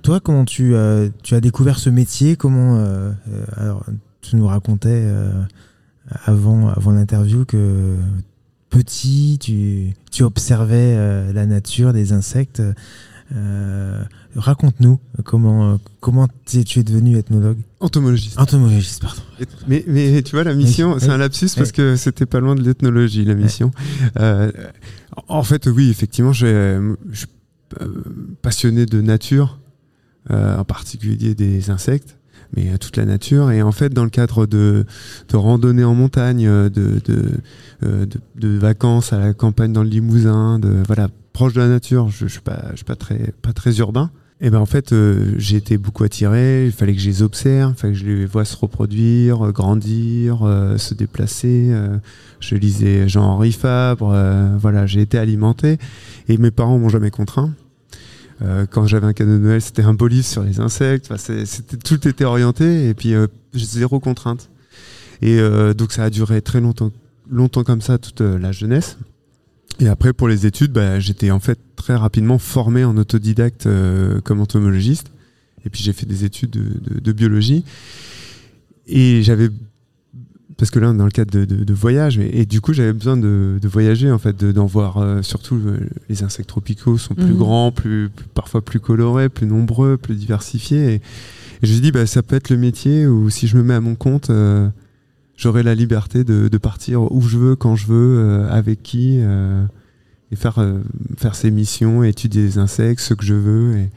Toi, 0.02 0.20
comment 0.22 0.46
tu, 0.46 0.76
euh, 0.76 1.10
tu 1.24 1.36
as 1.36 1.42
découvert 1.42 1.80
ce 1.80 1.90
métier? 1.90 2.36
Comment 2.38 2.82
alors, 3.58 3.86
tu 4.22 4.36
nous 4.38 4.48
racontais 4.48 4.90
euh, 5.06 5.32
avant, 6.26 6.70
avant 6.70 6.92
l'interview 6.92 7.44
que 7.46 7.96
petit, 8.70 9.38
tu, 9.42 9.94
tu 10.12 10.24
observais 10.24 10.94
euh, 10.96 11.34
la 11.34 11.46
nature, 11.46 11.92
des 11.94 12.14
insectes. 12.14 12.62
Euh, 14.38 14.41
Raconte-nous 14.41 15.00
comment, 15.24 15.74
euh, 15.74 15.77
comment 16.00 16.27
tu 16.46 16.58
es- 16.60 16.63
tu 16.63 16.79
es 16.79 16.84
devenu 16.84 17.17
ethnologue 17.17 17.58
Entomologiste. 17.79 18.39
Entomologiste, 18.39 19.01
pardon. 19.01 19.22
Mais, 19.67 19.84
mais 19.88 20.22
tu 20.24 20.32
vois, 20.36 20.44
la 20.44 20.53
mission, 20.53 20.94
Oui, 20.94 21.00
c'est 21.00 21.10
un 21.10 21.17
lapsus 21.17 21.50
parce 21.56 21.72
que 21.72 21.96
c'était 21.96 22.25
pas 22.25 22.39
loin 22.39 22.56
de 22.56 22.62
l'ethnologie, 22.62 23.25
la 23.25 23.36
mission. 23.36 23.72
Euh, 24.20 24.51
en 25.27 25.44
fait, 25.44 25.67
oui, 25.67 25.89
effectivement, 25.89 26.34
je 26.34 26.96
suis 27.13 27.27
euh, 27.82 27.94
passionné 28.41 28.86
de 28.86 29.01
nature, 29.01 29.60
euh, 30.32 30.58
en 30.58 30.63
particulier 30.63 31.36
des 31.36 31.70
insectes, 31.70 32.17
mais 32.56 32.70
euh, 32.72 32.77
toute 32.77 32.96
la 32.98 33.06
nature. 33.06 33.51
Et 33.51 33.62
en 33.62 33.72
fait, 33.72 33.94
dans 33.94 34.03
le 34.03 34.10
cadre 34.10 34.46
de, 34.46 34.86
de 35.29 35.36
randonnées 35.36 35.84
en 35.84 35.96
montagne, 35.96 36.48
euh, 36.48 36.70
de, 36.70 37.01
de, 37.06 37.24
euh, 37.84 38.06
de, 38.06 38.20
de 38.39 38.58
vacances 38.58 39.13
à 39.13 39.20
la 39.20 39.34
campagne 39.34 39.74
dans 39.74 39.84
le 39.84 39.89
Limousin, 39.89 40.60
de 40.60 40.82
voilà, 40.88 41.10
proche 41.34 41.53
de 41.53 41.60
la 41.62 41.67
nature, 41.67 42.10
je, 42.10 42.25
je 42.27 42.32
suis 42.32 42.41
pas, 42.41 42.65
je 42.72 42.77
suis 42.77 42.86
pas 42.86 42.96
très, 42.96 43.34
pas 43.41 43.53
très 43.53 43.77
urbain. 43.79 44.12
Et 44.39 44.51
ben 44.51 44.60
en 44.60 44.67
fait, 44.67 44.94
euh, 44.94 45.34
j'ai 45.38 45.58
été 45.58 45.79
beaucoup 45.79 46.03
attiré. 46.03 46.67
Il 46.67 46.72
fallait 46.72 46.94
que 46.94 47.00
je 47.00 47.08
les 47.08 47.24
observe, 47.24 47.74
il 47.75 47.79
fallait 47.79 47.94
que 47.94 48.00
je 48.00 48.06
les 48.06 48.25
vois 48.27 48.46
se 48.46 48.56
reproduire, 48.56 49.48
euh, 49.48 49.51
grandir, 49.51 50.44
euh, 50.44 50.77
se 50.77 50.94
déplacer. 50.94 51.70
euh. 51.72 51.98
je 52.39 52.56
lisais 52.56 53.10
Jean-Henri 53.10 53.51
Fabre. 53.51 54.12
euh, 54.13 54.56
voilà, 54.60 54.86
j'ai 54.86 55.01
été 55.01 55.17
alimenté. 55.17 55.79
Et 56.29 56.38
mes 56.38 56.51
parents 56.51 56.77
m'ont 56.77 56.89
jamais 56.89 57.12
contraint. 57.12 57.53
Quand 58.70 58.86
j'avais 58.86 59.08
un 59.08 59.13
cadeau 59.13 59.32
de 59.32 59.38
Noël, 59.39 59.60
c'était 59.63 59.82
un 59.82 59.96
beau 59.96 60.08
livre 60.08 60.24
sur 60.27 60.44
les 60.44 60.60
insectes. 60.60 61.08
Enfin, 61.12 61.17
c'était 61.17 61.77
tout 61.77 62.08
était 62.08 62.24
orienté 62.24 62.88
et 62.88 62.94
puis 62.94 63.15
zéro 63.56 64.00
contrainte. 64.00 64.51
Et 65.24 65.39
donc 65.75 65.91
ça 65.91 66.03
a 66.03 66.10
duré 66.12 66.44
très 66.44 66.62
longtemps, 66.62 66.91
longtemps 67.32 67.63
comme 67.63 67.82
ça 67.82 67.98
toute 67.98 68.22
la 68.22 68.51
jeunesse. 68.51 69.00
Et 69.79 69.88
après 69.88 70.13
pour 70.13 70.27
les 70.27 70.45
études, 70.45 70.71
bah, 70.71 71.00
j'étais 71.00 71.29
en 71.31 71.39
fait 71.39 71.59
très 71.75 71.95
rapidement 71.95 72.39
formé 72.39 72.83
en 72.83 72.97
autodidacte 72.97 73.67
euh, 73.67 74.19
comme 74.21 74.39
entomologiste. 74.39 75.07
Et 75.65 75.69
puis 75.69 75.83
j'ai 75.83 75.93
fait 75.93 76.05
des 76.05 76.24
études 76.25 76.51
de, 76.51 76.62
de- 76.95 77.00
de 77.00 77.12
biologie. 77.12 77.63
Et 78.88 79.21
j'avais 79.24 79.50
parce 80.57 80.71
que 80.71 80.79
là, 80.79 80.89
on 80.89 80.95
est 80.95 80.97
dans 80.97 81.05
le 81.05 81.12
cadre 81.12 81.29
de, 81.45 81.74
voyage, 81.75 82.17
et, 82.17 82.39
et 82.41 82.45
du 82.47 82.62
coup, 82.62 82.74
j'avais 82.74 82.91
besoin 82.93 83.15
de, 83.15 83.59
voyager, 83.65 84.09
en 84.12 84.17
fait, 84.17 84.36
de- 84.36 84.51
d'en 84.51 84.65
voir. 84.65 84.97
euh, 84.97 85.21
surtout, 85.21 85.53
euh, 85.63 85.77
les 86.09 86.24
insectes 86.24 86.50
tropicaux 86.50 86.97
sont 86.97 87.13
plus 87.13 87.25
Mhm. 87.33 87.38
grands, 87.38 87.71
plus, 87.71 88.10
plus- 88.10 88.25
parfois 88.34 88.65
plus 88.65 88.80
colorés, 88.80 89.30
plus 89.30 89.45
nombreux, 89.45 89.97
plus 89.97 90.15
diversifiés. 90.15 90.93
Et, 90.93 90.95
et 90.95 91.01
je 91.62 91.67
me 91.67 91.73
suis 91.73 91.82
dit, 91.82 91.91
bah, 91.91 92.08
ça 92.08 92.23
peut 92.23 92.36
être 92.36 92.49
le 92.49 92.58
métier 92.58 93.06
où 93.06 93.30
si 93.30 93.45
je 93.47 93.56
me 93.56 93.62
mets 93.62 93.75
à 93.75 93.82
mon 93.82 93.93
compte, 93.93 94.32
j'aurai 95.38 95.63
la 95.63 95.73
liberté 95.76 96.26
de, 96.26 96.50
de 96.50 96.58
partir 96.58 97.10
où 97.10 97.21
je 97.21 97.38
veux, 97.38 97.56
quand 97.56 97.78
je 97.78 97.88
veux, 97.88 98.17
euh, 98.19 98.50
avec 98.50 98.84
qui, 98.84 99.19
euh, 99.21 99.63
et 100.32 100.36
faire, 100.36 100.60
euh, 100.60 100.82
faire 101.17 101.36
ces 101.36 101.52
missions, 101.52 102.04
étudier 102.04 102.41
les 102.41 102.58
insectes, 102.58 103.00
ce 103.00 103.13
que 103.13 103.23
je 103.23 103.34
veux. 103.36 103.78
Et, 103.78 103.89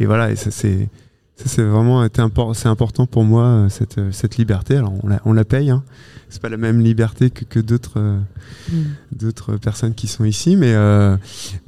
et 0.00 0.06
voilà, 0.06 0.30
et 0.30 0.36
ça, 0.36 0.50
c'est. 0.50 0.88
Ça, 1.36 1.46
c'est 1.48 1.62
vraiment 1.62 2.04
été 2.04 2.20
impor- 2.20 2.52
c'est 2.52 2.68
important 2.68 3.06
pour 3.06 3.24
moi, 3.24 3.44
euh, 3.46 3.68
cette, 3.70 3.96
euh, 3.96 4.12
cette 4.12 4.36
liberté. 4.36 4.76
Alors, 4.76 4.92
on 5.02 5.08
la, 5.08 5.22
on 5.24 5.32
la 5.32 5.46
paye, 5.46 5.70
hein. 5.70 5.82
C'est 6.28 6.42
pas 6.42 6.50
la 6.50 6.58
même 6.58 6.80
liberté 6.80 7.30
que, 7.30 7.44
que 7.46 7.58
d'autres 7.60 7.94
euh, 7.96 8.18
Mm. 8.70 8.76
d'autres 9.16 9.56
personnes 9.56 9.94
qui 9.94 10.06
sont 10.06 10.26
ici, 10.26 10.54
mais, 10.54 10.74
euh, 10.74 11.16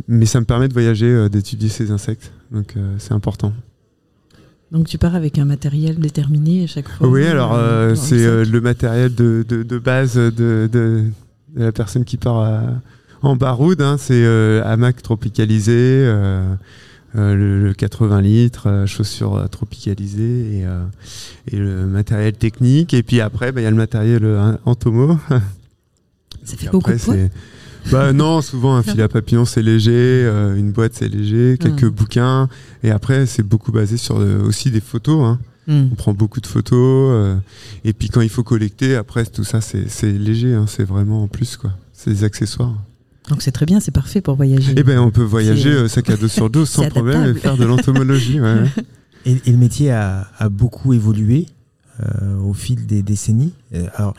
mais 0.08 0.26
ça 0.26 0.40
me 0.40 0.44
permet 0.44 0.68
de 0.68 0.74
voyager, 0.74 1.26
d'étudier 1.30 1.70
ces 1.70 1.90
insectes. 1.90 2.32
Donc, 2.50 2.76
euh, 2.76 2.96
c'est 2.98 3.12
important. 3.14 3.54
Donc 4.72 4.86
tu 4.88 4.96
pars 4.98 5.14
avec 5.14 5.38
un 5.38 5.44
matériel 5.44 5.96
déterminé 5.98 6.64
à 6.64 6.66
chaque 6.66 6.88
fois. 6.88 7.06
Oui, 7.06 7.26
alors, 7.26 7.52
euh, 7.54 7.94
c'est 7.94 8.24
euh, 8.24 8.44
le 8.44 8.60
matériel 8.60 9.14
de, 9.14 9.44
de, 9.46 9.62
de 9.62 9.78
base 9.78 10.14
de, 10.16 10.30
de, 10.30 10.68
de 10.72 11.04
la 11.54 11.72
personne 11.72 12.04
qui 12.04 12.16
part 12.16 12.38
à- 12.38 12.62
en 13.20 13.36
baroud. 13.36 13.80
hein. 13.82 13.96
c'est 13.98 14.24
euh, 14.24 14.62
hamac 14.64 15.02
tropicalisé, 15.02 15.72
euh, 15.76 16.54
euh, 17.16 17.34
le, 17.34 17.62
le 17.68 17.74
80 17.74 18.20
litres, 18.22 18.68
euh, 18.68 18.86
chaussures 18.86 19.36
euh, 19.36 19.46
tropicalisées 19.46 20.60
et, 20.60 20.64
euh, 20.66 20.82
et 21.48 21.56
le 21.58 21.86
matériel 21.86 22.32
technique. 22.32 22.94
Et 22.94 23.02
puis 23.02 23.20
après, 23.20 23.52
bah, 23.52 23.60
il 23.60 23.64
y 23.64 23.66
a 23.66 23.70
le 23.70 23.76
matériel 23.76 24.24
euh, 24.24 24.54
entomo. 24.64 25.18
Ça 26.44 26.56
fait 26.56 26.70
beaucoup 26.70 26.90
de 26.90 27.28
Bah 27.90 28.12
non, 28.12 28.40
souvent 28.42 28.76
un 28.76 28.82
filet 28.82 29.02
à 29.02 29.08
papillon 29.08 29.44
c'est 29.44 29.62
léger, 29.62 29.90
euh, 29.92 30.56
une 30.56 30.70
boîte 30.72 30.92
c'est 30.94 31.08
léger, 31.08 31.56
quelques 31.60 31.84
Mm. 31.84 31.88
bouquins. 31.90 32.48
Et 32.82 32.90
après, 32.90 33.26
c'est 33.26 33.42
beaucoup 33.42 33.72
basé 33.72 33.96
sur 33.96 34.18
euh, 34.18 34.42
aussi 34.42 34.70
des 34.70 34.80
photos. 34.80 35.22
Hein. 35.24 35.38
Mm. 35.66 35.88
On 35.92 35.94
prend 35.94 36.12
beaucoup 36.14 36.40
de 36.40 36.46
photos. 36.46 36.76
euh, 37.12 37.36
et 37.84 37.92
puis 37.92 38.08
quand 38.08 38.20
il 38.20 38.28
faut 38.28 38.42
collecter, 38.44 38.96
après 38.96 39.24
tout 39.26 39.44
ça 39.44 39.60
c'est 39.60 39.88
c'est 39.88 40.12
léger, 40.12 40.54
hein, 40.54 40.66
c'est 40.68 40.84
vraiment 40.84 41.22
en 41.24 41.28
plus 41.28 41.56
quoi. 41.56 41.72
C'est 41.92 42.10
des 42.10 42.24
accessoires. 42.24 42.74
Donc 43.28 43.42
c'est 43.42 43.52
très 43.52 43.66
bien, 43.66 43.78
c'est 43.80 43.92
parfait 43.92 44.20
pour 44.20 44.34
voyager. 44.36 44.72
Et 44.78 44.82
ben 44.82 44.98
on 44.98 45.10
peut 45.10 45.22
voyager 45.22 45.70
C'est- 45.72 45.76
euh, 45.78 45.88
sac 45.88 46.10
à 46.10 46.16
dos 46.16 46.28
sur 46.28 46.50
dos 46.50 46.64
sans 46.66 46.88
problème 46.88 47.36
et 47.36 47.38
faire 47.38 47.56
de 47.56 47.64
l'entomologie. 47.64 48.40
ouais. 48.40 48.64
Et, 49.24 49.36
et 49.46 49.52
le 49.52 49.56
métier 49.56 49.92
a, 49.92 50.26
a 50.36 50.48
beaucoup 50.48 50.92
évolué 50.94 51.46
euh, 52.00 52.36
au 52.38 52.54
fil 52.54 52.86
des 52.86 53.04
décennies. 53.04 53.52
Euh, 53.72 53.86
alors, 53.94 54.14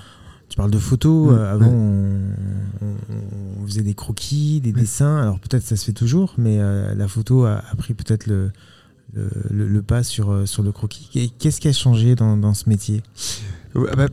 tu 0.53 0.57
parles 0.57 0.69
de 0.69 0.77
photos. 0.77 1.31
Mm, 1.31 1.35
euh, 1.35 1.51
avant, 1.51 1.67
on, 1.67 2.85
on- 2.85 3.63
on 3.63 3.65
faisait 3.65 3.81
des 3.81 3.95
croquis, 3.95 4.61
des 4.61 4.71
dessins. 4.71 5.17
Alors, 5.17 5.39
peut-être 5.39 5.63
ça 5.63 5.75
se 5.75 5.83
fait 5.83 5.93
toujours, 5.93 6.35
mais 6.37 6.57
euh, 6.59 6.93
la 6.93 7.07
photo 7.07 7.45
a, 7.45 7.63
a 7.71 7.75
pris 7.75 7.95
peut-être 7.95 8.27
le, 8.27 8.51
le, 9.13 9.29
le- 9.49 9.67
le 9.67 9.81
pas 9.81 10.03
sur, 10.03 10.31
euh, 10.31 10.45
sur 10.45 10.61
le 10.61 10.71
croquis. 10.71 11.09
Et 11.15 11.29
Qu'est-ce 11.29 11.59
qui 11.59 11.67
a 11.69 11.73
changé 11.73 12.13
dans, 12.13 12.37
dans 12.37 12.53
ce 12.53 12.69
métier? 12.69 13.01
Ouais, 13.73 13.89
bah, 13.97 14.05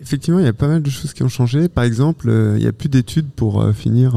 effectivement, 0.00 0.38
il 0.38 0.44
y 0.44 0.48
a 0.48 0.52
pas 0.52 0.68
mal 0.68 0.82
de 0.84 0.90
choses 0.90 1.14
qui 1.14 1.24
ont 1.24 1.28
changé. 1.28 1.68
Par 1.68 1.82
exemple, 1.82 2.28
euh, 2.28 2.54
il 2.58 2.60
n'y 2.60 2.68
a 2.68 2.72
plus 2.72 2.88
d'études 2.88 3.30
pour 3.30 3.60
euh, 3.60 3.72
finir. 3.72 4.12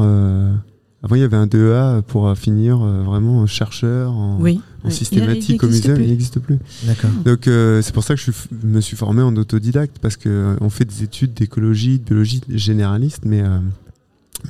Avant, 1.06 1.14
il 1.14 1.20
y 1.20 1.24
avait 1.24 1.36
un 1.36 1.46
DEA 1.46 2.02
pour 2.08 2.26
euh, 2.26 2.34
finir 2.34 2.82
euh, 2.82 3.04
vraiment 3.04 3.46
chercheur 3.46 4.10
en, 4.10 4.40
oui. 4.40 4.60
en 4.82 4.88
oui. 4.88 4.92
systématique 4.92 5.62
au 5.62 5.68
muséum. 5.68 5.94
plus. 5.94 6.04
Il 6.04 6.10
n'existe 6.10 6.40
plus. 6.40 6.58
D'accord. 6.82 7.10
Donc 7.24 7.46
euh, 7.46 7.80
c'est 7.80 7.94
pour 7.94 8.02
ça 8.02 8.16
que 8.16 8.20
je 8.20 8.32
me 8.64 8.80
suis 8.80 8.96
formé 8.96 9.22
en 9.22 9.36
autodidacte 9.36 10.00
parce 10.00 10.16
que 10.16 10.28
euh, 10.28 10.56
on 10.60 10.68
fait 10.68 10.84
des 10.84 11.04
études 11.04 11.32
d'écologie, 11.32 12.00
de 12.00 12.04
biologie 12.04 12.40
généraliste, 12.48 13.20
mais 13.24 13.40
euh, 13.40 13.58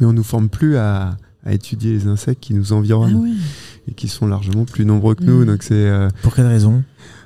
mais 0.01 0.07
on 0.07 0.15
nous 0.15 0.23
forme 0.23 0.49
plus 0.49 0.79
à, 0.79 1.19
à 1.47 1.53
étudier 1.53 1.93
les 1.93 2.07
insectes 2.09 2.41
qui 2.43 2.53
nous 2.55 2.73
Ah 2.73 2.77
environnent 2.77 3.15
ouais. 3.23 3.31
et 3.89 3.95
qui 3.95 4.09
sont 4.09 4.27
largement 4.27 4.65
plus 4.65 4.85
nombreux 4.85 5.15
que 5.15 5.25
nous. 5.25 5.43
Mm. 5.43 5.47
Donc 5.47 5.63
c'est 5.63 5.75
euh, 5.75 6.09
Pour 6.23 6.35
quelle 6.35 6.47
raison? 6.49 6.83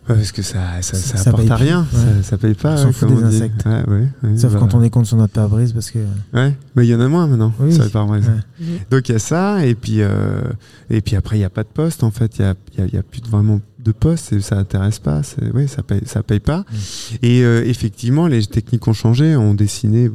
Parce 0.06 0.32
que 0.32 0.42
ça 0.42 0.58
ça, 0.80 0.96
Ça- 0.96 0.96
ça 0.96 1.16
ça 1.18 1.30
apporte 1.30 1.42
paye 1.44 1.52
à 1.52 1.56
rien, 1.56 1.80
ouais. 1.92 1.98
ça, 2.22 2.30
ça 2.30 2.38
paye 2.38 2.54
pas. 2.54 2.74
On 2.74 2.76
s'en 2.78 2.92
fout 2.92 3.08
des 3.14 3.22
insectes. 3.22 3.64
Ouais, 3.64 3.84
ouais, 3.86 4.08
ouais, 4.24 4.38
Sauf 4.38 4.52
bah, 4.54 4.58
quand 4.58 4.74
on 4.74 4.82
est 4.82 4.90
contre 4.90 5.06
sur 5.06 5.16
notre 5.16 5.32
pare-brise, 5.32 5.72
parce 5.72 5.90
que. 5.92 5.98
Ouais, 6.34 6.56
mais 6.74 6.84
il 6.86 6.90
y 6.90 6.94
en 6.96 7.00
a 7.00 7.06
moins 7.06 7.28
maintenant. 7.28 7.52
Oui, 7.60 7.70
sur 7.72 7.82
oui. 7.82 7.86
les 7.86 7.92
pare-brises. 7.92 8.26
Ouais. 8.26 8.66
Mhm. 8.66 8.78
Donc 8.90 9.08
il 9.08 9.12
y 9.12 9.14
a 9.14 9.18
ça, 9.20 9.64
et 9.64 9.74
puis, 9.76 10.00
euh, 10.00 10.42
et 10.88 11.00
puis 11.00 11.14
après 11.14 11.36
il 11.36 11.40
n'y 11.40 11.44
a 11.44 11.50
pas 11.50 11.62
de 11.62 11.68
poste 11.68 12.02
en 12.02 12.10
fait, 12.10 12.38
il 12.38 12.42
n'y 12.42 12.48
a, 12.48 12.54
y 12.78 12.80
a- 12.82 12.86
il 12.86 12.94
y 12.94 12.98
a 12.98 13.02
plus 13.04 13.20
de- 13.20 13.28
vraiment 13.28 13.60
de 13.78 13.92
poste, 13.92 14.32
et 14.32 14.40
ça 14.40 14.56
n'intéresse 14.56 14.98
pas, 14.98 15.20
oui, 15.54 15.68
ça 15.68 15.82
paye, 15.84 16.00
ça 16.06 16.22
paye 16.24 16.40
pas. 16.40 16.64
Et 17.22 17.42
euh, 17.44 17.62
effectivement, 17.64 18.26
les 18.26 18.44
techniques 18.46 18.86
ont 18.88 18.92
changé, 18.92 19.36
on 19.36 19.54
dessinait 19.54 20.10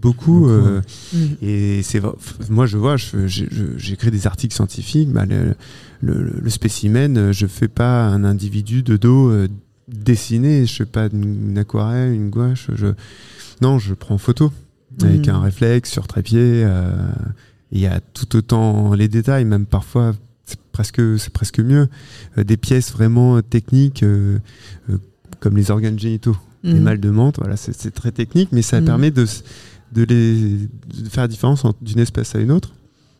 beaucoup. 0.00 0.40
Beaucoup, 0.40 0.48
euh, 0.50 0.80
Mm. 1.12 1.16
et 1.42 1.82
c'est 1.82 2.00
moi 2.50 2.66
je 2.66 2.76
vois, 2.76 2.96
j'écris 2.96 4.10
des 4.10 4.26
articles 4.26 4.54
scientifiques, 4.54 5.10
bah, 5.10 5.24
le, 5.26 5.54
le- 6.00 6.34
le 6.40 6.50
spécimen, 6.50 7.16
euh, 7.16 7.32
je 7.32 7.46
fais 7.46 7.68
pas 7.68 8.06
un 8.06 8.24
individu 8.24 8.82
de 8.82 8.96
dos 8.96 9.30
euh, 9.30 9.48
dessiné, 9.88 10.66
je 10.66 10.74
fais 10.74 10.84
pas 10.86 11.06
une, 11.12 11.50
une 11.50 11.58
aquarelle, 11.58 12.12
une 12.12 12.30
gouache, 12.30 12.70
je, 12.74 12.88
non, 13.62 13.78
je 13.78 13.94
prends 13.94 14.14
en 14.16 14.18
photo. 14.18 14.52
avec 15.02 15.26
Mhm. 15.28 15.34
un 15.34 15.40
réflexe 15.40 15.90
sur 15.90 16.06
trépied. 16.06 16.62
euh, 16.64 16.90
Il 17.72 17.80
y 17.80 17.86
a 17.86 18.00
tout 18.14 18.34
autant 18.36 18.94
les 18.94 19.08
détails, 19.08 19.44
même 19.44 19.66
parfois 19.66 20.14
c'est 20.44 20.58
presque 20.72 21.02
c'est 21.18 21.32
presque 21.32 21.58
mieux. 21.60 21.88
Euh, 22.38 22.44
des 22.44 22.56
pièces 22.56 22.92
vraiment 22.92 23.42
techniques 23.42 24.02
euh, 24.04 24.38
euh, 24.88 24.98
comme 25.40 25.56
les 25.56 25.70
organes 25.70 25.98
génitaux, 25.98 26.36
les 26.62 26.74
Mhm. 26.74 26.80
mâles 26.82 27.00
de 27.00 27.10
menthe. 27.10 27.36
Voilà, 27.38 27.56
c'est 27.56 27.90
très 27.90 28.12
technique, 28.12 28.50
mais 28.52 28.62
ça 28.62 28.80
permet 28.80 29.10
de 29.10 29.26
de 29.92 30.02
les 30.04 30.68
de 31.02 31.08
faire 31.08 31.24
la 31.24 31.28
différence 31.28 31.64
d'une 31.80 31.98
espèce 31.98 32.34
à 32.34 32.40
une 32.40 32.52
autre. 32.52 32.72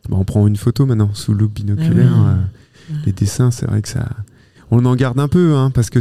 Bah, 0.09 0.17
on 0.19 0.23
prend 0.23 0.47
une 0.47 0.57
photo 0.57 0.85
maintenant 0.85 1.13
sous 1.13 1.33
loupe 1.33 1.55
binoculaire. 1.55 2.13
Ah 2.15 2.29
euh, 2.29 2.95
les 3.05 3.11
dessins, 3.11 3.51
c'est 3.51 3.65
vrai 3.65 3.81
que 3.81 3.89
ça. 3.89 4.07
On 4.71 4.85
en 4.85 4.95
garde 4.95 5.19
un 5.19 5.27
peu, 5.27 5.55
hein, 5.55 5.71
parce 5.71 5.89
que 5.89 5.99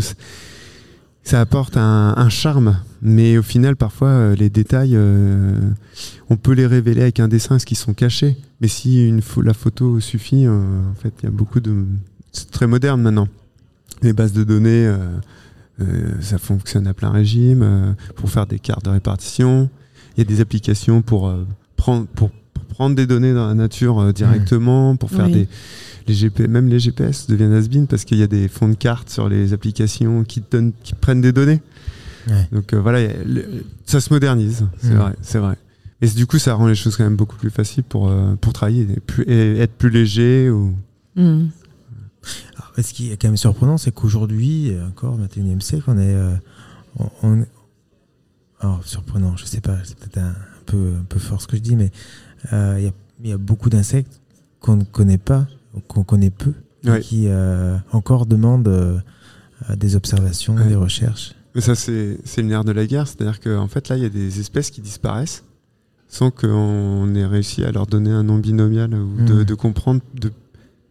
ça 1.27 1.41
apporte 1.41 1.77
un, 1.77 2.15
un 2.17 2.29
charme, 2.29 2.79
mais 3.03 3.37
au 3.37 3.43
final, 3.43 3.75
parfois, 3.75 4.09
euh, 4.09 4.37
les 4.37 4.49
détails, 4.49 4.95
euh, 4.95 5.59
on 6.31 6.37
peut 6.37 6.53
les 6.53 6.67
révéler 6.67 7.03
avec 7.03 7.19
un 7.19 7.27
dessin, 7.27 7.59
ce 7.59 7.67
qui 7.67 7.75
sont 7.75 7.95
cachés? 7.95 8.37
Mais 8.61 8.69
si 8.69 9.09
une 9.09 9.21
la 9.43 9.53
photo 9.53 9.99
suffit, 9.99 10.47
euh, 10.47 10.61
en 10.91 10.95
fait, 10.95 11.13
il 11.23 11.25
y 11.25 11.29
a 11.29 11.33
beaucoup 11.33 11.59
de. 11.59 11.85
C'est 12.31 12.51
très 12.51 12.69
moderne 12.69 13.03
maintenant. 13.03 13.29
Les 14.03 14.13
bases 14.13 14.33
de 14.35 14.45
données, 14.45 14.93
ça 16.21 16.37
fonctionne 16.37 16.87
à 16.87 16.93
plein 16.93 17.11
régime 17.11 17.97
pour 18.15 18.29
faire 18.29 18.47
des 18.47 18.59
cartes 18.59 18.85
de 18.85 18.91
répartition. 18.91 19.71
Il 20.17 20.21
y 20.21 20.23
a 20.23 20.25
des 20.25 20.41
applications 20.41 21.03
pour 21.03 21.29
euh, 21.29 21.45
prendre 21.77 22.07
pour, 22.07 22.31
pour 22.31 22.65
prendre 22.65 22.95
des 22.97 23.07
données 23.07 23.35
dans 23.35 23.47
la 23.47 23.55
nature 23.55 23.99
euh, 24.01 24.13
directement, 24.13 24.97
pour 24.97 25.11
faire 25.11 25.27
Oui. 25.27 25.33
des 25.33 25.49
les 26.09 26.15
GP, 26.15 26.41
même 26.49 26.69
les 26.69 26.79
GPS 26.79 27.27
deviennent 27.27 27.53
has 27.53 27.67
parce 27.89 28.05
qu'il 28.05 28.19
y 28.19 28.23
a 28.23 28.29
des 28.29 28.47
fonds 28.47 28.69
de 28.69 28.75
cartes 28.77 29.11
sur 29.11 29.29
les 29.29 29.53
applications 29.53 30.23
qui, 30.23 30.41
te 30.41 30.57
donnent, 30.57 30.73
qui 30.85 30.95
prennent 30.95 31.21
des 31.21 31.33
données. 31.33 31.61
Ouais. 32.29 32.49
Donc 32.53 32.73
euh, 32.75 32.81
voilà, 32.81 33.01
y 33.03 33.07
a 33.07 33.13
le- 33.25 33.65
ça 33.87 34.01
se 34.01 34.13
modernise, 34.13 34.67
c'est 34.81 34.91
Mhm. 34.91 34.97
vrai, 34.99 35.13
c'est 35.21 35.39
vrai. 35.39 35.57
Et 36.03 36.07
du 36.09 36.27
coup, 36.27 36.39
ça 36.39 36.55
rend 36.55 36.67
les 36.69 36.75
choses 36.77 36.97
quand 36.97 37.03
même 37.05 37.17
beaucoup 37.17 37.37
plus 37.37 37.51
faciles 37.51 37.83
pour, 37.83 38.09
euh, 38.09 38.37
pour 38.41 38.53
travailler 38.53 38.83
et, 38.83 39.01
plus- 39.01 39.25
et 39.25 39.59
être 39.59 39.73
plus 39.73 39.91
léger. 39.91 40.49
Ou... 40.51 40.75
Alors, 41.17 42.73
ce 42.79 42.93
qui 42.93 43.11
est 43.11 43.17
quand 43.17 43.29
même 43.29 43.37
surprenant, 43.37 43.79
c'est 43.79 43.93
qu'aujourd'hui, 43.93 44.73
encore 44.89 45.19
21e 45.19 45.61
siècle, 45.61 45.85
on 45.89 45.99
est. 45.99 46.15
euh, 46.15 46.35
on, 46.99 47.09
on- 47.23 47.47
alors, 48.67 48.85
surprenant, 48.85 49.37
je 49.37 49.45
sais 49.45 49.61
pas, 49.61 49.77
c'est 49.85 49.99
peut-être 49.99 50.19
un, 50.19 50.29
un 50.31 50.63
peu, 50.67 50.93
un 51.01 51.05
peu 51.05 51.19
fort 51.19 51.41
ce 51.41 51.47
que 51.47 51.57
je 51.57 51.63
dis, 51.63 51.77
mais 51.77 51.91
euh, 52.53 52.75
il 52.79 52.85
y, 52.85 52.89
a, 52.89 52.93
il 53.25 53.31
y 53.31 53.33
a 53.33 53.39
beaucoup 53.39 53.71
d'insectes 53.71 54.21
qu'on 54.61 54.77
ne 54.77 54.85
connaît 54.85 55.19
pas, 55.19 55.47
ou 55.75 55.81
qu'on 55.81 56.05
connaît 56.05 56.31
peu, 56.31 56.53
et 56.85 57.01
qui 57.01 57.25
euh, 57.29 57.77
encore 57.93 58.27
demandent 58.27 58.69
euh, 58.69 58.99
des 59.77 59.97
observations, 59.97 60.55
Ouais. 60.57 60.69
des 60.69 60.75
recherches. 60.77 61.35
Mais 61.55 61.61
ça, 61.63 61.75
c'est 61.75 62.19
c'est 62.25 62.43
le 62.43 62.49
nerf 62.49 62.65
de 62.65 62.73
la 62.73 62.87
guerre. 62.87 63.09
C'est-à-dire 63.09 63.41
qu'en 63.41 63.67
fait, 63.67 63.89
là, 63.89 63.97
il 63.97 64.03
y 64.03 64.07
a 64.07 64.11
des 64.11 64.41
espèces 64.41 64.71
qui 64.71 64.83
disparaissent 64.83 65.43
sans 66.09 66.31
qu'on 66.31 67.15
ait 67.15 67.25
réussi 67.27 67.65
à 67.65 67.73
leur 67.73 67.87
donner 67.87 68.11
un 68.11 68.23
nom 68.23 68.39
binomial 68.39 68.93
ou 68.95 69.25
de, 69.25 69.43
de 69.43 69.55
comprendre 69.55 70.01
de 70.15 70.31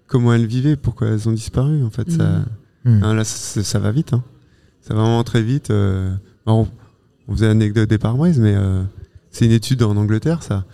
comment 0.07 0.33
elles 0.33 0.47
vivaient, 0.47 0.75
pourquoi 0.75 1.07
elles 1.09 1.29
ont 1.29 1.31
disparu. 1.33 1.83
En 1.83 1.89
fait, 1.91 2.09
ça, 2.11 2.43
Hmm. 2.83 3.03
Hein, 3.03 3.13
là, 3.15 3.23
ça, 3.23 3.63
ça 3.63 3.79
va 3.79 3.91
vite. 3.91 4.13
Hein. 4.13 4.23
Ça 4.81 4.93
va 4.93 5.01
vraiment 5.01 5.23
très 5.23 5.41
vite. 5.41 5.71
euh. 5.71 6.13
Alors, 6.45 6.67
on, 7.27 7.33
faisait 7.33 7.47
l'anecdote 7.47 7.89
des 7.89 7.97
pare-brises, 7.97 8.39
mais 8.39 8.55
euh, 8.55 8.83
c'est 9.31 9.45
une 9.45 9.51
étude 9.51 9.83
en 9.83 9.95
Angleterre, 9.97 10.43
ça. 10.43 10.65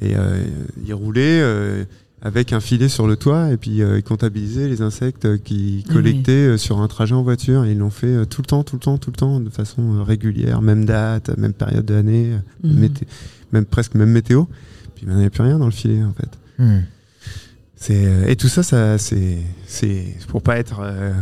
Et 0.00 0.16
euh, 0.16 0.42
ils 0.86 0.94
roulaient 0.94 1.40
euh, 1.42 1.84
avec 2.22 2.52
un 2.52 2.60
filet 2.60 2.88
sur 2.88 3.06
le 3.06 3.16
toit 3.16 3.50
et 3.52 3.56
puis 3.56 3.82
euh, 3.82 3.98
ils 3.98 4.02
comptabilisaient 4.02 4.68
les 4.68 4.80
insectes 4.82 5.42
qu'ils 5.42 5.84
Ah 5.88 5.92
collectaient 5.92 6.32
euh, 6.32 6.56
sur 6.56 6.80
un 6.80 6.88
trajet 6.88 7.14
en 7.14 7.22
voiture. 7.22 7.64
Et 7.64 7.72
ils 7.72 7.78
l'ont 7.78 7.90
fait 7.90 8.06
euh, 8.06 8.24
tout 8.24 8.40
le 8.40 8.46
temps, 8.46 8.62
tout 8.62 8.76
le 8.76 8.80
temps, 8.80 8.98
tout 8.98 9.10
le 9.10 9.16
temps, 9.16 9.40
de 9.40 9.50
façon 9.50 9.96
euh, 9.96 10.02
régulière, 10.02 10.62
même 10.62 10.84
date, 10.86 11.36
même 11.36 11.52
période 11.52 11.84
de 11.84 11.94
l'année, 11.94 12.32
euh, 12.32 12.68
Mhm. 12.68 12.88
même 13.52 13.64
presque 13.66 13.94
même 13.94 14.10
météo. 14.10 14.44
Puis 14.94 15.06
il 15.06 15.14
n'y 15.14 15.24
a 15.24 15.30
plus 15.30 15.42
rien 15.42 15.58
dans 15.58 15.66
le 15.66 15.70
filet, 15.70 16.02
en 16.02 16.12
fait. 16.12 16.30
Hmm. 16.62 16.80
C'est 17.76 18.04
euh, 18.06 18.26
et 18.26 18.36
tout 18.36 18.48
ça, 18.48 18.62
ça 18.62 18.98
c'est 18.98 19.38
c'est 19.66 20.14
pour 20.28 20.42
pas 20.42 20.58
être 20.58 20.80
euh, 20.82 21.12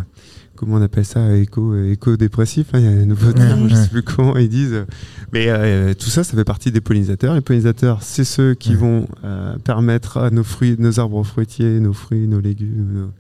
comment 0.59 0.77
on 0.77 0.83
appelle 0.83 1.05
ça 1.05 1.37
éco 1.37 1.75
éco 1.77 2.17
dépressif. 2.17 2.67
Il 2.75 2.81
y 2.81 2.87
a 2.87 2.91
un 2.91 3.07
nouveau 3.07 3.33
terme, 3.33 3.63
Ouais, 3.63 3.69
je 3.71 3.75
ouais. 3.75 3.83
sais 3.83 3.89
plus 3.89 4.03
comment 4.03 4.37
ils 4.37 4.49
disent. 4.49 4.85
Mais 5.33 5.47
euh, 5.49 5.95
tout 5.95 6.11
ça, 6.11 6.25
ça 6.25 6.37
fait 6.37 6.45
partie 6.45 6.73
des 6.73 6.81
pollinisateurs. 6.81 7.35
Les 7.35 7.41
pollinisateurs, 7.41 8.03
c'est 8.03 8.25
ceux 8.25 8.55
qui 8.55 8.71
Ouais. 8.71 8.77
vont 8.77 9.09
euh, 9.25 9.57
permettre 9.59 10.17
à 10.19 10.31
nos 10.31 10.45
fruits, 10.45 10.77
nos 10.79 10.99
arbres 11.01 11.23
fruitiers, 11.25 11.81
nos 11.81 11.93
fruits, 11.93 12.27
nos 12.27 12.41
légumes, 12.41 12.87
nos- 12.93 13.13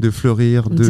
de 0.00 0.10
fleurir, 0.10 0.68
de, 0.70 0.82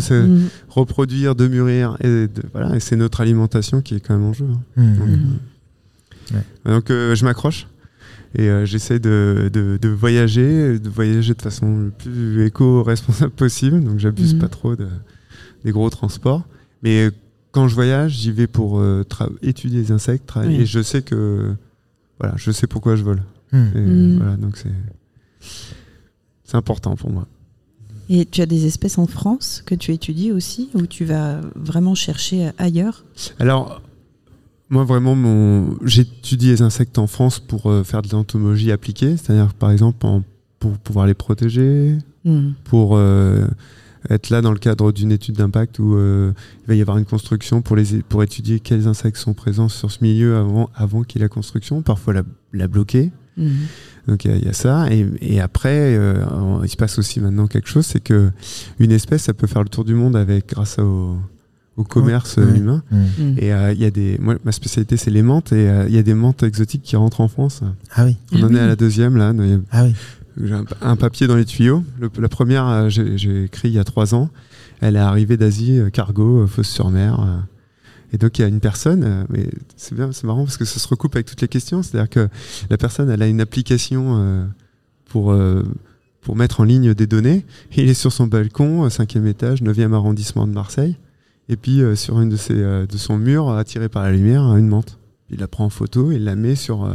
se 0.00 0.14
Mhm. 0.14 0.48
reproduire, 0.68 1.34
de 1.34 1.46
mûrir. 1.48 1.96
Et 2.00 2.06
de- 2.28 2.28
voilà, 2.52 2.74
et 2.76 2.80
c'est 2.80 2.96
notre 2.96 3.20
alimentation 3.20 3.82
qui 3.82 3.96
est 3.96 4.00
quand 4.00 4.16
même 4.16 4.26
en 4.26 4.32
jeu. 4.32 4.46
hein. 4.50 4.60
Hmm. 4.76 4.96
Donc, 4.98 5.08
Mhm. 5.08 5.18
euh, 6.34 6.74
donc, 6.74 6.90
euh, 6.90 7.14
je 7.14 7.24
m'accroche 7.24 7.66
et 8.36 8.48
euh, 8.48 8.64
j'essaie 8.64 8.98
de, 9.00 9.50
de, 9.52 9.78
de 9.82 9.88
voyager, 9.88 10.78
de 10.78 10.88
voyager 10.88 11.34
de 11.34 11.42
façon 11.42 11.76
le 11.76 11.90
plus 11.90 12.46
éco-responsable 12.46 13.32
possible. 13.32 13.82
Donc 13.82 13.98
j'abuse 13.98 14.34
Mhm. 14.34 14.40
pas 14.40 14.48
trop 14.48 14.76
de, 14.76 14.86
des 15.64 15.72
gros 15.72 15.90
transports. 15.90 16.44
Mais 16.82 17.06
euh, 17.06 17.10
quand 17.52 17.68
je 17.68 17.74
voyage, 17.74 18.12
j'y 18.12 18.32
vais 18.32 18.46
pour 18.46 18.78
euh, 18.80 19.04
étudier 19.42 19.80
les 19.80 19.92
insectes 19.92 20.26
travailler. 20.26 20.56
Oui. 20.58 20.62
et 20.62 20.66
je 20.66 20.82
sais 20.82 21.02
que 21.02 21.54
voilà, 22.18 22.34
je 22.36 22.50
sais 22.50 22.66
pourquoi 22.66 22.96
je 22.96 23.02
vole. 23.04 23.22
Hmm. 23.52 23.66
Et, 23.74 23.80
Mhm. 23.80 24.16
voilà, 24.18 24.36
donc 24.36 24.56
c'est 24.56 24.70
c'est 26.44 26.56
important 26.56 26.96
pour 26.96 27.10
moi. 27.10 27.26
Et 28.08 28.24
tu 28.26 28.40
as 28.40 28.46
des 28.46 28.66
espèces 28.66 28.98
en 28.98 29.06
France 29.06 29.62
que 29.64 29.74
tu 29.74 29.92
étudies 29.92 30.32
aussi, 30.32 30.68
ou 30.74 30.86
tu 30.86 31.04
vas 31.04 31.40
vraiment 31.54 31.94
chercher 31.94 32.50
ailleurs? 32.58 33.04
Alors, 33.38 33.82
moi 34.68 34.84
vraiment, 34.84 35.14
mon... 35.14 35.76
j'étudie 35.84 36.48
les 36.48 36.62
insectes 36.62 36.98
en 36.98 37.06
France 37.06 37.38
pour 37.38 37.70
euh, 37.70 37.84
faire 37.84 38.02
de 38.02 38.08
l'entomologie 38.10 38.72
appliquée, 38.72 39.16
c'est-à-dire 39.16 39.54
par 39.54 39.70
exemple 39.70 40.04
en- 40.06 40.22
pour 40.58 40.72
pouvoir 40.78 41.06
les 41.06 41.14
protéger, 41.14 41.96
Mhm. 42.24 42.54
pour 42.64 42.96
euh, 42.96 43.46
être 44.08 44.30
là 44.30 44.40
dans 44.40 44.52
le 44.52 44.58
cadre 44.58 44.92
d'une 44.92 45.12
étude 45.12 45.34
d'impact 45.36 45.78
où 45.78 45.94
euh, 45.94 46.32
il 46.64 46.68
va 46.68 46.74
y 46.74 46.80
avoir 46.80 46.96
une 46.98 47.04
construction 47.04 47.60
pour, 47.60 47.76
les, 47.76 48.02
pour 48.08 48.22
étudier 48.22 48.58
quels 48.60 48.86
insectes 48.86 49.18
sont 49.18 49.34
présents 49.34 49.68
sur 49.68 49.90
ce 49.90 49.98
milieu 50.02 50.36
avant, 50.36 50.70
avant 50.74 51.02
qu'il 51.02 51.20
y 51.20 51.22
ait 51.22 51.26
la 51.26 51.28
construction, 51.28 51.82
parfois 51.82 52.14
la, 52.14 52.22
la 52.52 52.66
bloquer. 52.68 53.10
Mhm. 53.36 53.50
Donc 54.08 54.24
il 54.24 54.30
y, 54.30 54.34
a- 54.34 54.36
il 54.38 54.44
y 54.44 54.48
a 54.48 54.52
ça. 54.54 54.86
Et, 54.90 55.06
et 55.20 55.40
après, 55.40 55.96
euh, 55.96 56.24
il 56.64 56.68
se 56.70 56.76
passe 56.76 56.98
aussi 56.98 57.20
maintenant 57.20 57.46
quelque 57.46 57.68
chose, 57.68 57.84
c'est 57.86 58.00
que 58.02 58.30
une 58.78 58.92
espèce, 58.92 59.24
ça 59.24 59.34
peut 59.34 59.46
faire 59.46 59.62
le 59.62 59.68
tour 59.68 59.84
du 59.84 59.94
monde 59.94 60.16
avec 60.16 60.48
grâce 60.48 60.78
au, 60.78 61.16
au 61.76 61.84
commerce 61.84 62.38
Ouais. 62.38 62.56
humain. 62.58 62.82
Mhm. 62.90 63.34
Et 63.38 63.52
euh, 63.52 63.72
il 63.72 63.80
y 63.80 63.84
a 63.84 63.90
des, 63.90 64.16
moi, 64.18 64.36
ma 64.44 64.52
spécialité, 64.52 64.96
c'est 64.96 65.10
les 65.10 65.22
menthes, 65.22 65.52
et 65.52 65.68
euh, 65.68 65.84
il 65.88 65.94
y 65.94 65.98
a 65.98 66.02
des 66.02 66.14
menthes 66.14 66.42
exotiques 66.42 66.82
qui 66.82 66.96
rentrent 66.96 67.20
en 67.20 67.28
France. 67.28 67.60
Ah 67.94 68.04
oui, 68.06 68.16
On 68.32 68.42
en 68.42 68.48
oui. 68.48 68.56
est 68.56 68.60
à 68.60 68.66
la 68.66 68.76
deuxième 68.76 69.16
là. 69.16 69.32
Ah 69.70 69.84
oui. 69.84 69.94
J'ai 70.36 70.54
un, 70.80 70.96
papier 70.96 71.26
dans 71.26 71.36
les 71.36 71.44
tuyaux. 71.44 71.84
La 72.18 72.28
première, 72.28 72.66
euh, 72.66 72.88
j'ai 72.88 73.44
écrit 73.44 73.68
il 73.68 73.74
y 73.74 73.78
a 73.78 73.84
trois 73.84 74.14
ans. 74.14 74.30
Elle 74.80 74.96
est 74.96 75.00
arrivée 75.00 75.36
d'Asie, 75.36 75.78
euh, 75.78 75.90
cargo, 75.90 76.42
euh, 76.42 76.46
Fosse-sur-Mer. 76.46 77.44
Et 78.12 78.18
donc 78.18 78.38
il 78.38 78.42
y 78.42 78.44
a 78.44 78.48
une 78.48 78.58
personne, 78.58 79.24
mais 79.28 79.48
c'est 79.76 79.94
bien, 79.94 80.10
c'est 80.10 80.24
marrant 80.24 80.42
parce 80.42 80.56
que 80.56 80.64
ça 80.64 80.80
se 80.80 80.88
recoupe 80.88 81.14
avec 81.14 81.26
toutes 81.26 81.42
les 81.42 81.48
questions. 81.48 81.80
C'est-à-dire 81.84 82.10
que 82.10 82.28
la 82.68 82.76
personne, 82.76 83.08
elle 83.08 83.22
a 83.22 83.28
une 83.28 83.40
application 83.40 84.48
pour 85.04 85.32
pour 86.20 86.34
mettre 86.34 86.58
en 86.58 86.64
ligne 86.64 86.92
des 86.92 87.06
données. 87.06 87.46
Il 87.76 87.88
est 87.88 87.94
sur 87.94 88.10
son 88.10 88.26
balcon, 88.26 88.90
cinquième 88.90 89.28
étage, 89.28 89.62
9e 89.62 89.92
arrondissement 89.94 90.48
de 90.48 90.52
Marseille. 90.52 90.96
Et 91.48 91.54
puis 91.56 91.82
sur 91.94 92.20
une 92.20 92.30
de 92.30 92.36
ses 92.36 92.54
de 92.54 92.96
son 92.96 93.16
mur, 93.16 93.48
attiré 93.50 93.88
par 93.88 94.02
la 94.02 94.10
lumière, 94.10 94.42
une 94.56 94.66
menthe. 94.66 94.98
Il 95.30 95.38
la 95.38 95.46
prend 95.46 95.66
en 95.66 95.70
photo, 95.70 96.10
il 96.10 96.24
la 96.24 96.34
met 96.34 96.56
sur 96.56 96.90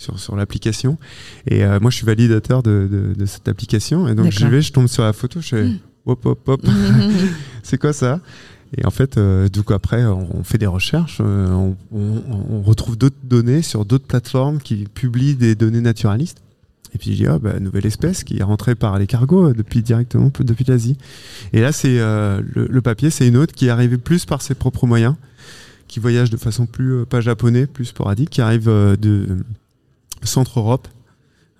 sur, 0.00 0.18
sur 0.18 0.34
l'application. 0.36 0.98
Et 1.46 1.62
euh, 1.64 1.78
moi, 1.80 1.90
je 1.90 1.96
suis 1.96 2.06
validateur 2.06 2.62
de, 2.62 2.88
de, 2.90 3.14
de 3.14 3.26
cette 3.26 3.46
application. 3.48 4.08
Et 4.08 4.14
donc, 4.14 4.30
j'y 4.32 4.46
vais, 4.48 4.62
je 4.62 4.72
tombe 4.72 4.86
sur 4.86 5.02
la 5.04 5.12
photo, 5.12 5.40
je 5.40 5.48
fais 5.48 5.64
Mm. 5.64 5.78
hop, 6.06 6.24
hop, 6.26 6.48
hop, 6.48 6.66
c'est 7.62 7.78
quoi 7.78 7.92
ça? 7.92 8.20
Et 8.78 8.86
en 8.86 8.90
fait, 8.90 9.18
euh, 9.18 9.48
du 9.48 9.62
coup, 9.62 9.74
après, 9.74 10.04
on, 10.04 10.42
fait 10.44 10.56
des 10.56 10.66
recherches, 10.66 11.18
euh, 11.20 11.48
on, 11.50 11.76
on- 11.92 12.22
on 12.50 12.62
retrouve 12.62 12.96
d'autres 12.96 13.16
données 13.24 13.62
sur 13.62 13.84
d'autres 13.84 14.06
plateformes 14.06 14.58
qui 14.60 14.86
publient 14.94 15.34
des 15.34 15.54
données 15.54 15.80
naturalistes. 15.82 16.38
Et 16.94 16.98
puis, 16.98 17.12
je 17.12 17.16
dis, 17.16 17.26
ah, 17.26 17.38
bah, 17.38 17.60
nouvelle 17.60 17.84
espèce 17.86 18.24
qui 18.24 18.38
est 18.38 18.42
rentrée 18.42 18.74
par 18.76 18.98
les 18.98 19.06
cargos 19.06 19.48
euh, 19.50 19.52
depuis 19.54 19.82
directement 19.82 20.30
depuis 20.40 20.64
l'Asie. 20.66 20.96
Et 21.52 21.60
là, 21.60 21.72
c'est 21.72 21.98
le, 21.98 22.42
le 22.68 22.80
papier, 22.80 23.10
c'est 23.10 23.26
une 23.28 23.36
autre 23.36 23.52
qui 23.54 23.66
est 23.66 23.70
arrivée 23.70 23.98
plus 23.98 24.24
par 24.24 24.40
ses 24.40 24.54
propres 24.54 24.86
moyens, 24.86 25.14
qui 25.88 26.00
voyage 26.00 26.30
de 26.30 26.36
façon 26.36 26.66
plus, 26.66 27.04
pas 27.06 27.20
japonais, 27.20 27.66
plus 27.66 27.84
sporadique, 27.86 28.30
qui 28.30 28.40
arrive 28.40 28.66
de 28.66 29.26
Centre-Europe. 30.26 30.88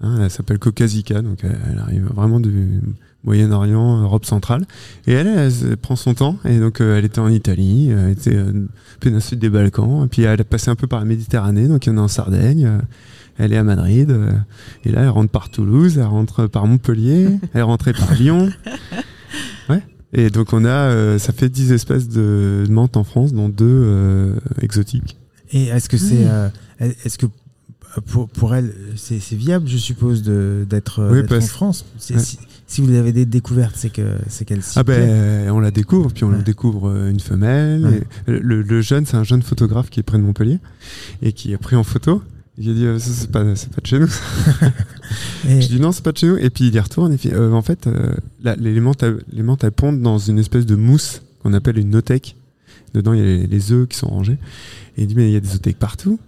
Hein, 0.02 0.18
elle 0.22 0.30
s'appelle 0.30 0.58
Caucasica, 0.58 1.20
donc 1.20 1.40
elle, 1.42 1.58
elle 1.70 1.78
arrive 1.78 2.06
vraiment 2.14 2.40
du 2.40 2.80
Moyen-Orient, 3.24 4.00
Europe 4.02 4.24
centrale. 4.24 4.64
Et 5.06 5.12
elle, 5.12 5.26
elle, 5.26 5.76
prend 5.76 5.96
son 5.96 6.14
temps. 6.14 6.36
Et 6.44 6.58
donc, 6.58 6.80
euh, 6.80 6.98
elle 6.98 7.04
était 7.04 7.18
en 7.18 7.28
Italie, 7.28 7.88
euh, 7.90 8.06
elle 8.06 8.12
était 8.12 8.34
euh, 8.36 8.66
péninsule 9.00 9.38
des 9.38 9.50
Balkans. 9.50 10.04
Et 10.04 10.08
puis, 10.08 10.22
elle 10.22 10.40
a 10.40 10.44
passé 10.44 10.70
un 10.70 10.76
peu 10.76 10.86
par 10.86 11.00
la 11.00 11.04
Méditerranée, 11.04 11.68
donc 11.68 11.86
il 11.86 11.90
y 11.90 11.92
en 11.92 11.98
a 11.98 12.02
en 12.02 12.08
Sardaigne. 12.08 12.64
euh, 12.66 12.78
elle 13.38 13.52
est 13.52 13.56
à 13.56 13.64
Madrid. 13.64 14.10
euh, 14.10 14.32
et 14.84 14.92
là, 14.92 15.02
elle 15.02 15.08
rentre 15.08 15.30
par 15.30 15.50
Toulouse, 15.50 15.98
elle 15.98 16.04
rentre 16.04 16.46
par 16.46 16.66
Montpellier, 16.66 17.28
elle 17.54 17.60
est 17.60 17.62
rentrée 17.62 17.92
par 17.92 18.14
Lyon. 18.14 18.50
Ouais. 19.68 19.82
Et 20.12 20.30
donc, 20.30 20.52
on 20.52 20.64
a, 20.64 20.68
euh, 20.68 21.18
ça 21.18 21.32
fait 21.32 21.48
10 21.48 21.72
espèces 21.72 22.08
de 22.08 22.66
menthes 22.68 22.96
en 22.96 23.04
France, 23.04 23.32
dont 23.32 23.48
deux 23.48 23.66
euh, 23.66 24.34
exotiques. 24.60 25.16
Et 25.52 25.66
est-ce 25.66 25.88
que 25.88 25.96
c'est, 25.96 26.26
euh, 26.26 26.48
est-ce 26.78 27.18
que 27.18 27.26
pour, 28.06 28.28
pour 28.28 28.54
elle, 28.54 28.72
c'est 28.96 29.18
viable, 29.34 29.66
je 29.68 29.76
suppose, 29.76 30.22
de- 30.22 30.64
d'être 30.68 31.08
Oui, 31.10 31.22
en 31.36 31.40
France. 31.40 31.84
Ouais. 32.10 32.18
Si, 32.18 32.38
si 32.66 32.80
vous 32.80 32.94
avez 32.94 33.12
des 33.12 33.26
découvertes, 33.26 33.74
c'est 33.76 33.90
que 33.90 34.14
c'est 34.28 34.44
qu'elle 34.44 34.62
s'y 34.62 34.78
Ah 34.78 34.84
ben, 34.84 35.50
on 35.50 35.58
la 35.60 35.70
découvre, 35.72 36.12
puis 36.12 36.22
on 36.24 36.30
Ouais. 36.30 36.42
découvre 36.42 36.88
euh, 36.90 37.10
une 37.10 37.18
femelle. 37.20 37.84
Ouais. 37.84 38.02
et 38.34 38.38
le, 38.38 38.62
le 38.62 38.80
jeune, 38.80 39.06
c'est 39.06 39.16
un 39.16 39.24
jeune 39.24 39.42
photographe 39.42 39.90
qui 39.90 39.98
est 40.00 40.04
près 40.04 40.18
de 40.18 40.22
Montpellier 40.22 40.58
et 41.22 41.32
qui 41.32 41.52
a 41.52 41.58
pris 41.58 41.74
en 41.76 41.82
photo. 41.84 42.22
Il 42.58 42.70
a 42.70 42.74
dit, 42.74 42.84
euh, 42.84 42.98
ça, 42.98 43.10
c'est 43.12 43.30
pas, 43.30 43.42
de 43.42 43.54
chez 43.84 43.98
nous. 43.98 44.08
Et- 45.48 45.60
Je 45.62 45.68
dis 45.68 45.80
non, 45.80 45.92
c'est 45.92 46.04
pas 46.04 46.12
de 46.12 46.18
chez 46.18 46.28
nous. 46.28 46.36
Et 46.36 46.50
puis 46.50 46.68
il 46.68 46.74
y 46.74 46.78
retourne. 46.78 47.12
Et 47.12 47.16
puis, 47.16 47.30
euh, 47.32 47.52
en 47.52 47.62
fait, 47.62 47.86
euh, 47.86 48.12
menthes, 48.44 49.64
elles 49.64 49.72
pondent 49.72 50.00
dans 50.02 50.18
une 50.18 50.38
espèce 50.38 50.66
de 50.66 50.74
mousse 50.76 51.22
qu'on 51.42 51.54
appelle 51.54 51.78
une 51.78 51.90
nothèque. 51.90 52.36
Dedans, 52.94 53.12
il 53.14 53.18
y 53.18 53.22
a 53.22 53.24
les, 53.24 53.46
les 53.46 53.72
œufs 53.72 53.88
qui 53.88 53.96
sont 53.96 54.08
rangés. 54.08 54.36
Et 54.96 55.02
il 55.02 55.06
dit, 55.06 55.14
mais 55.14 55.28
il 55.28 55.32
y 55.32 55.36
a 55.36 55.40
des 55.40 55.54
othèques 55.54 55.78
partout. 55.78 56.18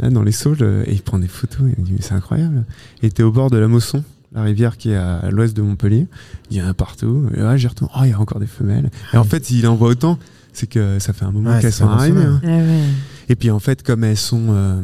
Là, 0.00 0.10
dans 0.10 0.22
les 0.22 0.32
saules. 0.32 0.58
euh, 0.62 0.82
Et 0.86 0.94
il 0.94 1.02
prend 1.02 1.18
des 1.18 1.28
photos. 1.28 1.60
Il 1.78 1.84
dit, 1.84 1.92
mais 1.92 2.02
c'est 2.02 2.14
incroyable. 2.14 2.64
Et 3.02 3.06
était 3.06 3.22
au 3.22 3.30
bord 3.32 3.50
de 3.50 3.58
la 3.58 3.68
Mosson, 3.68 4.02
la 4.32 4.42
rivière 4.42 4.76
qui 4.76 4.90
est 4.90 4.96
à 4.96 5.28
l'ouest 5.30 5.56
de 5.56 5.62
Montpellier. 5.62 6.06
Il 6.50 6.56
y 6.56 6.62
en 6.62 6.66
a 6.68 6.74
partout. 6.74 7.26
Et 7.34 7.40
là, 7.40 7.56
j'y 7.56 7.66
retourne. 7.66 7.90
Oh, 7.96 8.00
il 8.04 8.10
y 8.10 8.12
a 8.12 8.18
encore 8.20 8.40
des 8.40 8.46
femelles. 8.46 8.90
Et 9.12 9.16
en 9.16 9.24
fait, 9.24 9.44
s'il 9.44 9.66
en 9.66 9.76
voit 9.76 9.88
autant, 9.88 10.18
c'est 10.52 10.66
que 10.66 10.98
ça 10.98 11.12
fait 11.12 11.24
un 11.24 11.30
moment 11.32 11.50
Ouais, 11.50 11.60
qu'elles 11.60 11.72
sont 11.72 11.88
arrivées. 11.88 12.22
hein. 12.22 12.40
Ah 12.44 12.48
ouais. 12.48 12.80
Et 13.28 13.36
puis 13.36 13.50
en 13.50 13.58
fait, 13.60 13.82
comme 13.84 14.02
elles 14.04 14.16
sont, 14.16 14.46
euh, 14.50 14.82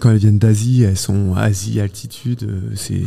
quand 0.00 0.10
elles 0.10 0.18
viennent 0.18 0.38
d'Asie, 0.38 0.82
elles 0.82 0.96
sont 0.98 1.34
Asie 1.34 1.80
altitude. 1.80 2.42
euh, 2.42 2.60
c'est, 2.74 3.02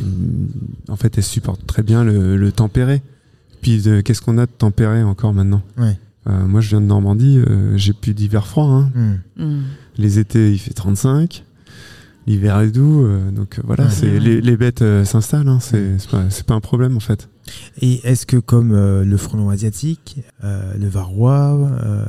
en 0.89 0.95
fait, 0.95 1.17
elles 1.17 1.23
supportent 1.23 1.65
très 1.67 1.83
bien 1.83 2.03
le, 2.03 2.37
le 2.37 2.51
tempéré. 2.51 3.01
Puis 3.61 3.83
qu'est-ce 4.03 4.21
qu'on 4.21 4.37
a 4.37 4.45
de 4.45 4.51
tempéré 4.51 5.03
encore 5.03 5.33
maintenant? 5.33 5.61
Ouais. 5.77 5.97
Euh, 6.27 6.45
Moi, 6.47 6.61
je 6.61 6.69
viens 6.69 6.81
de 6.81 6.85
Normandie. 6.85 7.37
euh, 7.39 7.77
j'ai 7.77 7.93
plus 7.93 8.13
d'hiver 8.13 8.47
froid. 8.47 8.65
hein. 8.65 8.91
Hmm. 9.37 9.43
Mm. 9.43 9.63
Les 9.97 10.19
étés, 10.19 10.51
il 10.51 10.59
fait 10.59 10.73
35. 10.73 11.43
L'hiver 12.25 12.59
est 12.59 12.71
doux. 12.71 13.05
euh, 13.05 13.31
donc 13.31 13.59
voilà, 13.63 13.85
Ouais. 13.85 13.89
c'est, 13.91 14.11
Ouais. 14.11 14.19
les, 14.19 14.41
les 14.41 14.57
bêtes 14.57 14.81
euh, 14.81 15.05
s'installent. 15.05 15.47
hein, 15.47 15.59
c'est, 15.61 15.97
c'est, 15.99 16.09
pas, 16.09 16.29
c'est 16.29 16.45
pas 16.45 16.55
un 16.55 16.59
problème 16.59 16.97
en 16.97 16.99
fait. 16.99 17.29
Et 17.81 18.01
est-ce 18.05 18.25
que 18.25 18.35
comme 18.37 18.73
euh, 18.73 19.05
le 19.05 19.15
frelon 19.15 19.49
asiatique, 19.49 20.17
euh, 20.43 20.73
le 20.77 20.87
varroa 20.89 21.53
euh, 21.55 22.03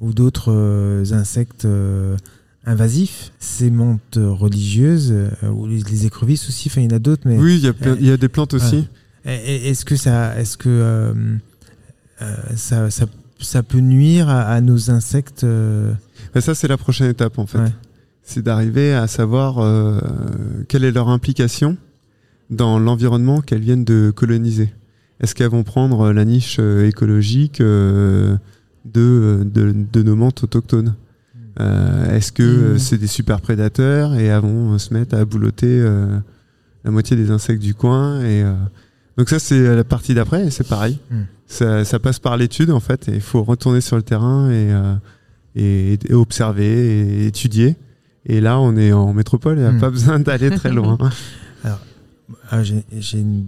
ou 0.00 0.12
d'autres 0.12 0.50
euh, 0.52 1.04
insectes 1.12 1.64
euh, 1.66 2.16
invasifs, 2.64 3.30
ces 3.38 3.70
menthes 3.70 4.18
religieuses 4.20 5.12
euh, 5.12 5.48
ou 5.50 5.68
les, 5.68 5.78
les 5.78 6.06
écrevisses 6.06 6.48
aussi, 6.48 6.68
enfin 6.68 6.80
il 6.80 6.90
y 6.90 6.92
en 6.92 6.96
a 6.96 6.98
d'autres, 6.98 7.22
mais 7.26 7.38
Oui, 7.38 7.58
il 7.62 8.04
y, 8.04 8.10
a 8.10 8.14
y 8.14 8.18
des 8.18 8.28
plantes 8.28 8.54
aussi. 8.54 8.88
Et- 9.24 9.30
et- 9.34 9.68
est-ce 9.70 9.84
que 9.84 9.94
ça, 9.94 10.36
est-ce 10.36 10.56
que 10.56 10.68
euh, 10.68 11.14
euh, 12.22 12.34
ça, 12.56 12.90
ça, 12.90 13.06
ça 13.38 13.62
peut 13.62 13.78
nuire 13.80 14.28
à, 14.28 14.42
à 14.42 14.60
nos 14.60 14.90
insectes 14.90 15.44
euh, 15.44 15.92
ça, 16.40 16.54
c'est 16.54 16.68
la 16.68 16.76
prochaine 16.76 17.08
étape 17.10 17.38
en 17.38 17.46
fait. 17.46 17.58
Ouais. 17.58 17.72
C'est 18.22 18.42
d'arriver 18.42 18.92
à 18.92 19.06
savoir 19.06 19.58
euh, 19.58 19.98
quelle 20.68 20.84
est 20.84 20.92
leur 20.92 21.08
implication 21.08 21.76
dans 22.50 22.78
l'environnement 22.78 23.40
qu'elles 23.40 23.60
viennent 23.60 23.84
de 23.84 24.12
coloniser. 24.14 24.72
Est-ce 25.20 25.34
qu'elles 25.34 25.50
vont 25.50 25.62
prendre 25.64 26.12
la 26.12 26.24
niche 26.24 26.58
euh, 26.60 26.86
écologique 26.86 27.62
de, 27.62 28.38
de, 28.84 29.44
de 29.44 30.02
nos 30.02 30.16
menthes 30.16 30.42
autochtones 30.42 30.94
Euh, 31.58 32.14
Est-ce 32.14 32.32
que 32.32 32.42
euh, 32.42 32.78
c'est 32.78 32.98
des 32.98 33.06
super 33.06 33.40
prédateurs 33.40 34.14
et 34.14 34.26
elles 34.26 34.40
vont 34.42 34.76
se 34.78 34.92
mettre 34.92 35.16
à 35.16 35.24
boulotter 35.24 35.80
euh, 35.80 36.18
la 36.84 36.90
moitié 36.90 37.16
des 37.16 37.30
insectes 37.30 37.62
du 37.62 37.74
coin 37.74 38.20
et, 38.22 38.44
Donc 39.18 39.28
ça, 39.30 39.38
c'est 39.38 39.74
la 39.76 39.84
partie 39.84 40.14
d'après 40.14 40.46
et 40.46 40.50
c'est 40.50 40.68
pareil. 40.68 40.98
Mhm. 41.10 41.26
Ça, 41.46 41.84
ça 41.84 41.98
passe 41.98 42.18
par 42.18 42.36
l'étude 42.36 42.70
en 42.70 42.80
fait 42.80 43.08
et 43.08 43.14
il 43.14 43.20
faut 43.20 43.42
retourner 43.44 43.80
sur 43.80 43.96
le 43.96 44.02
terrain 44.02 44.50
et, 44.50 44.70
euh, 44.72 44.94
et, 45.54 45.98
et 46.08 46.14
observer 46.14 47.22
et 47.22 47.26
étudier. 47.26 47.76
Et 48.26 48.40
là, 48.40 48.58
on 48.58 48.76
est 48.76 48.92
en 48.92 49.12
métropole, 49.12 49.56
il 49.58 49.60
n'y 49.62 49.66
a 49.66 49.72
Mhm. 49.72 49.80
pas 49.80 49.90
besoin 49.90 50.18
d'aller 50.18 50.50
très 50.50 50.72
loin. 50.72 50.98
Ah, 52.50 52.62
j'ai, 52.64 52.84
j'ai 52.98 53.20
une... 53.20 53.46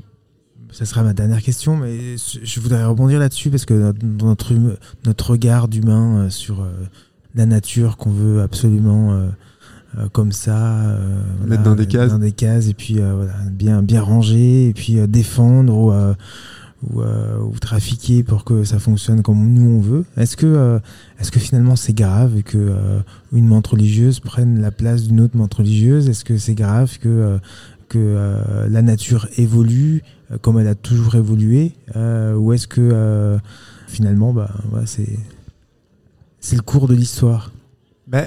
Ça 0.71 0.85
sera 0.85 1.03
ma 1.03 1.13
dernière 1.13 1.43
question, 1.43 1.77
mais 1.77 2.17
je 2.17 2.61
voudrais 2.61 2.85
rebondir 2.85 3.19
là-dessus 3.19 3.51
parce 3.51 3.65
que 3.65 3.75
notre, 3.75 4.05
notre, 4.05 4.53
notre 5.05 5.31
regard 5.31 5.67
d'humain 5.67 6.19
euh, 6.27 6.31
sur 6.31 6.63
euh, 6.63 6.71
la 7.35 7.47
nature 7.47 7.97
qu'on 7.97 8.11
veut 8.13 8.41
absolument 8.43 9.19
euh, 9.97 10.03
euh, 10.03 10.09
comme 10.11 10.33
ça 10.33 10.81
euh, 10.81 11.21
Mettre 11.47 11.63
dans 11.63 11.75
des 11.75 11.87
cases. 11.87 12.11
dans 12.11 12.19
des 12.19 12.33
cases 12.33 12.69
et 12.69 12.75
puis 12.75 13.01
euh, 13.01 13.15
voilà, 13.15 13.33
bien 13.51 13.83
bien 13.83 14.03
ranger 14.03 14.69
et 14.69 14.73
puis 14.75 14.99
euh, 14.99 15.07
défendre 15.07 15.75
ou 15.77 15.93
euh, 15.93 16.15
ou, 16.89 17.01
euh, 17.01 17.39
ou 17.41 17.59
trafiquer 17.59 18.23
pour 18.23 18.45
que 18.45 18.63
ça 18.65 18.79
fonctionne 18.79 19.23
comme 19.23 19.53
nous 19.53 19.69
on 19.69 19.81
veut. 19.81 20.05
Est-ce 20.17 20.37
que 20.37 20.47
euh, 20.47 20.79
est-ce 21.19 21.33
que 21.33 21.41
finalement 21.41 21.75
c'est 21.75 21.95
grave 21.95 22.43
que 22.43 22.57
euh, 22.59 23.01
une 23.33 23.47
menthe 23.49 23.67
religieuse 23.67 24.21
prenne 24.21 24.61
la 24.61 24.71
place 24.71 25.05
d'une 25.05 25.21
autre 25.21 25.37
menthe 25.37 25.55
religieuse? 25.55 26.09
Est-ce 26.09 26.25
que 26.25 26.37
c'est 26.39 26.55
grave 26.55 26.99
que 26.99 27.09
euh, 27.09 27.39
que 27.89 27.99
euh, 27.99 28.69
la 28.69 28.83
nature 28.83 29.27
évolue 29.39 30.03
euh, 30.31 30.37
comme 30.41 30.59
elle 30.59 30.69
a 30.69 30.75
toujours 30.75 31.15
évolué 31.17 31.73
euh, 31.97 32.35
ou 32.37 32.53
est-ce 32.53 32.69
que 32.69 32.81
euh, 32.83 33.39
finalement 33.89 34.33
bah 34.33 34.51
ouais, 34.73 34.83
c'est 34.85 35.19
c'est 36.41 36.57
le 36.57 36.63
cours 36.63 36.87
de 36.87 36.95
l'histoire? 36.95 37.51
Ben, 38.07 38.27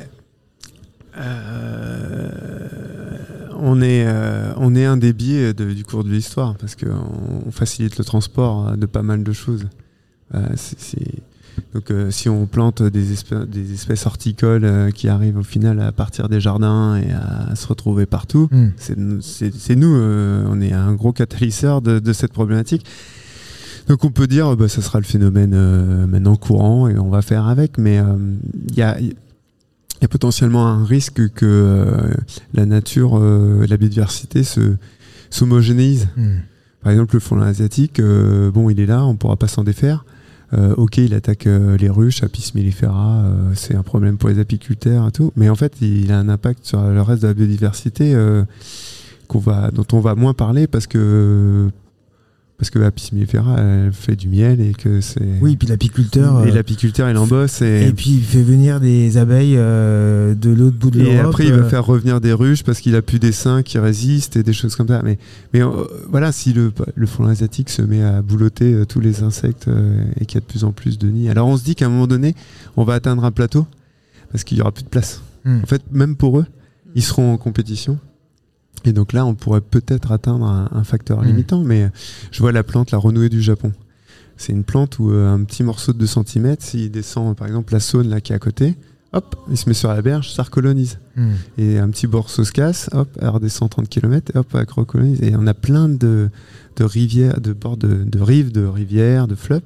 euh, 1.17 2.29
on, 3.59 3.81
est, 3.81 4.05
euh, 4.07 4.53
on 4.57 4.75
est 4.75 4.85
un 4.85 4.97
des 4.97 5.13
biais 5.13 5.53
de- 5.53 5.73
du 5.73 5.83
cours 5.83 6.03
de 6.03 6.09
l'histoire 6.09 6.55
parce 6.57 6.75
qu'on 6.75 7.45
on 7.47 7.51
facilite 7.51 7.97
le 7.97 8.03
transport 8.03 8.69
euh, 8.69 8.75
de 8.75 8.85
pas 8.85 9.03
mal 9.03 9.23
de 9.23 9.31
choses. 9.33 9.65
Euh, 10.33 10.39
Donc, 11.73 11.91
si 12.09 12.29
on 12.29 12.45
plante 12.47 12.81
des, 12.81 13.11
espèces, 13.11 13.45
des 13.47 13.73
espèces 13.73 14.05
horticoles 14.05 14.91
qui 14.93 15.09
arrivent 15.09 15.37
au 15.37 15.43
final 15.43 15.79
à 15.81 15.91
partir 15.91 16.29
des 16.29 16.39
jardins 16.39 16.95
et 16.95 17.11
à, 17.11 17.55
se 17.55 17.67
retrouver 17.67 18.05
partout, 18.05 18.47
c'est 18.77 18.97
c'est- 19.21 19.75
nous, 19.75 19.93
on 19.93 20.61
est 20.61 20.71
un 20.73 20.93
gros 20.93 21.11
catalyseur 21.11 21.81
de, 21.81 21.99
de 21.99 22.13
cette 22.13 22.31
problématique. 22.33 22.85
Donc 23.87 24.05
on 24.05 24.11
peut 24.11 24.27
dire, 24.27 24.55
bah, 24.55 24.69
ça 24.69 24.81
sera 24.81 24.99
le 24.99 25.05
phénomène 25.05 25.55
maintenant 26.07 26.35
courant 26.37 26.87
et 26.87 26.97
on 26.97 27.09
va 27.09 27.21
faire 27.21 27.45
avec, 27.47 27.77
mais 27.77 28.01
il 28.69 28.75
y, 28.77 28.81
a, 28.81 28.97
il 30.01 30.05
y 30.05 30.05
a 30.05 30.07
potentiellement 30.07 30.65
un 30.65 30.83
risque 30.83 31.29
que 31.29 31.45
euh, 31.45 32.11
la 32.55 32.65
nature, 32.65 33.19
euh, 33.19 33.67
la 33.69 33.77
biodiversité 33.77 34.43
se 34.43 34.75
s'homogénéise. 35.29 36.09
Hmm. 36.17 36.39
Par 36.81 36.91
exemple, 36.91 37.15
le 37.15 37.19
frelon 37.19 37.43
asiatique, 37.43 37.99
euh, 37.99 38.49
bon, 38.49 38.71
il 38.71 38.79
est 38.79 38.87
là, 38.87 39.05
on 39.05 39.15
pourra 39.15 39.37
pas 39.37 39.47
s'en 39.47 39.63
défaire. 39.63 40.03
Euh, 40.53 40.73
ok, 40.75 40.97
il 40.97 41.13
attaque 41.13 41.45
euh, 41.45 41.77
les 41.77 41.89
ruches, 41.89 42.23
Apis 42.23 42.51
mellifera, 42.55 43.21
euh, 43.25 43.51
c'est 43.53 43.75
un 43.75 43.83
problème 43.83 44.17
pour 44.17 44.27
les 44.27 44.39
apiculteurs 44.39 45.07
et 45.07 45.11
tout, 45.11 45.31
mais 45.37 45.49
en 45.49 45.55
fait, 45.55 45.75
il 45.81 46.11
a 46.11 46.17
un 46.17 46.27
impact 46.27 46.65
sur 46.65 46.81
le 46.81 47.01
reste 47.01 47.21
de 47.21 47.27
la 47.27 47.33
biodiversité 47.33 48.13
euh, 48.15 48.43
qu'on 49.27 49.39
va, 49.39 49.69
dont 49.71 49.85
on 49.93 49.99
va 49.99 50.15
moins 50.15 50.33
parler 50.33 50.67
parce 50.67 50.87
que 50.87 51.69
parce 52.61 52.69
que 52.69 52.77
Apis 52.77 53.09
elle 53.11 53.91
fait 53.91 54.15
du 54.15 54.29
miel 54.29 54.61
et 54.61 54.73
que 54.73 55.01
c'est 55.01 55.19
oui 55.41 55.55
puis 55.55 55.67
l'apiculteur 55.67 56.45
et 56.45 56.51
euh, 56.51 56.53
l'apiculteur, 56.53 57.09
il 57.09 57.17
en 57.17 57.25
bosse 57.25 57.63
et, 57.63 57.87
et 57.87 57.91
puis 57.91 58.11
il 58.11 58.23
fait 58.23 58.43
venir 58.43 58.79
des 58.79 59.17
abeilles 59.17 59.55
euh, 59.57 60.35
de 60.35 60.51
l'autre 60.51 60.77
bout 60.77 60.91
de 60.91 60.99
et 60.99 61.13
l'Europe 61.15 61.29
après, 61.29 61.45
il 61.45 61.53
va 61.53 61.63
euh, 61.63 61.69
faire 61.69 61.83
revenir 61.83 62.21
des 62.21 62.33
ruches 62.33 62.63
parce 62.63 62.79
qu'il 62.79 62.95
a 62.95 63.01
plus 63.01 63.17
d'essaims 63.17 63.63
qui 63.63 63.79
résistent 63.79 64.35
et 64.35 64.43
des 64.43 64.53
choses 64.53 64.75
comme 64.75 64.87
ça. 64.87 65.01
Mais, 65.03 65.17
mais 65.55 65.63
euh, 65.63 65.69
voilà, 66.07 66.31
si 66.31 66.53
le, 66.53 66.71
le 66.93 67.05
frelon 67.07 67.29
asiatique 67.29 67.71
se 67.71 67.81
met 67.81 68.03
à 68.03 68.21
boulotter 68.21 68.75
euh, 68.75 68.85
tous 68.85 68.99
les 68.99 69.23
insectes 69.23 69.67
et 70.19 70.27
qu'il 70.27 70.35
y 70.35 70.37
a 70.37 70.41
de 70.41 70.45
plus 70.45 70.63
en 70.63 70.71
plus 70.71 70.99
de 70.99 71.07
nids, 71.07 71.29
alors 71.29 71.47
on 71.47 71.57
se 71.57 71.63
dit 71.63 71.73
qu'à 71.73 71.87
un 71.87 71.89
moment 71.89 72.05
donné, 72.05 72.35
on 72.77 72.83
va 72.83 72.93
atteindre 72.93 73.25
un 73.25 73.31
plateau 73.31 73.65
parce 74.31 74.43
qu'il 74.43 74.59
y 74.59 74.61
aura 74.61 74.71
plus 74.71 74.83
de 74.83 74.89
place. 74.89 75.23
Hmm. 75.45 75.61
En 75.63 75.65
fait, 75.65 75.81
même 75.91 76.15
pour 76.15 76.37
eux, 76.37 76.45
ils 76.93 77.01
seront 77.01 77.33
en 77.33 77.37
compétition. 77.37 77.97
Et 78.85 78.93
donc 78.93 79.13
là, 79.13 79.25
on 79.25 79.35
pourrait 79.35 79.61
peut-être 79.61 80.11
atteindre 80.11 80.45
un, 80.45 80.69
un 80.71 80.83
facteur 80.83 81.21
Hmm. 81.21 81.25
limitant. 81.27 81.63
Mais 81.63 81.89
je 82.31 82.39
vois 82.39 82.51
la 82.51 82.63
plante, 82.63 82.91
la 82.91 82.97
renouée 82.97 83.29
du 83.29 83.41
Japon. 83.41 83.71
C'est 84.37 84.53
une 84.53 84.63
plante 84.63 84.97
où 84.99 85.11
euh, 85.11 85.31
un 85.33 85.43
petit 85.43 85.63
morceau 85.63 85.93
de 85.93 85.99
2 85.99 86.07
cm, 86.07 86.55
s'il 86.59 86.89
descend 86.91 87.35
par 87.37 87.45
exemple 87.47 87.73
la 87.73 87.79
Saône 87.79 88.09
là 88.09 88.21
qui 88.21 88.31
est 88.33 88.35
à 88.35 88.39
côté, 88.39 88.75
hop, 89.13 89.35
il 89.51 89.57
se 89.57 89.69
met 89.69 89.75
sur 89.75 89.89
la 89.89 90.01
berge, 90.01 90.33
ça 90.33 90.41
recolonise. 90.43 90.97
hmm. 91.15 91.31
Et 91.59 91.77
un 91.77 91.89
petit 91.89 92.07
morceau 92.07 92.43
se 92.43 92.51
casse, 92.51 92.89
hop, 92.93 93.09
elle 93.21 93.27
redescend 93.29 93.69
30 93.69 93.87
km, 93.87 94.31
et 94.33 94.37
hop, 94.39 94.47
elle 94.55 94.65
recolonise. 94.73 95.21
Et 95.21 95.35
on 95.35 95.45
a 95.45 95.53
plein 95.53 95.89
de, 95.89 96.29
de 96.77 96.83
rivières, 96.83 97.39
de 97.39 97.53
bords 97.53 97.77
de, 97.77 98.03
de 98.03 98.19
rives, 98.19 98.51
de 98.51 98.65
rivières, 98.65 99.27
de 99.27 99.35
fleuves 99.35 99.61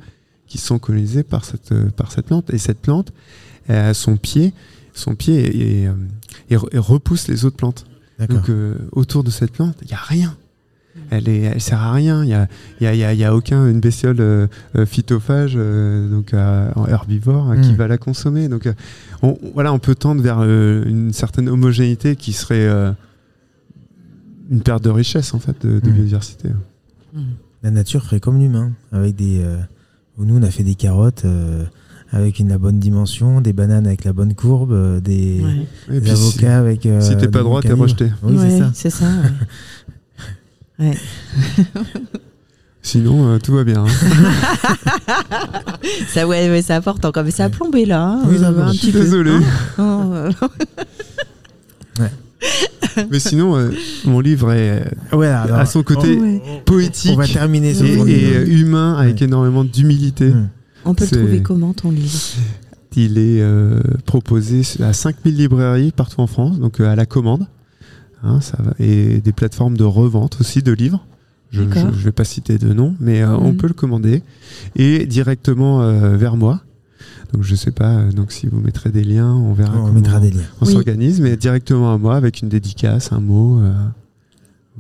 qui 0.48 0.58
sont 0.58 0.78
colonisés 0.78 1.24
par 1.24 1.46
cette, 1.46 1.72
euh, 1.72 1.90
par 1.96 2.12
cette 2.12 2.26
plante. 2.26 2.50
Et 2.54 2.58
cette 2.58 2.80
plante, 2.80 3.14
elle 3.68 3.78
a 3.78 3.94
son 3.94 4.18
pied, 4.18 4.54
son 4.94 5.16
pied 5.16 5.36
et, 5.40 5.84
et, 5.84 5.88
euh, 5.88 5.94
et 6.50 6.78
repousse 6.78 7.28
les 7.30 7.46
autres 7.46 7.56
plantes. 7.58 7.86
Donc 8.20 8.50
euh, 8.50 8.76
autour 8.92 9.24
de 9.24 9.30
cette 9.30 9.52
plante, 9.52 9.76
il 9.82 9.88
n'y 9.88 9.94
a 9.94 9.98
rien. 9.98 10.36
Elle, 11.10 11.28
est, 11.28 11.42
elle 11.42 11.60
sert 11.62 11.82
à 11.82 11.92
rien. 11.92 12.24
Il 12.24 12.28
n'y 12.28 12.34
a, 12.34 12.48
y 12.80 12.86
a, 12.86 12.94
il 12.94 13.00
y 13.00 13.04
a, 13.04 13.14
il 13.14 13.20
y 13.20 13.26
a 13.26 13.36
aucun 13.36 13.68
une 13.68 13.82
bestiole 13.82 14.16
euh, 14.22 14.48
euh, 14.78 14.86
phytophage, 14.86 15.56
euh, 15.58 16.10
donc 16.10 16.34
euh, 16.34 16.70
herbivore, 16.88 17.54
qui 17.62 17.74
Mm. 17.74 17.76
va 17.76 17.88
la 17.90 17.98
consommer. 17.98 18.48
Donc 18.48 18.66
euh, 18.66 18.74
on, 19.22 19.38
voilà, 19.54 19.74
on 19.74 19.80
peut 19.80 19.96
tendre 19.96 20.22
vers 20.22 20.38
euh, 20.40 20.86
une 20.86 21.12
certaine 21.12 21.50
homogénéité 21.50 22.16
qui 22.16 22.32
serait 22.32 22.66
euh, 22.66 22.94
une 24.50 24.62
perte 24.62 24.84
de 24.86 24.90
richesse 24.90 25.34
en 25.34 25.40
fait 25.40 25.66
de, 25.66 25.80
de 25.82 25.90
Mm. 25.90 25.94
biodiversité. 25.94 26.50
La 27.64 27.72
nature 27.72 28.04
ferait 28.06 28.20
comme 28.22 28.40
l'humain 28.40 28.72
avec 28.92 29.16
des 29.16 29.42
euh, 29.44 29.58
nous 30.18 30.38
on 30.38 30.44
a 30.44 30.52
fait 30.52 30.64
des 30.64 30.76
carottes 30.76 31.26
euh, 31.26 31.66
avec 32.16 32.40
une, 32.40 32.50
la 32.50 32.58
bonne 32.58 32.80
dimension, 32.80 33.42
des 33.42 33.54
bananes 33.54 33.86
avec 33.86 34.04
la 34.06 34.14
bonne 34.14 34.34
courbe, 34.36 34.72
euh, 34.72 35.00
des, 35.00 35.42
Ouais. 35.44 35.68
Des 35.96 36.02
puis, 36.02 36.10
si- 36.10 36.16
avocats 36.16 36.58
avec. 36.60 36.86
euh, 36.86 37.02
si 37.02 37.16
t'es 37.18 37.28
pas 37.28 37.44
droit, 37.44 37.62
t'es 37.62 37.74
rejeté. 37.74 38.10
Oui, 38.24 38.36
Ouais, 38.38 38.50
c'est 38.50 38.60
ça. 38.60 38.72
c'est 38.74 38.90
ça. 38.90 39.06
ouais. 39.06 40.88
Ouais. 40.88 40.98
Sinon, 42.82 43.28
euh, 43.28 43.40
tout 43.40 43.54
va 43.54 43.64
bien. 43.64 43.84
hein. 43.86 43.88
Ça, 46.10 46.28
ouais, 46.28 46.50
ouais, 46.50 46.62
c'est 46.62 46.74
important 46.74 47.12
quand 47.12 47.24
même. 47.24 47.32
Ça 47.32 47.46
a 47.46 47.50
plombé 47.50 47.86
là. 47.86 48.06
hein, 48.06 48.22
Oui, 48.28 48.38
ça 48.40 48.50
euh, 48.50 48.62
un 48.62 48.72
Je 48.74 48.78
suis 48.78 48.88
petit 48.88 48.92
peu. 48.94 49.00
désolé. 49.00 49.32
hein. 49.32 49.42
Oh, 49.80 50.12
euh, 50.14 50.32
Mais 53.10 53.20
sinon, 53.20 53.56
euh, 53.58 53.72
mon 54.06 54.20
livre 54.20 54.52
est 54.52 54.86
Voilà, 55.12 55.42
alors, 55.44 55.58
à 55.60 55.66
son 55.66 55.82
côté 55.84 56.16
Ouais. 56.18 56.42
poétique 56.66 57.12
on 57.14 57.18
va 57.18 57.28
terminer 57.28 57.72
et, 57.72 58.12
et, 58.12 58.50
humain 58.50 58.96
avec 59.00 59.16
Ouais. 59.20 59.24
énormément 59.26 59.64
d'humilité. 59.64 60.30
Hum. 60.32 60.50
On 60.86 60.94
peut 60.94 61.06
le 61.12 61.18
trouver 61.18 61.42
comment 61.42 61.74
ton 61.74 61.92
livre? 61.92 62.20
Il 62.98 63.18
est 63.18 63.42
euh, 63.42 63.82
proposé 64.06 64.62
à 64.82 64.94
5000 64.94 65.36
librairies 65.36 65.92
partout 65.92 66.22
en 66.22 66.28
France, 66.28 66.60
donc 66.60 66.80
euh, 66.80 66.90
à 66.90 66.96
la 66.96 67.06
commande. 67.06 67.46
Hein, 68.24 68.40
ça 68.42 68.58
va. 68.64 68.74
Et 68.80 69.20
des 69.20 69.34
plateformes 69.34 69.76
de 69.78 69.84
revente 69.84 70.38
aussi 70.40 70.62
de 70.64 70.72
livres. 70.72 71.06
Je 71.52 71.62
ne 71.62 71.92
vais 71.92 72.12
pas 72.12 72.24
citer 72.26 72.58
de 72.58 72.74
nom, 72.74 72.96
mais 73.00 73.22
euh, 73.22 73.36
on 73.38 73.52
Mhm. 73.52 73.58
peut 73.58 73.68
le 73.68 73.74
commander. 73.74 74.24
Et 74.76 75.06
directement 75.06 75.82
euh, 75.82 76.16
vers 76.18 76.36
moi. 76.38 76.62
Donc 77.34 77.44
je 77.44 77.56
sais 77.56 77.72
pas, 77.72 78.04
donc 78.06 78.32
si 78.32 78.48
vous 78.48 78.60
mettrez 78.62 78.92
des 78.92 79.04
liens, 79.04 79.34
on 79.34 79.54
verra 79.54 79.78
On 79.78 79.92
mettra 79.92 80.20
des 80.20 80.32
liens. 80.32 80.44
on 80.62 80.66
Oui. 80.66 80.72
s'organise, 80.74 81.20
mais 81.22 81.36
directement 81.38 81.94
à 81.94 81.98
moi 81.98 82.16
avec 82.16 82.42
une 82.42 82.50
dédicace, 82.50 83.12
un 83.12 83.20
mot. 83.20 83.60
euh, 83.62 83.74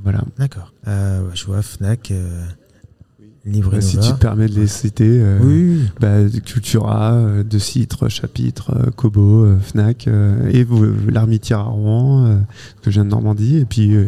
voilà. 0.04 0.24
D'accord. 0.38 0.72
Euh, 0.88 1.28
je 1.34 1.46
vois 1.46 1.62
Fnac, 1.62 2.12
euh, 2.12 2.46
Livre 3.46 3.76
Euh, 3.76 3.82
si 3.82 4.00
tu 4.00 4.12
te 4.12 4.18
permets 4.20 4.48
de 4.48 4.56
les 4.56 4.68
citer, 4.68 5.08
euh, 5.08 5.40
Oui, 5.42 5.82
bah, 6.00 6.18
Cultura, 6.44 7.14
euh, 7.14 7.44
De 7.44 7.60
Citre, 7.60 8.10
Chapitre, 8.10 8.72
euh, 8.76 8.92
Kobo, 8.92 9.46
euh, 9.46 9.58
Fnac, 9.60 10.08
euh, 10.08 10.50
et 10.52 10.66
l'Armitière 11.12 11.60
à 11.60 11.64
Rouen, 11.64 12.26
euh, 12.26 12.38
que 12.82 12.90
je 12.90 12.96
viens 12.96 13.06
de 13.06 13.10
Normandie, 13.10 13.58
et 13.58 13.66
puis, 13.66 13.96
euh, 13.96 14.08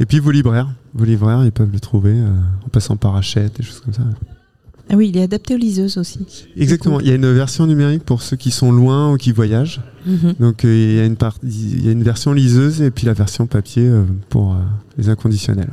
et 0.00 0.06
puis 0.06 0.18
vos 0.18 0.30
libraires. 0.30 0.68
Vos 0.94 1.04
libraires, 1.04 1.44
ils 1.44 1.52
peuvent 1.52 1.72
le 1.72 1.80
trouver 1.80 2.12
euh, 2.12 2.28
en 2.66 2.68
passant 2.68 2.96
par 2.96 3.16
Hachette, 3.16 3.56
des 3.56 3.62
choses 3.62 3.80
comme 3.80 3.94
ça. 3.94 4.02
Ah 4.90 4.96
oui, 4.96 5.10
il 5.10 5.16
est 5.18 5.22
adapté 5.22 5.54
aux 5.54 5.58
liseuses 5.58 5.98
aussi. 5.98 6.48
Exactement. 6.56 6.98
Il 7.00 7.08
y 7.08 7.10
a 7.10 7.14
une 7.14 7.30
version 7.30 7.66
numérique 7.66 8.04
pour 8.04 8.22
ceux 8.22 8.36
qui 8.36 8.50
sont 8.50 8.72
loin 8.72 9.12
ou 9.12 9.16
qui 9.18 9.32
voyagent. 9.32 9.82
Mhm. 10.06 10.34
Donc 10.40 10.64
euh, 10.64 10.74
il 10.74 10.96
y 10.96 11.00
a 11.00 11.04
une 11.04 11.16
il 11.42 11.84
y 11.84 11.88
a 11.88 11.92
une 11.92 12.02
version 12.02 12.32
liseuse 12.32 12.80
et 12.80 12.90
puis 12.90 13.04
la 13.06 13.12
version 13.12 13.46
papier 13.46 13.86
euh, 13.86 14.04
pour 14.30 14.54
euh, 14.54 14.58
les 14.96 15.10
inconditionnels. 15.10 15.70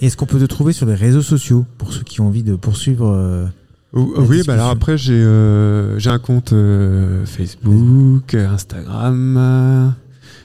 Et 0.00 0.06
Est-ce 0.06 0.16
qu'on 0.16 0.26
peut 0.26 0.38
te 0.38 0.44
trouver 0.44 0.72
sur 0.72 0.86
les 0.86 0.94
réseaux 0.94 1.22
sociaux 1.22 1.66
pour 1.78 1.92
ceux 1.92 2.02
qui 2.02 2.20
ont 2.20 2.26
envie 2.28 2.42
de 2.42 2.54
poursuivre 2.56 3.06
euh, 3.08 3.46
oui, 3.92 4.42
bah 4.46 4.52
alors 4.52 4.68
après 4.68 4.96
j'ai 4.96 5.14
euh, 5.14 5.98
j'ai 5.98 6.10
un 6.10 6.20
compte 6.20 6.52
euh, 6.52 7.26
Facebook, 7.26 8.34
Instagram, 8.34 9.94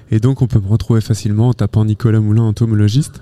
et 0.09 0.19
donc 0.19 0.41
on 0.41 0.47
peut 0.47 0.59
me 0.59 0.67
retrouver 0.67 0.99
facilement 0.99 1.49
en 1.49 1.53
tapant 1.53 1.85
Nicolas 1.85 2.19
Moulin 2.21 2.41
entomologiste. 2.41 3.21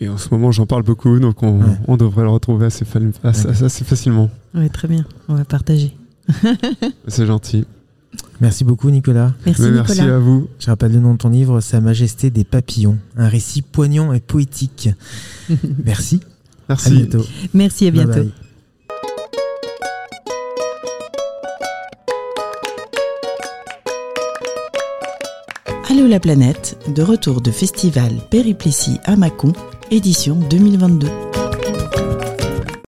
Et 0.00 0.08
en 0.08 0.16
ce 0.16 0.28
moment 0.30 0.52
j'en 0.52 0.64
parle 0.66 0.84
beaucoup, 0.84 1.18
donc 1.18 1.42
on, 1.42 1.58
Ouais. 1.60 1.76
on 1.88 1.96
devrait 1.96 2.22
le 2.22 2.30
retrouver 2.30 2.66
assez, 2.66 2.84
fa- 2.84 3.00
assez- 3.24 3.48
Ouais. 3.48 3.64
assez 3.64 3.84
facilement. 3.84 4.30
Ouais, 4.54 4.68
très 4.68 4.86
bien. 4.86 5.04
On 5.28 5.34
va 5.34 5.44
partager. 5.44 5.96
C'est 7.08 7.26
gentil. 7.26 7.64
Merci 8.40 8.64
beaucoup 8.64 8.90
Nicolas. 8.90 9.34
Merci 9.44 9.62
Mais 9.62 9.70
merci 9.72 9.92
Nicolas. 10.00 10.16
à 10.16 10.18
vous. 10.18 10.48
Je 10.58 10.66
rappelle 10.66 10.92
le 10.92 11.00
nom 11.00 11.12
de 11.12 11.18
ton 11.18 11.28
livre, 11.28 11.60
Sa 11.60 11.80
Majesté 11.80 12.30
des 12.30 12.44
Papillons, 12.44 12.96
un 13.16 13.28
récit 13.28 13.60
poignant 13.62 14.12
et 14.12 14.20
poétique. 14.20 14.88
Merci. 15.84 16.20
À 16.68 16.74
Merci. 16.74 16.90
bientôt. 16.96 17.24
Merci, 17.52 17.86
à 17.88 17.90
Bye 17.90 18.04
bientôt. 18.06 18.20
bye. 18.20 18.32
Allô 25.90 26.06
la 26.06 26.20
planète, 26.20 26.78
de 26.94 27.02
retour 27.02 27.40
de 27.40 27.50
festival 27.50 28.12
Périplessis 28.30 28.98
à 29.04 29.16
Mâcon, 29.16 29.52
édition 29.90 30.36
2022. 30.50 31.08